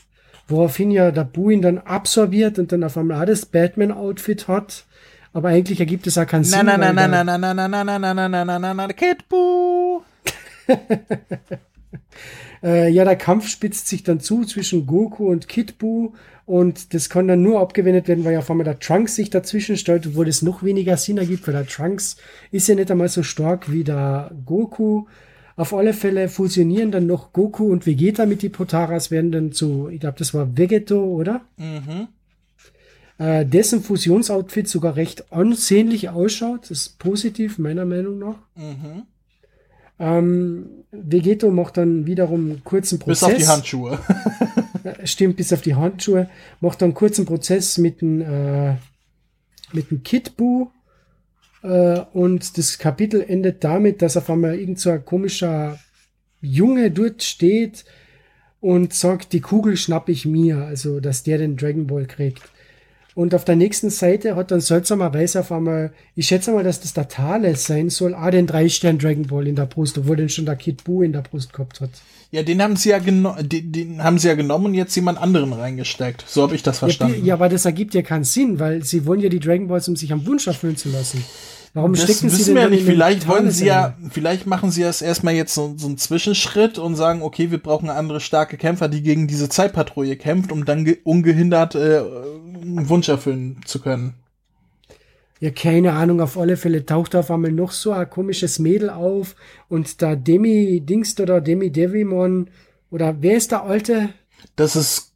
woraufhin 0.50 0.92
ja 0.92 1.12
der 1.12 1.24
Bu 1.24 1.50
ihn 1.50 1.62
dann 1.62 1.78
absorbiert 1.78 2.60
und 2.60 2.72
dann 2.72 2.84
auf 2.84 2.98
einmal 2.98 3.26
das 3.26 3.46
Batman-Outfit 3.46 4.48
hat. 4.48 4.86
Aber 5.32 5.50
eigentlich 5.50 5.80
ergibt 5.80 6.08
es 6.08 6.18
auch 6.18 6.26
keinen 6.26 6.44
Sinn. 6.44 6.66
Na, 6.66 6.78
na, 6.78 6.92
na, 6.92 7.08
na, 7.08 7.24
na, 7.24 7.38
na, 7.38 7.54
na, 7.54 7.68
na, 7.68 7.84
na, 7.84 8.00
na, 8.00 8.14
na, 8.14 8.46
na, 8.46 8.60
na, 8.60 8.74
na, 8.74 8.88
Kid 8.94 9.30
Bu. 9.30 10.02
äh, 12.64 12.90
ja, 12.90 13.04
der 13.04 13.16
Kampf 13.16 13.48
spitzt 13.48 13.88
sich 13.88 14.04
dann 14.04 14.20
zu 14.20 14.44
zwischen 14.46 14.86
Goku 14.86 15.30
und 15.30 15.48
Kid 15.48 15.78
Bu 15.78 16.14
und 16.46 16.94
das 16.94 17.10
kann 17.10 17.28
dann 17.28 17.44
nur 17.44 17.60
abgewendet 17.60 18.08
werden, 18.08 18.26
weil 18.26 18.34
ja 18.34 18.40
auf 18.40 18.50
einmal 18.50 18.66
der 18.66 18.80
Trunks 18.80 19.16
sich 19.16 19.30
dazwischen 19.30 19.78
stellt, 19.78 20.08
obwohl 20.08 20.28
es 20.28 20.42
noch 20.42 20.64
weniger 20.64 20.98
Sinn 20.98 21.18
ergibt, 21.18 21.46
weil 21.48 21.54
der 21.54 21.68
Trunks 21.68 22.18
ist 22.52 22.68
ja 22.68 22.76
nicht 22.76 22.90
einmal 22.90 23.10
so 23.10 23.24
stark 23.24 23.72
wie 23.72 23.84
der 23.84 24.32
Goku. 24.46 25.06
Auf 25.56 25.74
alle 25.74 25.94
Fälle 25.94 26.30
fusionieren 26.30 26.92
dann 26.92 27.06
noch 27.06 27.34
Goku 27.34 27.66
und 27.66 27.86
Vegeta 27.86 28.26
mit 28.26 28.42
die 28.42 28.50
Potaras, 28.50 29.12
werden 29.12 29.32
dann 29.32 29.52
zu, 29.52 29.90
ich 29.90 30.00
glaube, 30.00 30.18
das 30.18 30.34
war 30.34 30.58
Vegeto, 30.58 31.04
oder? 31.04 31.42
Mhm. 31.58 32.08
Äh, 33.20 33.46
dessen 33.46 33.84
Fusionsoutfit 33.84 34.70
sogar 34.70 34.96
recht 34.96 35.32
ansehnlich 35.32 36.10
ausschaut. 36.10 36.62
Das 36.64 36.72
ist 36.72 37.00
positiv, 37.00 37.60
meiner 37.60 37.86
Meinung 37.86 38.18
nach. 38.18 38.38
Mhm. 38.56 39.04
Ähm, 40.00 40.86
Vegeto 40.92 41.52
macht 41.52 41.78
dann 41.78 42.06
wiederum 42.06 42.52
einen 42.52 42.64
kurzen 42.64 43.00
Prozess. 43.00 43.20
Bis 43.20 43.36
auf 43.36 43.38
die 43.38 43.48
Handschuhe. 43.48 44.00
Stimmt, 45.04 45.36
bis 45.36 45.54
auf 45.54 45.62
die 45.62 45.76
Handschuhe. 45.76 46.30
Macht 46.62 46.82
dann 46.82 46.88
einen 46.88 46.94
kurzen 46.96 47.26
Prozess 47.26 47.78
mit 47.78 48.02
dem, 48.02 48.22
äh, 48.22 48.76
mit 49.74 49.92
dem 49.92 50.04
Kid 50.04 50.38
Buu 50.38 50.70
äh, 51.64 52.00
und 52.14 52.58
das 52.58 52.78
Kapitel 52.78 53.22
endet 53.22 53.64
damit, 53.64 54.02
dass 54.02 54.18
auf 54.18 54.30
einmal 54.30 54.56
irgend 54.56 54.80
so 54.80 54.90
ein 54.90 55.06
komischer 55.06 55.78
Junge 56.42 56.92
dort 56.92 57.22
steht 57.22 57.86
und 58.62 58.94
sagt, 58.94 59.34
die 59.34 59.42
Kugel 59.42 59.78
schnapp 59.78 60.10
ich 60.10 60.26
mir, 60.26 60.66
also 60.66 61.00
dass 61.00 61.24
der 61.24 61.38
den 61.38 61.58
Dragon 61.58 61.88
Ball 61.88 62.06
kriegt. 62.06 62.42
Und 63.20 63.36
auf 63.36 63.44
der 63.44 63.58
nächsten 63.58 63.90
Seite 63.90 64.38
hat 64.38 64.50
dann 64.50 64.62
seltsamerweise 64.62 65.42
auf 65.42 65.52
einmal, 65.52 65.92
ich 66.16 66.28
schätze 66.28 66.54
mal, 66.54 66.64
dass 66.64 66.80
das 66.80 66.94
der 66.94 67.10
Thales 67.10 67.66
sein 67.66 67.90
soll, 67.90 68.14
ah, 68.14 68.32
den 68.32 68.48
Drei-Stern 68.48 68.98
Dragon 68.98 69.28
Ball 69.28 69.46
in 69.46 69.58
der 69.58 69.66
Brust, 69.66 69.98
obwohl 69.98 70.16
den 70.16 70.30
schon 70.30 70.46
der 70.46 70.56
Kid 70.56 70.86
Buu 70.86 71.02
in 71.02 71.12
der 71.12 71.24
Brust 71.24 71.52
gehabt 71.52 71.82
hat. 71.82 71.90
Ja, 72.32 72.44
den 72.44 72.62
haben 72.62 72.78
sie 72.78 72.92
ja 72.92 73.00
genommen, 73.00 73.50
den, 73.50 73.74
den, 73.74 74.02
haben 74.02 74.20
sie 74.20 74.30
ja 74.30 74.36
genommen 74.36 74.68
und 74.68 74.74
jetzt 74.74 74.96
jemand 74.96 75.20
anderen 75.20 75.52
reingesteckt. 75.52 76.24
So 76.30 76.44
habe 76.44 76.56
ich 76.56 76.64
das 76.64 76.80
verstanden. 76.80 77.20
Ja, 77.20 77.26
ja, 77.26 77.34
aber 77.34 77.50
das 77.50 77.66
ergibt 77.66 77.94
ja 77.94 78.04
keinen 78.04 78.24
Sinn, 78.24 78.58
weil 78.58 78.86
sie 78.86 79.06
wollen 79.06 79.20
ja 79.20 79.28
die 79.28 79.42
Dragon 79.42 79.68
Balls, 79.68 79.90
um 79.90 79.98
sich 79.98 80.14
am 80.14 80.26
Wunsch 80.26 80.48
erfüllen 80.48 80.78
zu 80.78 80.88
lassen. 80.88 81.22
Warum 81.74 81.94
das 81.94 82.04
stecken 82.04 82.30
sie 82.30 82.46
denn 82.46 82.56
wir 82.56 82.62
ja 82.64 82.70
nicht. 82.70 82.86
Vielleicht 82.86 83.28
wollen 83.28 83.52
sie 83.52 83.66
ja, 83.66 83.96
vielleicht 84.10 84.48
machen 84.48 84.72
sie 84.72 84.82
das 84.82 85.02
erstmal 85.02 85.36
jetzt 85.36 85.54
so, 85.54 85.76
so 85.78 85.88
einen 85.88 85.98
Zwischenschritt 85.98 86.80
und 86.80 86.96
sagen, 86.96 87.22
okay, 87.22 87.52
wir 87.52 87.60
brauchen 87.60 87.90
andere 87.90 88.20
starke 88.20 88.58
Kämpfer, 88.58 88.88
die 88.88 89.04
gegen 89.04 89.28
diese 89.28 89.50
Zeitpatrouille 89.50 90.16
kämpft, 90.16 90.52
um 90.52 90.66
dann 90.66 90.92
ungehindert 91.04 91.76
äh, 91.76 92.00
einen 92.00 92.90
Wunsch 92.90 93.08
erfüllen 93.08 93.62
zu 93.66 93.80
können. 93.80 94.16
Ja, 95.40 95.52
keine 95.52 95.94
Ahnung, 95.94 96.20
auf 96.20 96.38
alle 96.38 96.58
Fälle 96.58 96.86
taucht 96.86 97.16
auf 97.16 97.32
einmal 97.32 97.52
noch 97.52 97.72
so 97.72 97.92
ein 97.94 98.10
komisches 98.10 98.60
Mädel 98.60 98.90
auf 98.90 99.36
und 99.70 100.02
da 100.02 100.16
Demi 100.16 100.82
Dingst 100.82 101.22
oder 101.22 101.40
Demi 101.40 101.72
Devimon 101.72 102.50
oder 102.92 103.22
wer 103.22 103.38
ist 103.38 103.52
der 103.52 103.64
alte? 103.64 104.10
Das 104.58 104.76
ist 104.76 105.14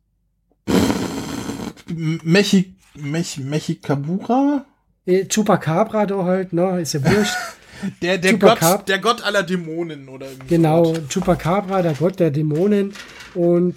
Mechi, 1.93 2.76
Mechi, 2.95 3.41
Mechikabura? 3.41 4.66
Äh, 4.66 4.72
Chupacabra 5.06 6.06
da 6.06 6.24
halt, 6.24 6.54
ne, 6.54 6.82
ist 6.82 6.93
ja 6.93 7.04
wurscht. 7.04 7.36
der, 8.01 8.18
der, 8.18 8.36
Gott, 8.36 8.88
der 8.88 8.99
Gott 8.99 9.24
aller 9.24 9.43
Dämonen, 9.43 10.08
oder? 10.08 10.28
Genau, 10.47 10.84
Gott. 10.84 11.10
Chupacabra, 11.10 11.82
der 11.82 11.93
Gott 11.93 12.20
der 12.20 12.32
Dämonen. 12.32 12.93
Und 13.36 13.76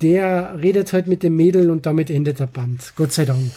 der 0.00 0.58
redet 0.60 0.92
halt 0.92 1.06
mit 1.06 1.22
dem 1.22 1.36
Mädel 1.36 1.70
und 1.70 1.86
damit 1.86 2.10
endet 2.10 2.40
der 2.40 2.46
Band. 2.46 2.92
Gott 2.96 3.12
sei 3.12 3.24
Dank. 3.24 3.50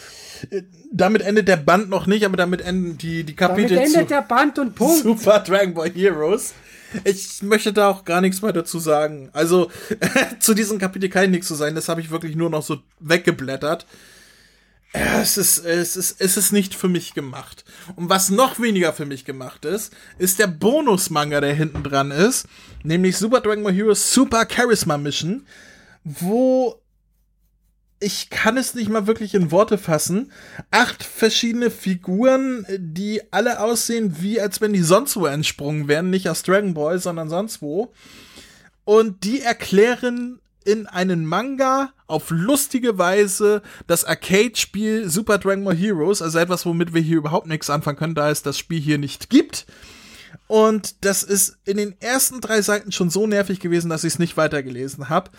Äh, 0.50 0.62
damit 0.92 1.22
endet 1.22 1.48
der 1.48 1.56
Band 1.56 1.88
noch 1.88 2.06
nicht, 2.06 2.24
aber 2.24 2.36
damit 2.36 2.60
enden 2.60 2.98
die, 2.98 3.24
die 3.24 3.34
Kapitel. 3.34 3.76
Damit 3.76 3.94
endet 3.94 4.10
der 4.10 4.22
Band 4.22 4.58
und 4.58 4.74
Punkt. 4.74 4.98
Super 5.02 5.40
Dragon 5.40 5.74
Ball 5.74 5.90
Heroes. 5.90 6.52
Ich 7.04 7.42
möchte 7.42 7.72
da 7.72 7.88
auch 7.88 8.04
gar 8.04 8.20
nichts 8.20 8.42
mehr 8.42 8.52
dazu 8.52 8.78
sagen. 8.78 9.30
Also, 9.32 9.70
zu 10.40 10.52
diesem 10.52 10.78
Kapitel 10.78 11.08
kann 11.08 11.24
ich 11.24 11.30
nichts 11.30 11.48
zu 11.48 11.54
sagen. 11.54 11.74
Das 11.74 11.88
habe 11.88 12.02
ich 12.02 12.10
wirklich 12.10 12.36
nur 12.36 12.50
noch 12.50 12.62
so 12.62 12.78
weggeblättert. 13.00 13.86
Es 14.92 15.38
ist, 15.38 15.58
es 15.64 15.96
ist, 15.96 16.20
es 16.20 16.36
ist 16.36 16.52
nicht 16.52 16.74
für 16.74 16.88
mich 16.88 17.14
gemacht. 17.14 17.64
Und 17.96 18.10
was 18.10 18.28
noch 18.28 18.60
weniger 18.60 18.92
für 18.92 19.06
mich 19.06 19.24
gemacht 19.24 19.64
ist, 19.64 19.92
ist 20.18 20.38
der 20.38 20.48
Bonus-Manga, 20.48 21.40
der 21.40 21.54
hinten 21.54 21.82
dran 21.82 22.10
ist, 22.10 22.46
nämlich 22.82 23.16
Super 23.16 23.40
Dragon 23.40 23.64
Ball 23.64 23.72
Heroes 23.72 24.12
Super 24.12 24.46
Charisma 24.50 24.98
Mission, 24.98 25.46
wo 26.04 26.82
ich 28.00 28.30
kann 28.30 28.56
es 28.56 28.74
nicht 28.74 28.90
mal 28.90 29.06
wirklich 29.06 29.32
in 29.34 29.50
Worte 29.52 29.78
fassen. 29.78 30.32
Acht 30.70 31.04
verschiedene 31.04 31.70
Figuren, 31.70 32.66
die 32.76 33.22
alle 33.32 33.60
aussehen, 33.60 34.16
wie 34.20 34.40
als 34.40 34.60
wenn 34.60 34.72
die 34.72 34.82
sonst 34.82 35.16
wo 35.16 35.26
entsprungen 35.26 35.88
wären, 35.88 36.10
nicht 36.10 36.28
aus 36.28 36.42
Dragon 36.42 36.74
Ball, 36.74 36.98
sondern 36.98 37.30
sonst 37.30 37.62
wo. 37.62 37.92
Und 38.84 39.22
die 39.22 39.40
erklären 39.40 40.41
in 40.62 40.86
einen 40.86 41.26
Manga 41.26 41.92
auf 42.06 42.30
lustige 42.30 42.98
Weise 42.98 43.62
das 43.86 44.04
Arcade-Spiel 44.04 45.08
Super 45.08 45.38
Dragon 45.38 45.64
Ball 45.64 45.76
Heroes, 45.76 46.22
also 46.22 46.38
etwas, 46.38 46.66
womit 46.66 46.94
wir 46.94 47.02
hier 47.02 47.18
überhaupt 47.18 47.46
nichts 47.46 47.70
anfangen 47.70 47.98
können, 47.98 48.14
da 48.14 48.30
es 48.30 48.42
das 48.42 48.58
Spiel 48.58 48.80
hier 48.80 48.98
nicht 48.98 49.30
gibt. 49.30 49.66
Und 50.46 51.04
das 51.04 51.22
ist 51.22 51.56
in 51.64 51.76
den 51.78 51.94
ersten 52.00 52.40
drei 52.40 52.60
Seiten 52.62 52.92
schon 52.92 53.10
so 53.10 53.26
nervig 53.26 53.60
gewesen, 53.60 53.88
dass 53.88 54.04
ich 54.04 54.14
es 54.14 54.18
nicht 54.18 54.36
weitergelesen 54.36 55.08
habe. 55.08 55.30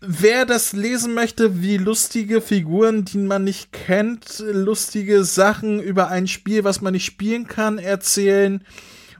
Wer 0.00 0.44
das 0.44 0.74
lesen 0.74 1.14
möchte, 1.14 1.62
wie 1.62 1.78
lustige 1.78 2.42
Figuren, 2.42 3.06
die 3.06 3.18
man 3.18 3.44
nicht 3.44 3.72
kennt, 3.72 4.40
lustige 4.40 5.24
Sachen 5.24 5.80
über 5.80 6.08
ein 6.08 6.28
Spiel, 6.28 6.64
was 6.64 6.82
man 6.82 6.92
nicht 6.92 7.06
spielen 7.06 7.48
kann, 7.48 7.78
erzählen, 7.78 8.62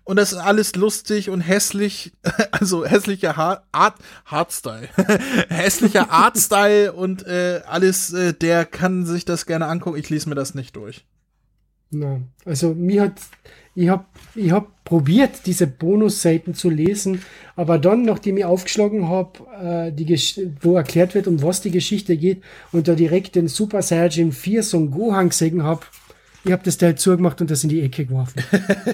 und 0.07 0.17
das 0.17 0.33
ist 0.33 0.39
alles 0.39 0.77
lustig 0.77 1.31
und 1.31 1.41
hässlich, 1.41 2.13
also 2.53 2.87
hässlicher 2.87 3.37
Art, 3.73 3.97
Hardstyle, 4.25 4.89
hässlicher 5.49 6.11
Artstyle 6.11 6.93
und 6.93 7.27
äh, 7.27 7.61
alles, 7.67 8.13
äh, 8.13 8.33
der 8.33 8.65
kann 8.65 9.05
sich 9.05 9.25
das 9.25 9.47
gerne 9.47 9.67
angucken. 9.67 9.99
Ich 9.99 10.09
lese 10.09 10.29
mir 10.29 10.37
das 10.37 10.55
nicht 10.55 10.77
durch. 10.77 11.05
Na, 11.91 12.21
also 12.45 12.73
mir 12.73 13.03
hat, 13.03 13.15
ich 13.75 13.89
habe 13.89 14.05
ich 14.37 14.53
hab 14.53 14.85
probiert, 14.85 15.41
diese 15.45 15.67
Bonusseiten 15.67 16.55
zu 16.55 16.71
lesen, 16.71 17.23
aber 17.57 17.79
dann, 17.79 18.03
nachdem 18.03 18.37
ich 18.37 18.45
aufgeschlagen 18.45 19.09
habe, 19.09 19.91
äh, 19.91 19.93
die 19.93 20.07
wo 20.61 20.77
erklärt 20.77 21.17
wird, 21.17 21.27
um 21.27 21.43
was 21.43 21.63
die 21.63 21.73
Geschichte 21.73 22.17
geht, 22.17 22.43
und 22.71 22.87
da 22.87 22.95
direkt 22.95 23.35
den 23.35 23.49
Super 23.49 23.83
Saiyajin 23.83 24.31
4 24.31 24.63
Son 24.63 24.93
Gohan 24.93 25.31
gesehen 25.31 25.65
habe, 25.65 25.81
ich 26.47 26.53
habe 26.53 26.63
das 26.63 26.79
Teil 26.79 26.97
zugemacht 26.97 27.41
und 27.41 27.51
das 27.51 27.65
in 27.65 27.71
die 27.71 27.83
Ecke 27.83 28.07
geworfen. 28.07 28.43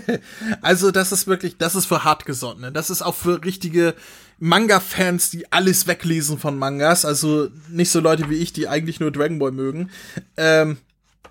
also 0.62 0.90
das 0.90 1.12
ist 1.12 1.26
wirklich, 1.26 1.58
das 1.58 1.74
ist 1.74 1.84
für 1.84 2.02
hartgesottene. 2.02 2.72
Das 2.72 2.88
ist 2.88 3.02
auch 3.02 3.14
für 3.14 3.44
richtige 3.44 3.94
Manga-Fans, 4.38 5.30
die 5.30 5.52
alles 5.52 5.86
weglesen 5.86 6.38
von 6.38 6.58
Mangas. 6.58 7.04
Also 7.04 7.48
nicht 7.68 7.90
so 7.90 8.00
Leute 8.00 8.30
wie 8.30 8.36
ich, 8.36 8.54
die 8.54 8.68
eigentlich 8.68 9.00
nur 9.00 9.10
Dragon 9.10 9.38
Ball 9.38 9.52
mögen. 9.52 9.90
Ähm, 10.38 10.78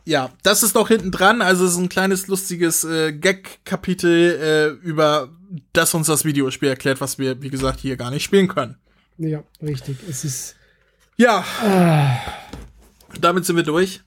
ja, 0.06 0.30
das 0.44 0.62
ist 0.62 0.76
noch 0.76 0.90
hinten 0.90 1.12
dran. 1.12 1.42
Also 1.42 1.66
es 1.66 1.72
ist 1.72 1.78
ein 1.78 1.90
kleines 1.90 2.28
lustiges 2.28 2.84
äh, 2.84 3.14
Gag-Kapitel 3.14 4.78
äh, 4.84 4.88
über 4.88 5.30
das 5.74 5.94
uns 5.96 6.06
das 6.06 6.24
Videospiel 6.24 6.70
erklärt, 6.70 7.02
was 7.02 7.18
wir, 7.18 7.42
wie 7.42 7.50
gesagt, 7.50 7.80
hier 7.80 7.98
gar 7.98 8.12
nicht 8.12 8.24
spielen 8.24 8.48
können. 8.48 8.78
Ja, 9.18 9.44
richtig. 9.62 9.98
Es 10.08 10.24
ist. 10.24 10.56
Ja. 11.18 11.44
Ah. 11.64 12.18
Damit 13.20 13.46
sind 13.46 13.56
wir 13.56 13.64
durch. 13.64 14.02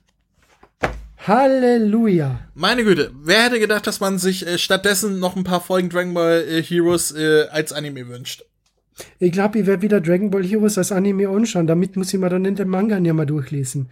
Halleluja. 1.27 2.39
Meine 2.53 2.83
Güte, 2.83 3.11
wer 3.23 3.45
hätte 3.45 3.59
gedacht, 3.59 3.87
dass 3.87 3.99
man 3.99 4.19
sich 4.19 4.45
äh, 4.45 4.59
stattdessen 4.59 5.19
noch 5.19 5.35
ein 5.35 5.43
paar 5.43 5.59
Folgen 5.59 5.89
Dragon 5.89 6.13
Ball 6.13 6.45
äh, 6.47 6.61
Heroes 6.61 7.13
äh, 7.13 7.47
als 7.49 7.73
Anime 7.73 8.07
wünscht? 8.07 8.45
Ich 9.17 9.31
glaube, 9.31 9.59
ich 9.59 9.65
werde 9.65 9.81
wieder 9.81 10.01
Dragon 10.01 10.29
Ball 10.29 10.43
Heroes 10.43 10.77
als 10.77 10.91
Anime 10.91 11.27
anschauen. 11.27 11.65
Damit 11.65 11.97
muss 11.97 12.13
ich 12.13 12.19
mir 12.19 12.29
dann 12.29 12.45
in 12.45 12.55
den 12.55 12.69
Manga 12.69 12.99
nicht 12.99 13.11
mehr 13.11 13.25
durchlesen. 13.25 13.89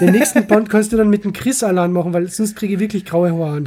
Den 0.00 0.10
nächsten 0.10 0.44
Band 0.48 0.68
kannst 0.68 0.92
du 0.92 0.96
dann 0.96 1.08
mit 1.08 1.22
dem 1.22 1.32
Chris-Alarm 1.32 1.92
machen, 1.92 2.12
weil 2.12 2.28
sonst 2.28 2.56
kriege 2.56 2.74
ich 2.74 2.80
wirklich 2.80 3.04
graue 3.04 3.32
Haare. 3.32 3.64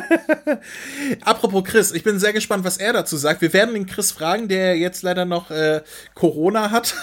Apropos 1.24 1.64
Chris, 1.64 1.92
ich 1.92 2.02
bin 2.02 2.18
sehr 2.18 2.32
gespannt, 2.32 2.64
was 2.64 2.76
er 2.76 2.92
dazu 2.92 3.16
sagt. 3.16 3.40
Wir 3.40 3.52
werden 3.52 3.74
den 3.74 3.86
Chris 3.86 4.12
fragen, 4.12 4.48
der 4.48 4.76
jetzt 4.76 5.02
leider 5.02 5.24
noch 5.24 5.50
äh, 5.50 5.82
Corona 6.14 6.70
hat. 6.70 6.94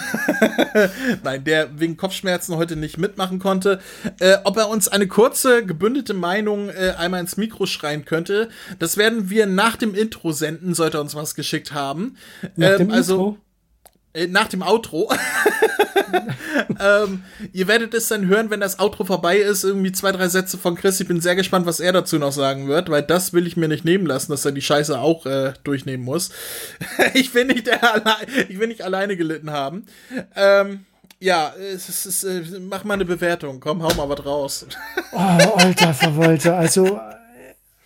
Nein, 1.22 1.44
der 1.44 1.78
wegen 1.78 1.96
Kopfschmerzen 1.96 2.56
heute 2.56 2.76
nicht 2.76 2.98
mitmachen 2.98 3.38
konnte. 3.38 3.80
Äh, 4.18 4.38
ob 4.44 4.56
er 4.56 4.68
uns 4.68 4.88
eine 4.88 5.06
kurze, 5.06 5.64
gebündelte 5.64 6.14
Meinung 6.14 6.68
äh, 6.70 6.94
einmal 6.98 7.20
ins 7.20 7.36
Mikro 7.36 7.66
schreien 7.66 8.04
könnte. 8.04 8.48
Das 8.78 8.96
werden 8.96 9.30
wir 9.30 9.46
nach 9.46 9.76
dem 9.76 9.94
Intro 9.94 10.32
senden, 10.32 10.74
sollte 10.74 10.98
er 10.98 11.02
uns 11.02 11.14
was 11.14 11.34
geschickt 11.34 11.72
haben. 11.72 12.16
Nach 12.56 12.76
dem 12.76 12.88
ähm, 12.88 12.94
also, 12.94 13.14
Intro? 13.14 13.38
Äh, 14.12 14.26
nach 14.26 14.48
dem 14.48 14.62
Outro. 14.62 15.10
ähm, 16.80 17.22
ihr 17.52 17.68
werdet 17.68 17.94
es 17.94 18.08
dann 18.08 18.26
hören, 18.26 18.50
wenn 18.50 18.60
das 18.60 18.80
Outro 18.80 19.04
vorbei 19.04 19.36
ist. 19.38 19.62
Irgendwie 19.62 19.92
zwei, 19.92 20.12
drei 20.12 20.28
Sätze 20.28 20.58
von 20.58 20.74
Chris. 20.74 21.00
Ich 21.00 21.06
bin 21.06 21.20
sehr 21.20 21.36
gespannt, 21.36 21.66
was 21.66 21.80
er 21.80 21.92
dazu 21.92 22.18
noch 22.18 22.32
sagen 22.32 22.66
wird, 22.68 22.90
weil 22.90 23.02
das 23.02 23.32
will 23.32 23.46
ich 23.46 23.56
mir 23.56 23.68
nicht 23.68 23.84
nehmen 23.84 24.06
lassen, 24.06 24.32
dass 24.32 24.44
er 24.44 24.52
die 24.52 24.62
Scheiße 24.62 24.98
auch 24.98 25.26
äh, 25.26 25.52
durchnehmen 25.62 26.04
muss. 26.04 26.30
ich, 27.14 27.34
will 27.34 27.44
nicht 27.44 27.70
ich 28.48 28.58
will 28.58 28.68
nicht 28.68 28.82
alleine 28.82 29.16
gelitten 29.16 29.50
haben. 29.50 29.86
Ähm, 30.34 30.84
ja, 31.20 31.52
es 31.54 32.06
ist, 32.06 32.24
äh, 32.24 32.42
mach 32.60 32.82
mal 32.84 32.94
eine 32.94 33.04
Bewertung. 33.04 33.60
Komm, 33.60 33.82
hau 33.82 33.94
mal 33.94 34.08
was 34.08 34.24
raus. 34.24 34.66
oh, 35.12 35.18
alter 35.18 35.94
Verwalter. 35.94 36.56
Also, 36.56 36.98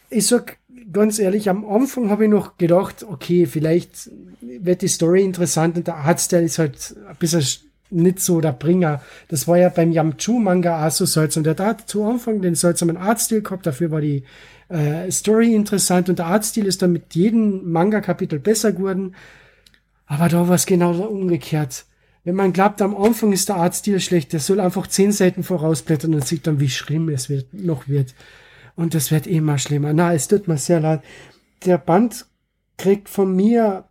ich 0.09 0.27
sag 0.27 0.57
ganz 0.95 1.19
ehrlich, 1.19 1.51
am 1.51 1.67
Anfang 1.67 2.09
habe 2.09 2.25
ich 2.25 2.31
noch 2.31 2.57
gedacht, 2.57 3.05
okay, 3.07 3.45
vielleicht 3.45 4.11
wird 4.41 4.81
die 4.81 4.89
Story 4.89 5.23
interessant 5.23 5.77
und 5.77 5.87
der 5.87 5.97
Artstyle 5.97 6.45
ist 6.45 6.59
halt 6.59 6.97
ein 7.07 7.17
bisschen 7.17 7.45
nicht 7.91 8.21
so 8.21 8.41
der 8.41 8.53
Bringer. 8.53 9.03
Das 9.29 9.47
war 9.47 9.59
ja 9.59 9.69
beim 9.69 9.93
Yamchu-Manga 9.93 10.87
auch 10.87 10.91
so 10.91 11.05
seltsam. 11.05 11.45
Der 11.45 11.57
hat 11.59 11.89
zu 11.89 12.05
Anfang 12.05 12.41
den 12.41 12.55
seltsamen 12.55 12.97
Artstil 12.97 13.43
gehabt, 13.43 13.67
dafür 13.67 13.91
war 13.91 14.01
die 14.01 14.25
äh, 14.69 15.11
Story 15.11 15.55
interessant 15.55 16.09
und 16.09 16.19
der 16.19 16.27
Artstil 16.27 16.67
ist 16.67 16.83
dann 16.83 16.93
mit 16.93 17.15
jedem 17.15 17.71
Manga-Kapitel 17.71 18.39
besser 18.39 18.73
geworden. 18.73 19.15
Aber 20.07 20.29
da 20.29 20.49
war 20.49 20.55
es 20.55 20.67
genau 20.67 20.93
umgekehrt. 20.93 21.85
Wenn 22.25 22.37
man 22.37 22.53
glaubt, 22.55 22.81
am 22.81 22.97
Anfang 22.97 23.33
ist 23.33 23.51
der 23.51 23.57
Artstil 23.57 24.01
schlecht, 24.01 24.33
der 24.33 24.41
soll 24.41 24.61
einfach 24.61 24.87
zehn 24.87 25.13
Seiten 25.13 25.43
vorausblättern 25.43 26.15
und 26.15 26.27
sieht 26.27 26.47
dann, 26.47 26.59
wie 26.59 26.71
schlimm 26.71 27.11
es 27.11 27.29
wird, 27.29 27.53
noch 27.53 27.87
wird. 27.87 28.15
Und 28.77 28.95
das 28.95 29.11
wird 29.11 29.27
immer 29.27 29.59
schlimmer. 29.59 29.93
Na, 29.93 30.15
es 30.15 30.29
tut 30.29 30.49
mir 30.49 30.59
sehr 30.59 30.81
leid. 30.81 31.03
Der 31.65 31.79
Band 31.79 32.27
kriegt 32.77 33.09
von 33.09 33.35
mir 33.35 33.85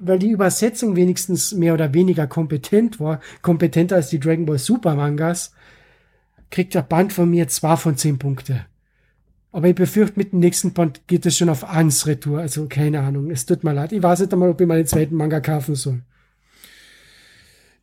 weil 0.00 0.18
die 0.18 0.30
Übersetzung 0.30 0.96
wenigstens 0.96 1.52
mehr 1.52 1.74
oder 1.74 1.94
weniger 1.94 2.26
kompetent 2.26 3.00
war, 3.00 3.20
kompetenter 3.42 3.96
als 3.96 4.08
die 4.08 4.20
Dragon 4.20 4.46
Ball 4.46 4.58
Super 4.58 4.94
Mangas, 4.94 5.52
kriegt 6.50 6.74
der 6.74 6.82
Band 6.82 7.12
von 7.12 7.30
mir 7.30 7.48
zwei 7.48 7.76
von 7.76 7.96
zehn 7.96 8.18
Punkte. 8.18 8.66
Aber 9.52 9.68
ich 9.68 9.74
befürchte, 9.74 10.18
mit 10.18 10.32
dem 10.32 10.40
nächsten 10.40 10.72
Band 10.72 11.06
geht 11.06 11.26
es 11.26 11.36
schon 11.36 11.48
auf 11.48 11.64
ans 11.64 12.06
Retour. 12.06 12.38
Also 12.40 12.66
keine 12.68 13.00
Ahnung. 13.00 13.30
Es 13.30 13.46
tut 13.46 13.64
mir 13.64 13.72
leid. 13.72 13.92
Ich 13.92 14.02
weiß 14.02 14.20
nicht 14.20 14.32
einmal, 14.32 14.50
ob 14.50 14.60
ich 14.60 14.66
meinen 14.66 14.86
zweiten 14.86 15.16
Manga 15.16 15.40
kaufen 15.40 15.74
soll. 15.74 16.02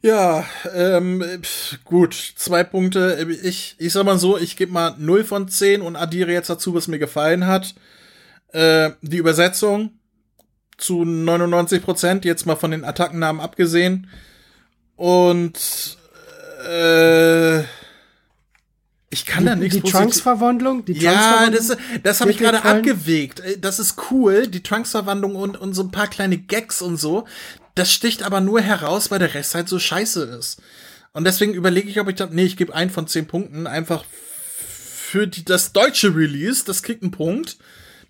Ja, 0.01 0.45
ähm, 0.75 1.23
gut, 1.83 2.13
zwei 2.35 2.63
Punkte. 2.63 3.27
Ich, 3.43 3.75
ich 3.79 3.93
sag 3.93 4.05
mal 4.05 4.19
so, 4.19 4.37
ich 4.37 4.55
gebe 4.55 4.71
mal 4.71 4.95
0 4.97 5.23
von 5.23 5.47
10 5.47 5.81
und 5.81 5.95
addiere 5.95 6.31
jetzt 6.31 6.49
dazu, 6.49 6.73
was 6.73 6.87
mir 6.87 6.99
gefallen 6.99 7.47
hat. 7.47 7.73
Äh, 8.53 8.91
die 9.01 9.17
Übersetzung 9.17 9.91
zu 10.77 11.03
99 11.03 11.81
Prozent, 11.81 12.25
jetzt 12.25 12.45
mal 12.45 12.55
von 12.55 12.71
den 12.71 12.83
Attackennamen 12.85 13.41
abgesehen. 13.41 14.09
Und 14.95 15.97
äh, 16.67 17.59
ich 19.09 19.25
kann 19.25 19.43
die, 19.43 19.49
da 19.49 19.55
nichts 19.55 19.75
Die 19.75 19.81
Trunks-Verwandlung? 19.81 20.83
Ja, 20.87 21.49
das, 21.49 21.75
das 22.03 22.21
habe 22.21 22.31
ich 22.31 22.37
gerade 22.37 22.63
abgewegt. 22.63 23.39
Äh, 23.39 23.57
das 23.57 23.79
ist 23.79 23.95
cool, 24.11 24.47
die 24.47 24.61
Trunks-Verwandlung 24.61 25.35
und, 25.35 25.57
und 25.57 25.73
so 25.73 25.83
ein 25.83 25.91
paar 25.91 26.07
kleine 26.07 26.37
Gags 26.37 26.81
und 26.81 26.97
so. 26.97 27.25
Das 27.77 27.93
sticht 27.93 28.23
aber 28.23 28.41
nur 28.41 28.59
heraus, 28.59 29.11
weil 29.11 29.19
der 29.19 29.35
Rest 29.35 29.53
halt 29.53 29.69
so 29.69 29.77
scheiße 29.77 30.23
ist. 30.23 30.59
Und 31.13 31.25
deswegen 31.25 31.53
überlege 31.53 31.89
ich, 31.89 31.99
ob 31.99 32.09
ich 32.09 32.15
da, 32.15 32.25
nee, 32.25 32.43
ich 32.43 32.57
gebe 32.57 32.73
einen 32.73 32.89
von 32.89 33.07
zehn 33.07 33.27
Punkten 33.27 33.67
einfach 33.67 34.03
für 34.03 35.27
die, 35.27 35.45
das 35.45 35.73
deutsche 35.73 36.15
Release, 36.15 36.65
das 36.65 36.81
kriegt 36.81 37.03
einen 37.03 37.11
Punkt. 37.11 37.57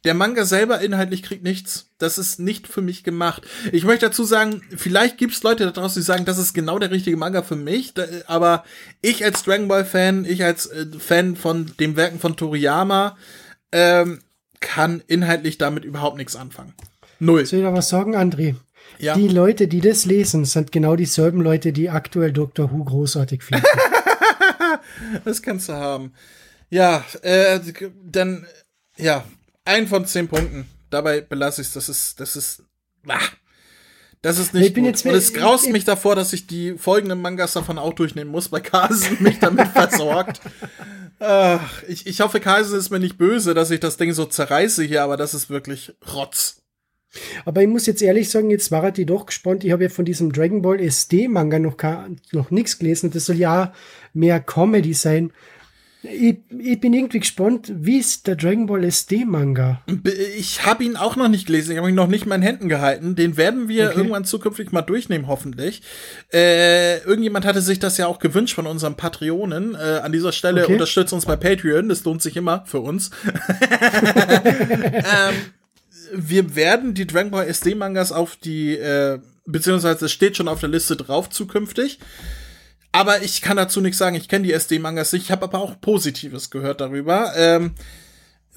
Der 0.05 0.13
Manga 0.13 0.45
selber 0.45 0.79
inhaltlich 0.79 1.21
kriegt 1.21 1.43
nichts. 1.43 1.89
Das 1.97 2.17
ist 2.17 2.39
nicht 2.39 2.67
für 2.67 2.81
mich 2.81 3.03
gemacht. 3.03 3.45
Ich 3.73 3.83
möchte 3.83 4.05
dazu 4.05 4.23
sagen, 4.23 4.61
vielleicht 4.75 5.17
gibt 5.17 5.33
es 5.33 5.43
Leute 5.43 5.65
da 5.65 5.71
draußen, 5.71 6.01
die 6.01 6.05
sagen, 6.05 6.23
das 6.23 6.37
ist 6.37 6.53
genau 6.53 6.79
der 6.79 6.91
richtige 6.91 7.17
Manga 7.17 7.43
für 7.43 7.57
mich. 7.57 7.93
aber 8.27 8.63
ich 9.01 9.25
als 9.25 9.43
Dragon 9.43 9.67
Ball 9.67 9.83
Fan, 9.83 10.23
ich 10.23 10.45
als 10.45 10.67
äh, 10.67 10.85
Fan 10.97 11.35
von 11.35 11.73
den 11.77 11.97
Werken 11.97 12.19
von 12.19 12.37
Toriyama, 12.37 13.17
ähm, 13.73 14.21
kann 14.61 15.03
inhaltlich 15.07 15.57
damit 15.57 15.83
überhaupt 15.83 16.15
nichts 16.15 16.37
anfangen. 16.37 16.73
Null. 17.19 17.45
Soll 17.45 17.59
ich 17.59 17.65
da 17.65 17.73
was 17.73 17.89
sagen, 17.89 18.15
André? 18.15 18.55
Ja. 18.99 19.15
Die 19.15 19.27
Leute, 19.27 19.67
die 19.67 19.81
das 19.81 20.05
lesen, 20.05 20.45
sind 20.45 20.71
genau 20.71 20.95
dieselben 20.95 21.41
Leute, 21.41 21.71
die 21.71 21.89
aktuell 21.89 22.31
Doctor 22.31 22.71
Who 22.71 22.83
großartig 22.83 23.43
finden. 23.43 23.65
das 25.25 25.41
kannst 25.41 25.69
du 25.69 25.73
haben. 25.73 26.13
Ja, 26.69 27.05
äh, 27.21 27.59
dann, 28.03 28.45
ja, 28.97 29.23
ein 29.65 29.87
von 29.87 30.05
zehn 30.05 30.27
Punkten. 30.27 30.67
Dabei 30.89 31.21
belasse 31.21 31.61
ich 31.61 31.67
es. 31.67 31.73
Das 31.73 31.89
ist, 31.89 32.19
das 32.19 32.35
ist, 32.35 32.63
ah, 33.07 33.19
das 34.21 34.39
ist 34.39 34.53
nicht 34.53 34.67
ich 34.67 34.73
bin 34.73 34.83
gut. 34.83 34.93
Jetzt, 34.93 35.05
Und 35.05 35.13
es 35.13 35.33
graust 35.33 35.67
ich, 35.67 35.71
mich 35.71 35.85
davor, 35.85 36.15
dass 36.15 36.33
ich 36.33 36.47
die 36.47 36.77
folgenden 36.77 37.21
Mangas 37.21 37.53
davon 37.53 37.77
auch 37.77 37.93
durchnehmen 37.93 38.31
muss, 38.31 38.51
weil 38.51 38.61
Carlsen 38.61 39.17
mich 39.19 39.39
damit 39.39 39.67
versorgt. 39.67 40.41
Ach, 41.19 41.83
ich, 41.87 42.05
ich 42.07 42.21
hoffe, 42.21 42.39
Carlsen 42.39 42.77
ist 42.77 42.89
mir 42.89 42.99
nicht 42.99 43.17
böse, 43.17 43.53
dass 43.53 43.71
ich 43.71 43.79
das 43.79 43.97
Ding 43.97 44.13
so 44.13 44.25
zerreiße 44.25 44.83
hier, 44.83 45.03
aber 45.03 45.17
das 45.17 45.33
ist 45.33 45.49
wirklich 45.49 45.93
Rotz. 46.13 46.61
Aber 47.45 47.61
ich 47.61 47.67
muss 47.67 47.85
jetzt 47.85 48.01
ehrlich 48.01 48.29
sagen, 48.29 48.49
jetzt 48.49 48.71
war 48.71 48.91
die 48.91 49.05
doch 49.05 49.25
gespannt. 49.25 49.63
Ich 49.63 49.71
habe 49.71 49.83
ja 49.83 49.89
von 49.89 50.05
diesem 50.05 50.31
Dragon 50.31 50.61
Ball 50.61 50.79
SD-Manga 50.79 51.59
noch, 51.59 51.77
noch 52.31 52.51
nichts 52.51 52.79
gelesen. 52.79 53.11
Das 53.11 53.25
soll 53.25 53.37
ja 53.37 53.73
mehr 54.13 54.39
Comedy 54.39 54.93
sein. 54.93 55.31
Ich, 56.03 56.37
ich, 56.59 56.79
bin 56.79 56.93
irgendwie 56.93 57.19
gespannt, 57.19 57.71
wie 57.75 57.97
ist 57.97 58.27
der 58.27 58.35
Dragon 58.35 58.67
Ball 58.67 58.83
SD-Manga? 58.83 59.81
Ich 60.37 60.63
habe 60.65 60.83
ihn 60.83 60.95
auch 60.95 61.15
noch 61.15 61.27
nicht 61.27 61.47
gelesen, 61.47 61.71
ich 61.71 61.77
habe 61.77 61.89
ihn 61.89 61.95
noch 61.95 62.07
nicht 62.07 62.23
in 62.23 62.29
meinen 62.29 62.43
Händen 62.43 62.69
gehalten. 62.69 63.15
Den 63.15 63.35
werden 63.35 63.67
wir 63.67 63.87
okay. 63.87 63.97
irgendwann 63.97 64.23
zukünftig 64.23 64.71
mal 64.71 64.83
durchnehmen, 64.83 65.27
hoffentlich. 65.27 65.81
Äh, 66.31 66.99
irgendjemand 66.99 67.45
hatte 67.45 67.61
sich 67.61 67.79
das 67.79 67.97
ja 67.97 68.05
auch 68.05 68.19
gewünscht 68.19 68.53
von 68.53 68.67
unseren 68.67 68.95
Patreonen. 68.95 69.73
Äh, 69.75 70.01
an 70.03 70.11
dieser 70.11 70.31
Stelle 70.31 70.63
okay. 70.63 70.73
unterstützt 70.73 71.13
uns 71.13 71.25
bei 71.25 71.35
Patreon, 71.35 71.89
das 71.89 72.03
lohnt 72.03 72.21
sich 72.21 72.37
immer 72.37 72.63
für 72.67 72.79
uns. 72.79 73.09
ähm, 74.93 75.35
wir 76.13 76.55
werden 76.55 76.93
die 76.93 77.07
Dragon 77.07 77.31
Ball 77.31 77.47
SD-Mangas 77.47 78.11
auf 78.11 78.35
die, 78.35 78.77
äh, 78.77 79.19
beziehungsweise 79.45 80.05
es 80.05 80.11
steht 80.11 80.37
schon 80.37 80.47
auf 80.47 80.59
der 80.59 80.69
Liste 80.69 80.95
drauf 80.95 81.29
zukünftig. 81.29 81.99
Aber 82.91 83.21
ich 83.21 83.41
kann 83.41 83.57
dazu 83.57 83.81
nichts 83.81 83.97
sagen. 83.97 84.15
Ich 84.15 84.27
kenne 84.27 84.45
die 84.45 84.53
SD-Mangas 84.53 85.13
nicht. 85.13 85.23
Ich 85.25 85.31
habe 85.31 85.43
aber 85.43 85.59
auch 85.59 85.79
Positives 85.79 86.49
gehört 86.49 86.81
darüber. 86.81 87.33
Ähm, 87.35 87.75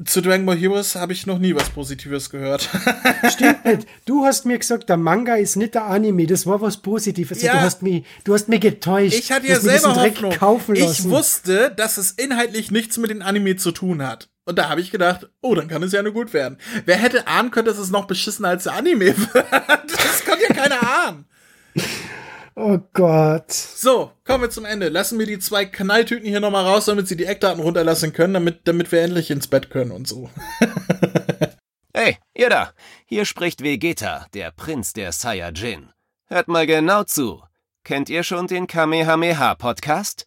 zu 0.05 0.23
Dragon 0.23 0.47
Ball 0.47 0.57
Heroes 0.57 0.95
habe 0.95 1.13
ich 1.13 1.27
noch 1.27 1.39
nie 1.39 1.55
was 1.55 1.69
Positives 1.71 2.31
gehört. 2.31 2.69
Stimmt 3.31 3.65
nicht. 3.65 3.87
Du 4.07 4.25
hast 4.25 4.47
mir 4.47 4.59
gesagt, 4.59 4.89
der 4.89 4.97
Manga 4.97 5.35
ist 5.35 5.57
nicht 5.57 5.75
der 5.75 5.85
Anime. 5.85 6.27
Das 6.27 6.47
war 6.47 6.61
was 6.61 6.79
Positives. 6.79 7.43
Ja. 7.43 7.53
Du 7.53 7.61
hast 7.61 7.83
mich, 7.83 8.05
du 8.25 8.33
hast 8.33 8.49
mich 8.49 8.61
getäuscht. 8.61 9.19
Ich 9.19 9.31
hatte 9.31 9.49
ja 9.49 9.61
selber 9.61 9.95
Hoffnung. 10.41 10.77
Ich 10.77 11.05
wusste, 11.05 11.73
dass 11.77 11.99
es 11.99 12.13
inhaltlich 12.13 12.71
nichts 12.71 12.97
mit 12.97 13.11
dem 13.11 13.21
Anime 13.21 13.57
zu 13.57 13.73
tun 13.73 14.03
hat. 14.03 14.31
Und 14.51 14.57
da 14.57 14.69
habe 14.69 14.81
ich 14.81 14.91
gedacht, 14.91 15.29
oh, 15.43 15.55
dann 15.55 15.69
kann 15.69 15.85
es 15.85 15.93
ja 15.93 16.03
nur 16.03 16.13
gut 16.13 16.33
werden. 16.33 16.59
Wer 16.85 16.97
hätte 16.97 17.29
ahnen 17.29 17.53
können, 17.53 17.67
dass 17.67 17.79
es 17.79 17.91
noch 17.91 18.07
beschissen 18.09 18.45
als 18.45 18.65
der 18.65 18.73
Anime 18.73 19.17
wird? 19.17 19.47
Das 19.87 20.25
konnte 20.25 20.43
ja 20.43 20.53
keiner 20.53 20.83
ahnen. 20.83 21.25
Oh 22.57 22.81
Gott. 22.93 23.53
So, 23.53 24.11
kommen 24.25 24.43
wir 24.43 24.51
zum 24.51 24.65
Ende. 24.65 24.89
Lassen 24.89 25.21
wir 25.21 25.27
die 25.27 25.39
zwei 25.39 25.67
Knalltüten 25.67 26.29
hier 26.29 26.41
nochmal 26.41 26.65
raus, 26.65 26.87
damit 26.87 27.07
sie 27.07 27.17
die 27.17 27.27
Eckdaten 27.27 27.63
runterlassen 27.63 28.13
können, 28.13 28.35
damit, 28.35 28.63
damit 28.65 28.91
wir 28.91 29.03
endlich 29.03 29.31
ins 29.31 29.47
Bett 29.47 29.71
können 29.71 29.93
und 29.93 30.09
so. 30.09 30.29
hey, 31.95 32.17
ihr 32.35 32.51
da. 32.51 32.73
Hier 33.07 33.27
spricht 33.27 33.63
Vegeta, 33.63 34.27
der 34.35 34.51
Prinz 34.51 34.95
der 34.95 35.13
Saiyajin. 35.13 35.91
Hört 36.27 36.49
mal 36.49 36.67
genau 36.67 37.05
zu. 37.05 37.41
Kennt 37.85 38.09
ihr 38.11 38.25
schon 38.25 38.49
den 38.49 38.67
Kamehameha-Podcast? 38.67 40.27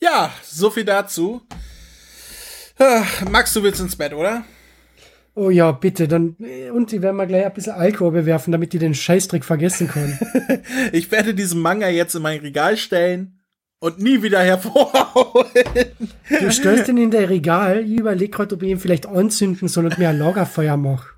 Ja, 0.00 0.32
so 0.42 0.70
viel 0.70 0.84
dazu. 0.84 1.42
Ah, 2.78 3.04
Max, 3.30 3.52
du 3.52 3.62
willst 3.62 3.80
ins 3.80 3.96
Bett, 3.96 4.12
oder? 4.12 4.44
Oh 5.34 5.50
ja, 5.50 5.72
bitte. 5.72 6.06
Dann, 6.06 6.36
und 6.72 6.92
die 6.92 7.02
werden 7.02 7.16
wir 7.16 7.26
gleich 7.26 7.44
ein 7.44 7.52
bisschen 7.52 7.72
Alkohol 7.74 8.12
bewerfen, 8.12 8.52
damit 8.52 8.72
die 8.72 8.78
den 8.78 8.94
Scheißtrick 8.94 9.44
vergessen 9.44 9.88
können. 9.88 10.18
ich 10.92 11.10
werde 11.10 11.34
diesen 11.34 11.60
Manga 11.60 11.88
jetzt 11.88 12.14
in 12.14 12.22
mein 12.22 12.40
Regal 12.40 12.76
stellen 12.76 13.40
und 13.80 13.98
nie 13.98 14.22
wieder 14.22 14.40
hervorholen. 14.40 15.90
Du 16.40 16.50
stellst 16.50 16.88
ihn 16.88 16.98
in 16.98 17.10
der 17.10 17.28
Regal. 17.28 17.84
Ich 17.84 17.98
überlege 17.98 18.30
gerade, 18.30 18.54
ob 18.54 18.62
ich 18.62 18.70
ihn 18.70 18.78
vielleicht 18.78 19.06
anzünden 19.06 19.68
soll 19.68 19.86
und 19.86 19.98
mir 19.98 20.08
ein 20.08 20.18
Lagerfeuer 20.18 20.76
mache. 20.76 21.13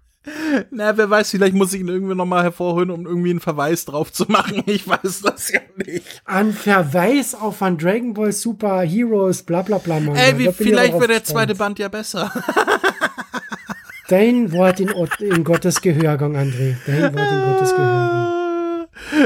Na, 0.70 0.97
wer 0.97 1.09
weiß, 1.09 1.31
vielleicht 1.31 1.55
muss 1.55 1.72
ich 1.72 1.81
ihn 1.81 1.89
irgendwie 1.89 2.14
nochmal 2.14 2.43
hervorholen, 2.43 2.91
um 2.91 3.07
irgendwie 3.07 3.31
einen 3.31 3.41
Verweis 3.41 3.85
drauf 3.85 4.12
zu 4.12 4.24
machen. 4.29 4.62
Ich 4.66 4.87
weiß 4.87 5.22
das 5.22 5.51
ja 5.53 5.61
nicht. 5.77 6.22
Ein 6.24 6.53
Verweis 6.53 7.35
auf 7.35 7.62
ein 7.62 7.79
Dragon 7.79 8.14
Ball 8.14 8.33
Super 8.33 8.83
Heroes, 8.83 9.43
bla 9.43 9.62
bla 9.62 9.79
bla. 9.79 10.01
Mann. 10.01 10.16
Ey, 10.16 10.39
wie, 10.39 10.53
vielleicht 10.53 10.99
wird 10.99 11.11
der 11.11 11.24
zweite 11.24 11.55
Band 11.55 11.79
ja 11.79 11.89
besser. 11.89 12.33
Dein 14.09 14.53
Wort 14.53 14.81
in, 14.81 14.91
in 15.20 15.45
Gottes 15.45 15.81
Gehörgang, 15.81 16.37
André. 16.37 16.77
Dein 16.87 17.14
Wort 17.14 17.33
in 17.33 17.53
Gottes 17.53 17.70
Gehörgang. 17.70 18.26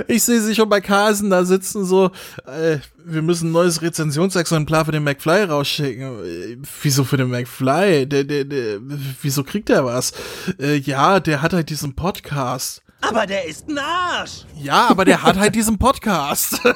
Ich 0.09 0.25
sehe 0.25 0.41
sie 0.41 0.55
schon 0.55 0.69
bei 0.69 0.81
Carson 0.81 1.31
da 1.31 1.45
sitzen, 1.45 1.85
so, 1.85 2.11
äh, 2.47 2.79
wir 3.05 3.23
müssen 3.23 3.49
ein 3.49 3.53
neues 3.53 3.83
Rezensionsexemplar 3.83 4.85
für 4.85 4.93
den 4.93 5.05
McFly 5.05 5.45
rausschicken. 5.45 6.25
Äh, 6.25 6.57
wieso 6.83 7.05
für 7.05 7.17
den 7.17 7.31
McFly? 7.31 8.07
Der, 8.07 8.25
der, 8.25 8.45
der, 8.45 8.79
wieso 9.23 9.45
kriegt 9.45 9.69
der 9.69 9.85
was? 9.85 10.13
Äh, 10.59 10.77
ja, 10.77 11.21
der 11.21 11.43
hat 11.43 11.53
halt 11.53 11.71
diesen 11.71 11.95
Podcast. 11.95 12.83
Aber 13.03 13.27
der 13.27 13.47
ist 13.47 13.69
ein 13.69 13.79
Arsch! 13.79 14.45
Ja, 14.57 14.89
aber 14.89 15.05
der 15.05 15.23
hat 15.23 15.39
halt 15.39 15.55
diesen 15.55 15.79
Podcast. 15.79 16.61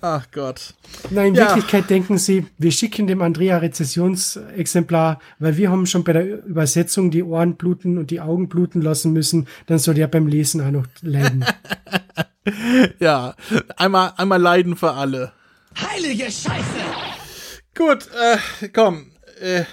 Ach 0.00 0.26
Gott. 0.32 0.74
Nein, 1.10 1.28
in 1.28 1.34
ja. 1.34 1.46
Wirklichkeit 1.46 1.90
denken 1.90 2.18
sie, 2.18 2.46
wir 2.58 2.72
schicken 2.72 3.06
dem 3.06 3.22
Andrea 3.22 3.58
Rezessionsexemplar, 3.58 5.20
weil 5.38 5.56
wir 5.56 5.70
haben 5.70 5.86
schon 5.86 6.04
bei 6.04 6.12
der 6.12 6.44
Übersetzung 6.44 7.10
die 7.10 7.22
Ohren 7.22 7.56
bluten 7.56 7.98
und 7.98 8.10
die 8.10 8.20
Augen 8.20 8.48
bluten 8.48 8.82
lassen 8.82 9.12
müssen, 9.12 9.48
dann 9.66 9.78
soll 9.78 9.94
der 9.94 10.08
beim 10.08 10.26
Lesen 10.26 10.60
auch 10.60 10.70
noch 10.70 10.86
leiden. 11.02 11.44
ja, 12.98 13.34
einmal, 13.76 14.12
einmal 14.16 14.40
leiden 14.40 14.76
für 14.76 14.92
alle. 14.92 15.32
Heilige 15.80 16.24
Scheiße! 16.24 16.80
Gut, 17.76 18.08
äh, 18.20 18.68
komm, 18.68 19.12
äh, 19.40 19.64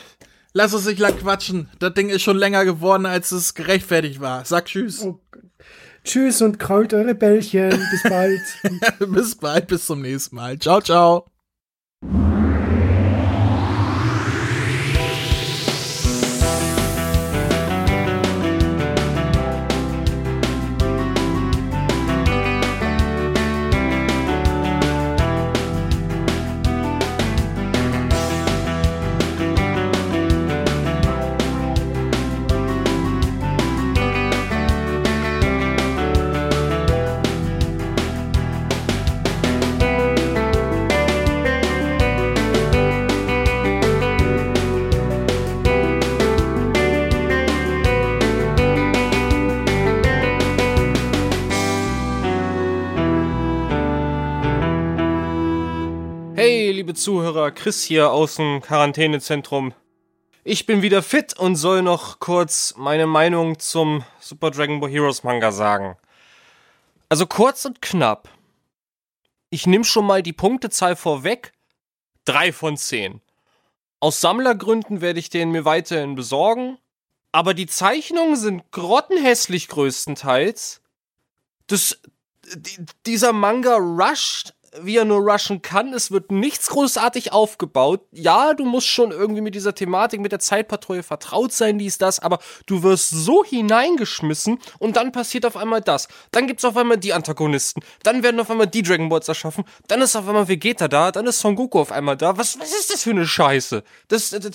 lass 0.53 0.73
uns 0.73 0.85
nicht 0.85 0.99
lang 0.99 1.17
quatschen. 1.17 1.69
Das 1.79 1.93
Ding 1.93 2.09
ist 2.09 2.21
schon 2.21 2.37
länger 2.37 2.63
geworden, 2.63 3.05
als 3.05 3.31
es 3.31 3.53
gerechtfertigt 3.53 4.19
war. 4.19 4.45
Sag 4.45 4.65
Tschüss. 4.65 5.01
Oh 5.01 5.19
Tschüss 6.07 6.41
und 6.41 6.57
kraut 6.57 6.93
eure 6.93 7.13
Bällchen. 7.13 7.69
Bis 7.91 8.03
bald. 8.03 8.41
bis 9.11 9.35
bald, 9.35 9.67
bis 9.67 9.85
zum 9.85 10.01
nächsten 10.01 10.37
Mal. 10.37 10.57
Ciao, 10.57 10.81
ciao. 10.81 11.25
Zuhörer, 57.07 57.51
Chris 57.51 57.85
hier 57.85 58.11
aus 58.11 58.35
dem 58.35 58.59
Quarantänezentrum. 58.59 59.73
Ich 60.43 60.65
bin 60.65 60.81
wieder 60.81 61.01
fit 61.01 61.39
und 61.39 61.55
soll 61.55 61.81
noch 61.81 62.19
kurz 62.19 62.73
meine 62.75 63.07
Meinung 63.07 63.59
zum 63.59 64.03
Super 64.19 64.51
Dragon 64.51 64.81
Ball 64.81 64.89
Heroes 64.89 65.23
Manga 65.23 65.53
sagen. 65.53 65.95
Also 67.07 67.25
kurz 67.25 67.63
und 67.63 67.81
knapp. 67.81 68.27
Ich 69.49 69.65
nehme 69.65 69.85
schon 69.85 70.05
mal 70.05 70.21
die 70.21 70.33
Punktezahl 70.33 70.97
vorweg. 70.97 71.53
3 72.25 72.51
von 72.51 72.75
10. 72.75 73.21
Aus 74.01 74.19
Sammlergründen 74.19 74.99
werde 74.99 75.19
ich 75.19 75.29
den 75.29 75.51
mir 75.51 75.63
weiterhin 75.63 76.15
besorgen. 76.15 76.77
Aber 77.31 77.53
die 77.53 77.67
Zeichnungen 77.67 78.35
sind 78.35 78.69
grottenhässlich 78.71 79.69
größtenteils. 79.69 80.81
Das, 81.67 82.01
dieser 83.05 83.31
Manga 83.31 83.77
rusht 83.77 84.56
wie 84.81 84.97
er 84.97 85.05
nur 85.05 85.19
rushen 85.19 85.61
kann. 85.61 85.93
Es 85.93 86.11
wird 86.11 86.31
nichts 86.31 86.67
großartig 86.67 87.31
aufgebaut. 87.31 88.01
Ja, 88.11 88.53
du 88.53 88.65
musst 88.65 88.87
schon 88.87 89.11
irgendwie 89.11 89.41
mit 89.41 89.55
dieser 89.55 89.73
Thematik, 89.73 90.19
mit 90.19 90.31
der 90.31 90.39
Zeitpatrouille 90.39 91.03
vertraut 91.03 91.51
sein, 91.53 91.77
dies, 91.77 91.97
das, 91.97 92.19
aber 92.19 92.39
du 92.65 92.83
wirst 92.83 93.09
so 93.09 93.43
hineingeschmissen 93.43 94.59
und 94.79 94.95
dann 94.97 95.11
passiert 95.11 95.45
auf 95.45 95.57
einmal 95.57 95.81
das. 95.81 96.07
Dann 96.31 96.47
gibt's 96.47 96.65
auf 96.65 96.77
einmal 96.77 96.97
die 96.97 97.13
Antagonisten. 97.13 97.81
Dann 98.03 98.23
werden 98.23 98.39
auf 98.39 98.49
einmal 98.49 98.67
die 98.67 98.83
Dragon 98.83 99.09
Balls 99.09 99.27
erschaffen. 99.27 99.63
Dann 99.87 100.01
ist 100.01 100.15
auf 100.15 100.27
einmal 100.27 100.47
Vegeta 100.47 100.87
da. 100.87 101.11
Dann 101.11 101.27
ist 101.27 101.39
Son 101.39 101.55
Goku 101.55 101.79
auf 101.79 101.91
einmal 101.91 102.17
da. 102.17 102.37
Was, 102.37 102.59
was 102.59 102.71
ist 102.71 102.93
das 102.93 103.03
für 103.03 103.11
eine 103.11 103.25
Scheiße? 103.25 103.83
Das, 104.07 104.29
das, 104.29 104.51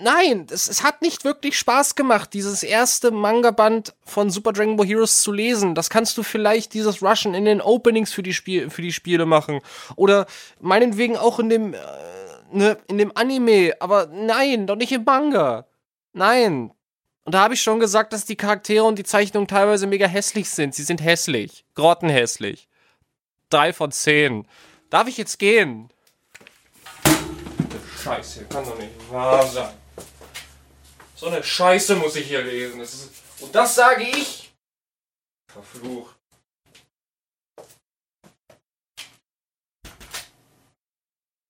nein, 0.00 0.46
es, 0.50 0.68
es, 0.68 0.82
hat 0.82 1.02
nicht 1.02 1.24
wirklich 1.24 1.58
Spaß 1.58 1.94
gemacht, 1.94 2.32
dieses 2.32 2.62
erste 2.62 3.10
Manga-Band 3.10 3.94
von 4.04 4.30
Super 4.30 4.52
Dragon 4.52 4.76
Ball 4.76 4.86
Heroes 4.86 5.22
zu 5.22 5.32
lesen. 5.32 5.74
Das 5.74 5.90
kannst 5.90 6.16
du 6.16 6.22
vielleicht 6.22 6.74
dieses 6.74 7.02
Rushen 7.02 7.34
in 7.34 7.44
den 7.44 7.60
Openings 7.60 8.12
für 8.12 8.22
die, 8.22 8.34
Spiel, 8.34 8.70
für 8.70 8.82
die 8.82 8.92
Spiele 8.92 9.26
machen. 9.26 9.60
Oder 9.96 10.26
meinetwegen 10.60 11.16
auch 11.16 11.38
in 11.38 11.48
dem, 11.48 11.74
äh, 11.74 11.78
ne, 12.50 12.78
in 12.88 12.98
dem 12.98 13.16
Anime. 13.16 13.74
Aber 13.80 14.06
nein, 14.06 14.66
doch 14.66 14.76
nicht 14.76 14.92
im 14.92 15.04
Manga. 15.04 15.66
Nein. 16.12 16.72
Und 17.24 17.34
da 17.34 17.40
habe 17.42 17.54
ich 17.54 17.62
schon 17.62 17.78
gesagt, 17.78 18.12
dass 18.12 18.24
die 18.24 18.36
Charaktere 18.36 18.84
und 18.84 18.98
die 18.98 19.04
Zeichnungen 19.04 19.46
teilweise 19.46 19.86
mega 19.86 20.06
hässlich 20.06 20.50
sind. 20.50 20.74
Sie 20.74 20.82
sind 20.82 21.02
hässlich. 21.02 21.64
Grottenhässlich. 21.74 22.68
Drei 23.48 23.72
von 23.72 23.92
zehn. 23.92 24.46
Darf 24.90 25.08
ich 25.08 25.18
jetzt 25.18 25.38
gehen? 25.38 25.88
Scheiße, 28.02 28.46
kann 28.46 28.64
doch 28.64 28.78
nicht 28.78 28.90
wahr 29.10 29.46
sein. 29.46 29.74
So 31.14 31.28
eine 31.28 31.42
Scheiße 31.42 31.94
muss 31.96 32.16
ich 32.16 32.26
hier 32.26 32.42
lesen. 32.42 32.80
Das 32.80 32.94
ist, 32.94 33.10
und 33.40 33.54
das 33.54 33.74
sage 33.74 34.02
ich. 34.02 34.52
Verflucht. 35.46 36.16